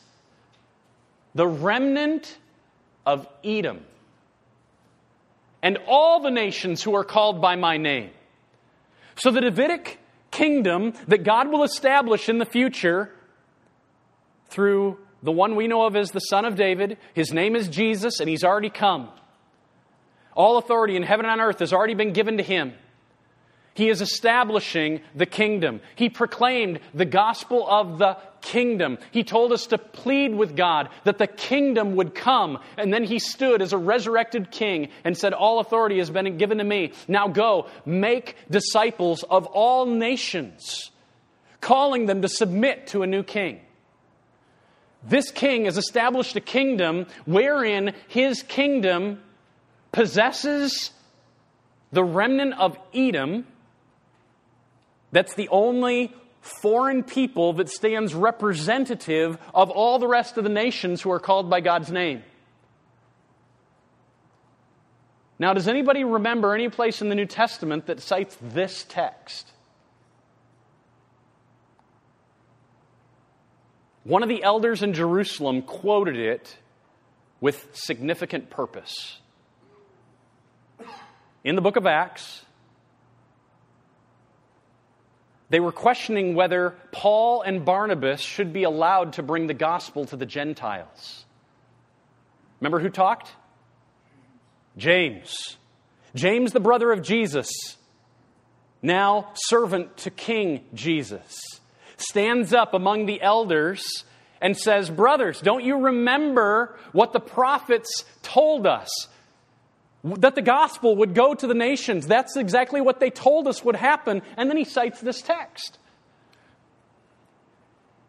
the 1.35 1.47
remnant 1.47 2.37
of 3.07 3.29
Edom 3.45 3.85
and 5.63 5.79
all 5.87 6.21
the 6.21 6.31
nations 6.31 6.83
who 6.83 6.97
are 6.97 7.05
called 7.05 7.41
by 7.41 7.55
my 7.55 7.77
name. 7.77 8.11
So, 9.15 9.31
the 9.31 9.41
Davidic 9.41 9.99
kingdom 10.33 10.95
that 11.07 11.23
God 11.23 11.49
will 11.49 11.63
establish 11.63 12.29
in 12.29 12.39
the 12.39 12.45
future 12.45 13.13
through 14.53 14.99
the 15.23 15.33
one 15.33 15.57
we 15.57 15.67
know 15.67 15.87
of 15.87 15.97
as 15.97 16.11
the 16.11 16.21
Son 16.21 16.45
of 16.45 16.57
David. 16.57 16.99
His 17.15 17.33
name 17.33 17.57
is 17.57 17.69
Jesus, 17.69 18.21
and 18.21 18.29
he's 18.29 18.45
already 18.45 18.71
come. 18.71 19.09
All 20.35 20.59
authority 20.59 20.97
in 20.97 21.03
heaven 21.03 21.27
and 21.27 21.41
on 21.41 21.47
earth 21.47 21.59
has 21.59 21.73
already 21.73 21.95
been 21.95 22.13
given 22.13 22.37
to 22.37 22.43
him. 22.43 22.75
He 23.75 23.89
is 23.89 24.03
establishing 24.03 25.01
the 25.15 25.25
kingdom. 25.25 25.81
He 25.97 26.11
proclaimed 26.11 26.81
the 26.93 27.07
gospel 27.07 27.67
of 27.67 27.99
the 27.99 28.19
kingdom. 28.43 28.99
He 29.13 29.25
told 29.25 29.51
us 29.51 29.69
to 29.69 29.79
plead 29.79 30.35
with 30.35 30.57
God 30.57 30.91
that 31.05 31.17
the 31.17 31.27
kingdom 31.27 31.97
would 31.97 32.15
come. 32.15 32.59
And 32.77 32.93
then 32.93 33.05
he 33.05 33.19
stood 33.19 33.63
as 33.63 33.73
a 33.73 33.79
resurrected 33.79 34.51
king 34.51 34.89
and 35.05 35.17
said, 35.17 35.33
All 35.33 35.59
authority 35.59 35.99
has 35.99 36.11
been 36.11 36.37
given 36.37 36.59
to 36.59 36.65
me. 36.65 36.93
Now 37.09 37.29
go, 37.29 37.69
make 37.87 38.37
disciples 38.51 39.23
of 39.23 39.47
all 39.47 39.87
nations, 39.87 40.91
calling 41.63 42.05
them 42.05 42.21
to 42.21 42.29
submit 42.29 42.89
to 42.89 43.03
a 43.03 43.07
new 43.07 43.23
king. 43.23 43.61
This 45.05 45.31
king 45.31 45.65
has 45.65 45.77
established 45.77 46.37
a 46.37 46.41
kingdom 46.41 47.07
wherein 47.27 47.95
his 48.09 48.43
kingdom 48.43 49.21
possesses 49.91 50.91
the 51.91 52.05
remnant 52.05 52.55
of 52.55 52.79
Edom. 52.95 53.47
That's 55.11 55.35
the 55.35 55.49
only 55.49 56.15
foreign 56.41 57.03
people 57.05 57.53
that 57.55 57.69
stands 57.69 58.15
representative 58.15 59.39
of 59.55 59.71
all 59.71 59.99
the 59.99 60.09
rest 60.09 60.39
of 60.39 60.45
the 60.45 60.51
nations 60.51 61.03
who 61.03 61.11
are 61.11 61.21
called 61.21 61.51
by 61.51 61.61
God's 61.61 61.91
name. 61.91 62.23
Now, 65.39 65.55
does 65.55 65.67
anybody 65.67 66.05
remember 66.05 66.55
any 66.55 66.69
place 66.69 67.03
in 67.03 67.09
the 67.09 67.15
New 67.15 67.27
Testament 67.27 67.87
that 67.87 68.01
cites 68.01 68.37
this 68.41 68.87
text? 68.89 69.51
One 74.05 74.23
of 74.23 74.29
the 74.29 74.43
elders 74.43 74.83
in 74.83 74.95
Jerusalem 74.95 75.63
quoted 75.63 76.17
it 76.17 76.57
with 77.41 77.69
significant 77.73 78.51
purpose. 78.51 79.19
In 81.45 81.55
the 81.55 81.61
book 81.61 81.77
of 81.77 81.87
Acts, 81.87 82.45
they 85.51 85.61
were 85.61 85.73
questioning 85.73 86.35
whether 86.35 86.75
Paul 86.91 87.43
and 87.43 87.65
Barnabas 87.65 88.21
should 88.21 88.53
be 88.53 88.65
allowed 88.65 89.15
to 89.15 89.23
bring 89.23 89.47
the 89.47 89.55
gospel 89.55 90.05
to 90.07 90.17
the 90.17 90.27
Gentiles. 90.27 91.25
Remember 92.61 92.81
who 92.81 92.91
talked? 92.91 93.31
James. 94.77 95.57
James, 96.15 96.53
the 96.53 96.61
brother 96.61 96.91
of 96.91 97.03
Jesus, 97.03 97.51
now 98.83 99.31
servant 99.35 99.97
to 99.99 100.11
King 100.11 100.65
Jesus 100.75 101.61
stands 102.03 102.53
up 102.53 102.75
among 102.75 103.07
the 103.07 103.21
elders 103.23 104.05
and 104.41 104.57
says, 104.57 104.91
Brothers, 104.91 105.41
don't 105.41 105.65
you 105.65 105.79
remember 105.79 106.77
what 106.93 107.13
the 107.13 107.21
prophets 107.21 108.05
told 108.23 108.67
us? 108.67 108.91
That 110.05 110.35
the 110.35 110.43
gospel 110.43 110.97
would 110.97 111.15
go 111.15 111.33
to 111.33 111.47
the 111.47 111.55
nations. 111.55 112.07
That's 112.07 112.37
exactly 112.37 112.81
what 112.81 112.99
they 112.99 113.11
told 113.11 113.47
us 113.47 113.65
would 113.65 113.77
happen. 113.77 114.23
And 114.37 114.51
then 114.51 114.57
he 114.57 114.65
cites 114.65 115.01
this 115.01 115.23
text. 115.23 115.79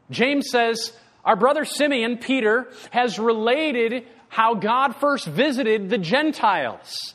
James 0.10 0.50
says, 0.50 0.92
Our 1.24 1.36
brother 1.36 1.66
Simeon, 1.66 2.18
Peter, 2.18 2.68
has 2.90 3.20
related 3.20 4.06
how 4.28 4.56
God 4.56 4.96
first 4.96 5.28
visited 5.28 5.92
the 5.92 6.00
Gentiles. 6.00 7.14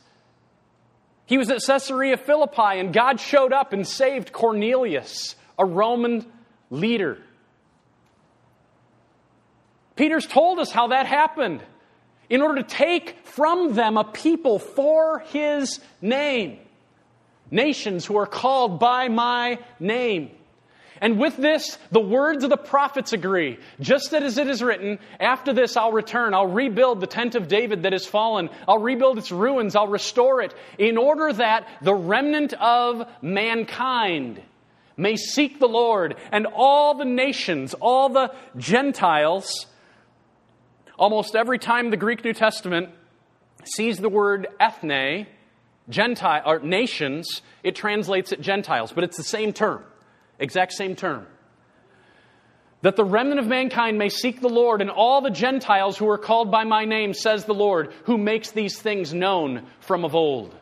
He 1.25 1.37
was 1.37 1.51
at 1.51 1.61
Caesarea 1.61 2.15
Philippi, 2.17 2.79
and 2.79 2.93
God 2.93 3.19
showed 3.19 3.51
up 3.51 3.73
and 3.73 3.85
saved 3.85 4.31
Cornelius, 4.31 5.35
a 5.59 5.65
Roman 5.65 6.25
leader. 6.69 7.17
Peter's 9.95 10.25
told 10.25 10.59
us 10.59 10.71
how 10.71 10.87
that 10.87 11.05
happened 11.05 11.61
in 12.29 12.41
order 12.41 12.61
to 12.61 12.67
take 12.67 13.17
from 13.25 13.73
them 13.73 13.97
a 13.97 14.03
people 14.03 14.59
for 14.59 15.19
his 15.19 15.79
name. 16.01 16.59
Nations 17.51 18.05
who 18.05 18.17
are 18.17 18.27
called 18.27 18.79
by 18.79 19.07
my 19.09 19.59
name. 19.79 20.31
And 21.01 21.17
with 21.17 21.37
this, 21.37 21.77
the 21.91 21.99
words 21.99 22.43
of 22.43 22.49
the 22.49 22.57
prophets 22.57 23.13
agree. 23.13 23.57
Just 23.79 24.13
as 24.13 24.37
it 24.37 24.47
is 24.47 24.61
written, 24.61 24.99
after 25.19 25.53
this 25.53 25.77
I'll 25.77 25.91
return. 25.91 26.33
I'll 26.33 26.47
rebuild 26.47 26.99
the 26.99 27.07
tent 27.07 27.35
of 27.35 27.47
David 27.47 27.83
that 27.83 27.93
has 27.93 28.05
fallen. 28.05 28.49
I'll 28.67 28.79
rebuild 28.79 29.17
its 29.17 29.31
ruins. 29.31 29.75
I'll 29.75 29.87
restore 29.87 30.41
it 30.41 30.53
in 30.77 30.97
order 30.97 31.31
that 31.33 31.67
the 31.81 31.95
remnant 31.95 32.53
of 32.53 33.07
mankind 33.21 34.41
may 34.99 35.15
seek 35.15 35.59
the 35.59 35.67
Lord, 35.67 36.15
and 36.31 36.45
all 36.53 36.93
the 36.93 37.05
nations, 37.05 37.73
all 37.73 38.09
the 38.09 38.33
Gentiles, 38.57 39.65
almost 40.97 41.35
every 41.35 41.57
time 41.57 41.89
the 41.89 41.97
Greek 41.97 42.23
New 42.23 42.33
Testament 42.33 42.89
sees 43.63 43.97
the 43.97 44.09
word 44.09 44.47
ethne, 44.59 45.25
Gentile, 45.89 46.43
or 46.45 46.59
nations, 46.59 47.41
it 47.63 47.75
translates 47.75 48.31
it 48.31 48.41
Gentiles, 48.41 48.91
but 48.91 49.03
it's 49.03 49.17
the 49.17 49.23
same 49.23 49.53
term, 49.53 49.83
exact 50.37 50.73
same 50.73 50.95
term. 50.95 51.25
That 52.81 52.95
the 52.95 53.03
remnant 53.03 53.39
of 53.39 53.47
mankind 53.47 53.97
may 53.97 54.09
seek 54.09 54.39
the 54.39 54.49
Lord, 54.49 54.81
and 54.81 54.89
all 54.89 55.21
the 55.21 55.31
Gentiles 55.31 55.97
who 55.97 56.07
are 56.09 56.17
called 56.17 56.51
by 56.51 56.63
my 56.63 56.85
name, 56.85 57.13
says 57.13 57.45
the 57.45 57.53
Lord, 57.53 57.91
who 58.03 58.17
makes 58.17 58.51
these 58.51 58.79
things 58.79 59.13
known 59.13 59.65
from 59.79 60.05
of 60.05 60.15
old. 60.15 60.55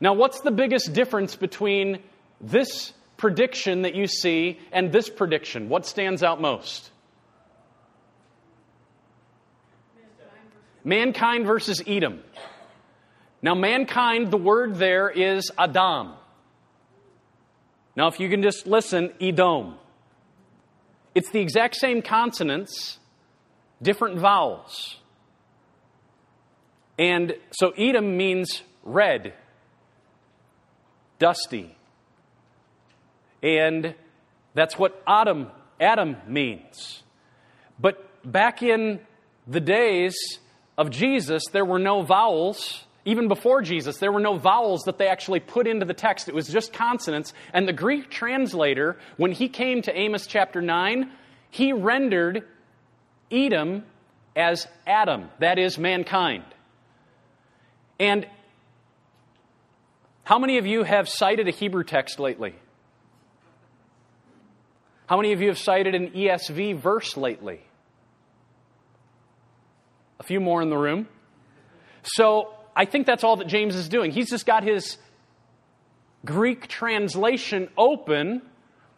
Now, 0.00 0.14
what's 0.14 0.40
the 0.40 0.50
biggest 0.50 0.94
difference 0.94 1.36
between 1.36 1.98
this 2.40 2.92
prediction 3.16 3.82
that 3.82 3.94
you 3.94 4.06
see 4.06 4.58
and 4.72 4.92
this 4.92 5.08
prediction, 5.08 5.68
what 5.68 5.86
stands 5.86 6.22
out 6.22 6.40
most? 6.40 6.90
Mankind 10.82 11.46
versus 11.46 11.82
Edom. 11.86 12.22
Now, 13.42 13.54
mankind, 13.54 14.30
the 14.30 14.38
word 14.38 14.76
there 14.76 15.10
is 15.10 15.50
Adam. 15.58 16.14
Now, 17.96 18.08
if 18.08 18.20
you 18.20 18.28
can 18.30 18.42
just 18.42 18.66
listen, 18.66 19.12
Edom. 19.20 19.74
It's 21.14 21.30
the 21.30 21.40
exact 21.40 21.76
same 21.76 22.02
consonants, 22.02 22.98
different 23.82 24.18
vowels. 24.18 24.96
And 26.98 27.34
so 27.50 27.70
Edom 27.70 28.16
means 28.16 28.62
red, 28.82 29.34
dusty, 31.18 31.76
and 33.42 33.94
that's 34.54 34.78
what 34.78 35.02
Adam, 35.06 35.48
Adam 35.80 36.16
means. 36.26 37.02
But 37.78 38.04
back 38.30 38.62
in 38.62 39.00
the 39.46 39.60
days 39.60 40.16
of 40.76 40.90
Jesus, 40.90 41.42
there 41.52 41.64
were 41.64 41.78
no 41.78 42.02
vowels. 42.02 42.84
Even 43.04 43.28
before 43.28 43.62
Jesus, 43.62 43.98
there 43.98 44.12
were 44.12 44.20
no 44.20 44.36
vowels 44.36 44.82
that 44.82 44.98
they 44.98 45.08
actually 45.08 45.40
put 45.40 45.66
into 45.66 45.86
the 45.86 45.94
text. 45.94 46.28
It 46.28 46.34
was 46.34 46.48
just 46.48 46.72
consonants. 46.72 47.32
And 47.52 47.66
the 47.66 47.72
Greek 47.72 48.10
translator, 48.10 48.98
when 49.16 49.32
he 49.32 49.48
came 49.48 49.82
to 49.82 49.98
Amos 49.98 50.26
chapter 50.26 50.60
9, 50.60 51.10
he 51.50 51.72
rendered 51.72 52.44
Edom 53.30 53.84
as 54.36 54.68
Adam, 54.86 55.30
that 55.38 55.58
is, 55.58 55.78
mankind. 55.78 56.44
And 57.98 58.26
how 60.24 60.38
many 60.38 60.58
of 60.58 60.66
you 60.66 60.84
have 60.84 61.08
cited 61.08 61.48
a 61.48 61.50
Hebrew 61.50 61.84
text 61.84 62.20
lately? 62.20 62.54
How 65.10 65.16
many 65.16 65.32
of 65.32 65.40
you 65.40 65.48
have 65.48 65.58
cited 65.58 65.96
an 65.96 66.12
ESV 66.12 66.78
verse 66.78 67.16
lately? 67.16 67.58
A 70.20 70.22
few 70.22 70.38
more 70.38 70.62
in 70.62 70.70
the 70.70 70.76
room. 70.76 71.08
So 72.04 72.54
I 72.76 72.84
think 72.84 73.08
that's 73.08 73.24
all 73.24 73.34
that 73.38 73.48
James 73.48 73.74
is 73.74 73.88
doing. 73.88 74.12
He's 74.12 74.30
just 74.30 74.46
got 74.46 74.62
his 74.62 74.98
Greek 76.24 76.68
translation 76.68 77.70
open. 77.76 78.42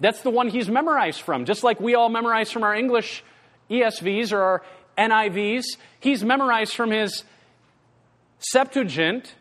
That's 0.01 0.21
the 0.21 0.29
one 0.29 0.49
he's 0.49 0.69
memorized 0.69 1.23
from. 1.23 1.47
Just 1.47 1.65
like 1.65 1.81
we 1.81 1.95
all 1.95 2.11
memorize 2.11 2.51
from 2.51 2.63
our 2.63 2.75
English 2.75 3.25
ESVs 3.71 4.35
or 4.35 4.43
our 4.43 4.63
NIVs, 4.99 5.65
he's 5.99 6.23
memorized 6.23 6.75
from 6.75 6.91
his 6.91 7.25
Septuagint. 8.39 9.35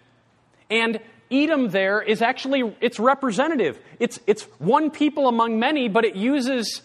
And 0.70 1.02
Edom 1.32 1.70
there 1.70 2.02
is 2.02 2.22
actually, 2.22 2.76
it's 2.82 3.00
representative. 3.00 3.80
It's, 4.00 4.20
it's 4.28 4.44
one 4.60 4.92
people 4.92 5.28
among 5.28 5.60
many, 5.60 5.88
but 5.88 6.04
it 6.04 6.16
uses, 6.16 6.82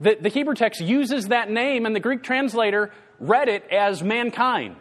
the, 0.00 0.16
the 0.20 0.28
Hebrew 0.28 0.54
text 0.54 0.80
uses 0.80 1.28
that 1.28 1.50
name, 1.50 1.86
and 1.86 1.94
the 1.94 2.00
Greek 2.00 2.22
translator 2.22 2.90
read 3.20 3.48
it 3.48 3.64
as 3.70 4.02
mankind. 4.02 4.76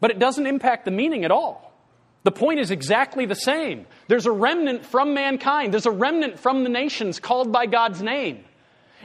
But 0.00 0.10
it 0.10 0.18
doesn't 0.18 0.46
impact 0.46 0.84
the 0.84 0.90
meaning 0.90 1.24
at 1.24 1.30
all. 1.30 1.72
The 2.22 2.32
point 2.32 2.60
is 2.60 2.70
exactly 2.70 3.26
the 3.26 3.34
same. 3.34 3.86
There's 4.08 4.26
a 4.26 4.32
remnant 4.32 4.86
from 4.86 5.12
mankind, 5.12 5.72
there's 5.72 5.86
a 5.86 5.90
remnant 5.90 6.38
from 6.38 6.62
the 6.62 6.70
nations 6.70 7.20
called 7.20 7.52
by 7.52 7.66
God's 7.66 8.00
name. 8.00 8.44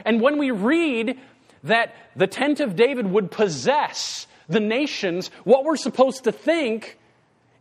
And 0.04 0.20
when 0.20 0.38
we 0.38 0.50
read 0.50 1.18
that 1.64 1.94
the 2.16 2.26
tent 2.26 2.60
of 2.60 2.76
David 2.76 3.06
would 3.06 3.30
possess 3.30 4.26
the 4.48 4.60
nations, 4.60 5.28
what 5.44 5.64
we're 5.64 5.76
supposed 5.76 6.24
to 6.24 6.32
think 6.32 6.98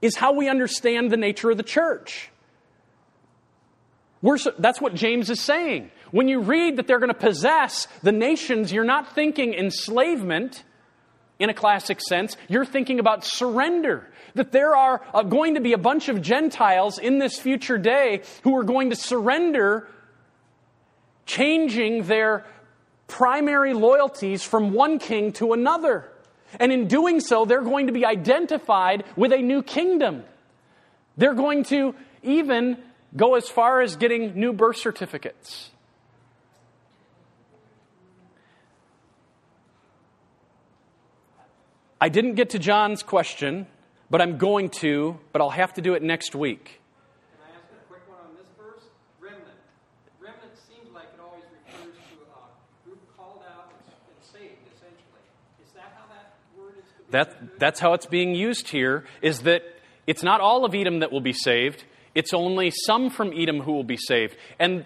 is 0.02 0.16
how 0.16 0.34
we 0.34 0.50
understand 0.50 1.12
the 1.12 1.18
nature 1.18 1.52
of 1.52 1.58
the 1.58 1.64
church. 1.64 2.30
We're, 4.22 4.38
that's 4.58 4.82
what 4.82 4.96
James 4.96 5.30
is 5.30 5.40
saying. 5.40 5.92
When 6.12 6.28
you 6.28 6.42
read 6.42 6.78
that 6.78 6.88
they're 6.88 7.00
going 7.00 7.14
to 7.14 7.14
possess 7.14 7.88
the 8.02 8.12
nations, 8.12 8.72
you're 8.72 8.84
not 8.84 9.14
thinking 9.16 9.54
enslavement 9.54 10.64
in 11.38 11.50
a 11.50 11.54
classic 11.54 12.02
sense. 12.02 12.36
You're 12.48 12.66
thinking 12.66 13.00
about 13.00 13.24
surrender. 13.24 14.08
That 14.36 14.52
there 14.52 14.76
are 14.76 15.02
uh, 15.14 15.24
going 15.24 15.56
to 15.56 15.62
be 15.62 15.74
a 15.74 15.78
bunch 15.78 16.10
of 16.10 16.22
Gentiles 16.22 17.00
in 17.00 17.18
this 17.18 17.40
future 17.40 17.78
day 17.78 18.24
who 18.44 18.56
are 18.58 18.64
going 18.64 18.90
to 18.90 18.96
surrender, 18.96 19.88
changing 21.26 22.04
their 22.04 22.46
primary 23.08 23.74
loyalties 23.74 24.44
from 24.44 24.74
one 24.74 25.00
king 25.00 25.32
to 25.34 25.54
another. 25.54 26.10
And 26.60 26.72
in 26.72 26.88
doing 26.88 27.20
so, 27.20 27.46
they're 27.46 27.62
going 27.62 27.88
to 27.88 27.94
be 27.94 28.06
identified 28.06 29.04
with 29.16 29.34
a 29.34 29.38
new 29.38 29.62
kingdom. 29.62 30.24
They're 31.18 31.34
going 31.34 31.66
to 31.66 31.96
even 32.24 32.78
go 33.16 33.36
as 33.36 33.50
far 33.50 33.82
as 33.82 33.96
getting 33.96 34.40
new 34.40 34.54
birth 34.54 34.78
certificates. 34.78 35.72
I 42.02 42.08
didn't 42.08 42.36
get 42.36 42.52
to 42.52 42.60
John's 42.60 43.04
question, 43.04 43.68
but 44.10 44.22
I'm 44.22 44.38
going 44.38 44.70
to, 44.80 45.20
but 45.34 45.42
I'll 45.42 45.50
have 45.50 45.74
to 45.74 45.82
do 45.82 45.96
it 45.96 46.02
next 46.02 46.34
week. 46.34 46.79
That, 57.12 57.60
that's 57.60 57.80
how 57.80 57.94
it's 57.94 58.06
being 58.06 58.36
used 58.36 58.70
here, 58.70 59.06
is 59.22 59.42
that 59.42 59.64
it's 60.06 60.24
not 60.24 60.42
all 60.42 60.66
of 60.66 60.76
Edom 60.76 61.00
that 61.00 61.12
will 61.12 61.22
be 61.22 61.34
saved, 61.34 61.84
it's 62.16 62.34
only 62.34 62.72
some 62.72 63.10
from 63.10 63.32
Edom 63.36 63.62
who 63.62 63.74
will 63.74 63.84
be 63.84 63.98
saved. 63.98 64.36
And 64.60 64.86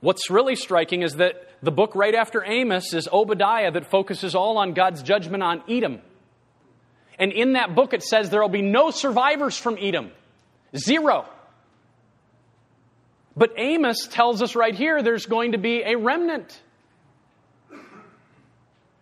what's 0.00 0.30
really 0.30 0.56
striking 0.56 1.02
is 1.02 1.16
that 1.16 1.34
the 1.62 1.70
book 1.70 1.94
right 1.94 2.14
after 2.14 2.44
Amos 2.44 2.94
is 2.94 3.08
Obadiah 3.12 3.70
that 3.72 3.90
focuses 3.90 4.34
all 4.34 4.58
on 4.58 4.72
God's 4.72 5.02
judgment 5.02 5.42
on 5.42 5.62
Edom. 5.68 6.00
And 7.18 7.32
in 7.32 7.52
that 7.52 7.74
book, 7.74 7.92
it 7.92 8.02
says 8.02 8.30
there 8.30 8.40
will 8.40 8.48
be 8.48 8.62
no 8.62 8.90
survivors 8.90 9.56
from 9.56 9.76
Edom. 9.78 10.10
Zero. 10.76 11.28
But 13.36 13.52
Amos 13.58 14.08
tells 14.08 14.42
us 14.42 14.56
right 14.56 14.74
here 14.74 15.02
there's 15.02 15.26
going 15.26 15.52
to 15.52 15.58
be 15.58 15.82
a 15.84 15.96
remnant. 15.96 16.58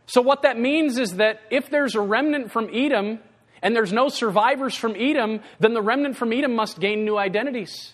So, 0.08 0.22
what 0.22 0.42
that 0.42 0.58
means 0.58 0.98
is 0.98 1.16
that 1.16 1.42
if 1.50 1.68
there's 1.68 1.94
a 1.94 2.00
remnant 2.00 2.50
from 2.50 2.70
Edom 2.72 3.18
and 3.60 3.76
there's 3.76 3.92
no 3.92 4.08
survivors 4.08 4.74
from 4.74 4.96
Edom, 4.96 5.40
then 5.60 5.74
the 5.74 5.82
remnant 5.82 6.16
from 6.16 6.32
Edom 6.32 6.56
must 6.56 6.80
gain 6.80 7.04
new 7.04 7.18
identities. 7.18 7.92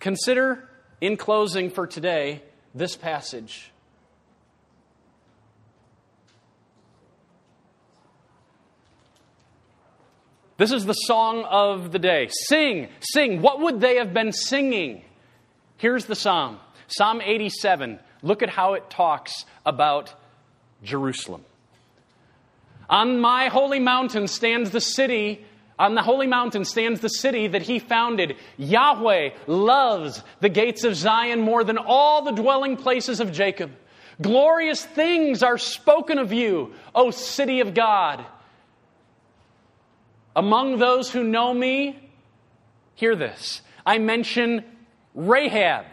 Consider, 0.00 0.68
in 1.00 1.16
closing 1.16 1.70
for 1.70 1.86
today, 1.86 2.42
this 2.74 2.96
passage. 2.96 3.70
This 10.56 10.72
is 10.72 10.84
the 10.84 10.92
song 10.92 11.44
of 11.44 11.92
the 11.92 12.00
day. 12.00 12.28
Sing, 12.48 12.88
sing. 13.00 13.42
What 13.42 13.60
would 13.60 13.80
they 13.80 13.96
have 13.96 14.12
been 14.12 14.32
singing? 14.32 15.04
Here's 15.76 16.06
the 16.06 16.16
psalm 16.16 16.58
Psalm 16.88 17.20
87. 17.20 18.00
Look 18.22 18.42
at 18.42 18.50
how 18.50 18.74
it 18.74 18.90
talks 18.90 19.44
about 19.64 20.14
Jerusalem. 20.82 21.44
On 22.88 23.20
my 23.20 23.46
holy 23.46 23.78
mountain 23.78 24.26
stands 24.26 24.70
the 24.70 24.80
city. 24.80 25.44
On 25.78 25.94
the 25.94 26.02
holy 26.02 26.26
mountain 26.26 26.64
stands 26.64 27.00
the 27.00 27.08
city 27.08 27.46
that 27.46 27.62
he 27.62 27.78
founded. 27.78 28.36
Yahweh 28.58 29.30
loves 29.46 30.22
the 30.40 30.48
gates 30.48 30.84
of 30.84 30.94
Zion 30.94 31.40
more 31.40 31.64
than 31.64 31.78
all 31.78 32.22
the 32.22 32.32
dwelling 32.32 32.76
places 32.76 33.20
of 33.20 33.32
Jacob. 33.32 33.70
Glorious 34.20 34.84
things 34.84 35.42
are 35.42 35.56
spoken 35.56 36.18
of 36.18 36.32
you, 36.32 36.74
O 36.94 37.10
city 37.10 37.60
of 37.60 37.72
God. 37.72 38.24
Among 40.36 40.78
those 40.78 41.10
who 41.10 41.24
know 41.24 41.54
me, 41.54 42.10
hear 42.94 43.16
this. 43.16 43.62
I 43.86 43.98
mention 43.98 44.64
Rahab, 45.14 45.86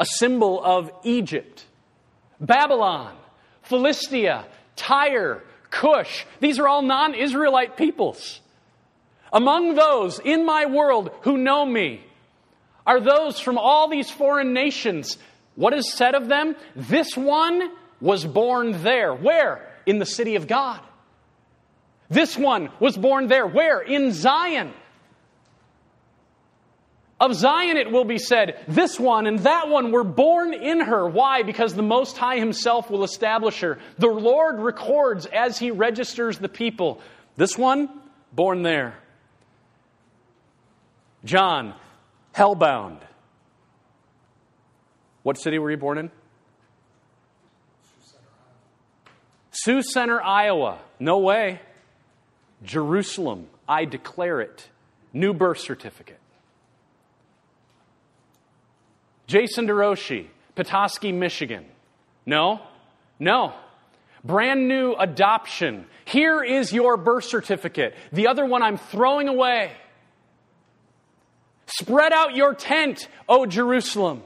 a 0.00 0.06
symbol 0.06 0.64
of 0.64 0.90
Egypt. 1.04 1.64
Babylon, 2.40 3.14
Philistia, 3.62 4.46
Tyre, 4.74 5.42
Cush. 5.68 6.24
These 6.40 6.58
are 6.58 6.66
all 6.66 6.82
non 6.82 7.14
Israelite 7.14 7.76
peoples. 7.76 8.40
Among 9.32 9.74
those 9.74 10.18
in 10.18 10.44
my 10.44 10.66
world 10.66 11.10
who 11.22 11.36
know 11.36 11.64
me 11.64 12.00
are 12.86 12.98
those 12.98 13.38
from 13.38 13.58
all 13.58 13.88
these 13.88 14.10
foreign 14.10 14.54
nations. 14.54 15.18
What 15.54 15.74
is 15.74 15.92
said 15.92 16.14
of 16.14 16.28
them? 16.28 16.56
This 16.74 17.14
one 17.16 17.70
was 18.00 18.24
born 18.24 18.82
there. 18.82 19.14
Where? 19.14 19.68
In 19.84 19.98
the 19.98 20.06
city 20.06 20.34
of 20.36 20.48
God. 20.48 20.80
This 22.08 22.36
one 22.36 22.70
was 22.80 22.96
born 22.96 23.28
there. 23.28 23.46
Where? 23.46 23.80
In 23.80 24.12
Zion. 24.12 24.72
Of 27.20 27.34
Zion 27.34 27.76
it 27.76 27.92
will 27.92 28.06
be 28.06 28.16
said, 28.16 28.64
this 28.66 28.98
one 28.98 29.26
and 29.26 29.40
that 29.40 29.68
one 29.68 29.92
were 29.92 30.04
born 30.04 30.54
in 30.54 30.80
her. 30.80 31.06
Why? 31.06 31.42
Because 31.42 31.74
the 31.74 31.82
Most 31.82 32.16
High 32.16 32.38
Himself 32.38 32.90
will 32.90 33.04
establish 33.04 33.60
her. 33.60 33.78
The 33.98 34.08
Lord 34.08 34.58
records 34.58 35.26
as 35.26 35.58
He 35.58 35.70
registers 35.70 36.38
the 36.38 36.48
people. 36.48 37.00
This 37.36 37.58
one, 37.58 37.90
born 38.32 38.62
there. 38.62 38.94
John, 41.22 41.74
hellbound. 42.34 43.00
What 45.22 45.36
city 45.36 45.58
were 45.58 45.70
you 45.70 45.76
born 45.76 45.98
in? 45.98 46.10
Sioux 49.50 49.82
Center, 49.82 50.22
Iowa. 50.22 50.78
No 50.98 51.18
way. 51.18 51.60
Jerusalem. 52.62 53.48
I 53.68 53.84
declare 53.84 54.40
it. 54.40 54.66
New 55.12 55.34
birth 55.34 55.58
certificate. 55.58 56.19
Jason 59.30 59.68
DeRouchie, 59.68 60.26
Petoskey, 60.56 61.12
Michigan. 61.12 61.64
No? 62.26 62.60
No. 63.20 63.52
Brand 64.24 64.66
new 64.66 64.94
adoption. 64.94 65.86
Here 66.04 66.42
is 66.42 66.72
your 66.72 66.96
birth 66.96 67.26
certificate. 67.26 67.94
The 68.12 68.26
other 68.26 68.44
one 68.44 68.60
I'm 68.64 68.76
throwing 68.76 69.28
away. 69.28 69.70
Spread 71.66 72.12
out 72.12 72.34
your 72.34 72.54
tent, 72.54 73.06
O 73.28 73.46
Jerusalem. 73.46 74.24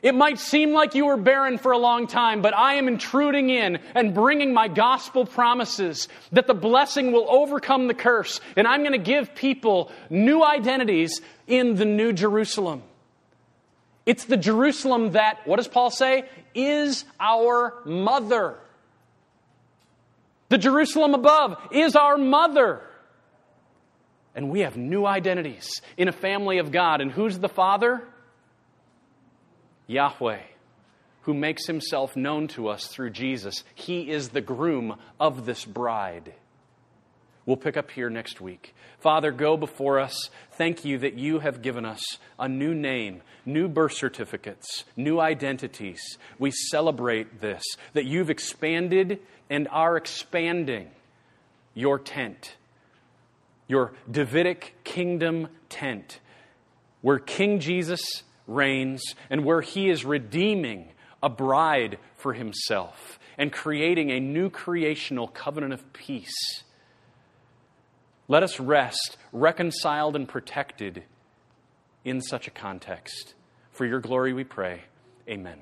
It 0.00 0.14
might 0.14 0.38
seem 0.38 0.72
like 0.72 0.94
you 0.94 1.04
were 1.04 1.18
barren 1.18 1.58
for 1.58 1.72
a 1.72 1.78
long 1.78 2.06
time, 2.06 2.40
but 2.40 2.56
I 2.56 2.76
am 2.76 2.88
intruding 2.88 3.50
in 3.50 3.80
and 3.94 4.14
bringing 4.14 4.54
my 4.54 4.68
gospel 4.68 5.26
promises 5.26 6.08
that 6.32 6.46
the 6.46 6.54
blessing 6.54 7.12
will 7.12 7.26
overcome 7.28 7.86
the 7.86 7.92
curse, 7.92 8.40
and 8.56 8.66
I'm 8.66 8.80
going 8.80 8.92
to 8.92 8.98
give 8.98 9.34
people 9.34 9.92
new 10.08 10.42
identities 10.42 11.20
in 11.46 11.74
the 11.74 11.84
new 11.84 12.14
Jerusalem. 12.14 12.82
It's 14.10 14.24
the 14.24 14.36
Jerusalem 14.36 15.12
that, 15.12 15.38
what 15.44 15.58
does 15.58 15.68
Paul 15.68 15.88
say, 15.88 16.24
is 16.52 17.04
our 17.20 17.80
mother. 17.84 18.58
The 20.48 20.58
Jerusalem 20.58 21.14
above 21.14 21.56
is 21.70 21.94
our 21.94 22.18
mother. 22.18 22.82
And 24.34 24.50
we 24.50 24.62
have 24.62 24.76
new 24.76 25.06
identities 25.06 25.80
in 25.96 26.08
a 26.08 26.12
family 26.12 26.58
of 26.58 26.72
God. 26.72 27.00
And 27.00 27.12
who's 27.12 27.38
the 27.38 27.48
Father? 27.48 28.02
Yahweh, 29.86 30.42
who 31.22 31.32
makes 31.32 31.68
himself 31.68 32.16
known 32.16 32.48
to 32.48 32.66
us 32.66 32.88
through 32.88 33.10
Jesus. 33.10 33.62
He 33.76 34.10
is 34.10 34.30
the 34.30 34.40
groom 34.40 34.98
of 35.20 35.46
this 35.46 35.64
bride. 35.64 36.34
We'll 37.46 37.56
pick 37.56 37.76
up 37.76 37.90
here 37.90 38.10
next 38.10 38.40
week. 38.40 38.74
Father, 38.98 39.32
go 39.32 39.56
before 39.56 39.98
us. 39.98 40.30
Thank 40.52 40.84
you 40.84 40.98
that 40.98 41.14
you 41.14 41.38
have 41.38 41.62
given 41.62 41.84
us 41.84 42.02
a 42.38 42.48
new 42.48 42.74
name, 42.74 43.22
new 43.46 43.66
birth 43.66 43.94
certificates, 43.94 44.84
new 44.96 45.18
identities. 45.18 46.18
We 46.38 46.50
celebrate 46.50 47.40
this, 47.40 47.62
that 47.94 48.04
you've 48.04 48.30
expanded 48.30 49.20
and 49.48 49.68
are 49.68 49.96
expanding 49.96 50.90
your 51.74 51.98
tent, 51.98 52.56
your 53.68 53.92
Davidic 54.10 54.74
kingdom 54.84 55.48
tent, 55.68 56.20
where 57.00 57.18
King 57.18 57.60
Jesus 57.60 58.22
reigns 58.46 59.14
and 59.30 59.44
where 59.44 59.62
he 59.62 59.88
is 59.88 60.04
redeeming 60.04 60.88
a 61.22 61.28
bride 61.28 61.98
for 62.16 62.34
himself 62.34 63.18
and 63.38 63.52
creating 63.52 64.10
a 64.10 64.20
new 64.20 64.50
creational 64.50 65.28
covenant 65.28 65.72
of 65.72 65.92
peace. 65.92 66.64
Let 68.30 68.44
us 68.44 68.60
rest 68.60 69.16
reconciled 69.32 70.14
and 70.14 70.28
protected 70.28 71.02
in 72.04 72.20
such 72.20 72.46
a 72.46 72.52
context. 72.52 73.34
For 73.72 73.84
your 73.84 73.98
glory 73.98 74.32
we 74.32 74.44
pray. 74.44 74.82
Amen. 75.28 75.58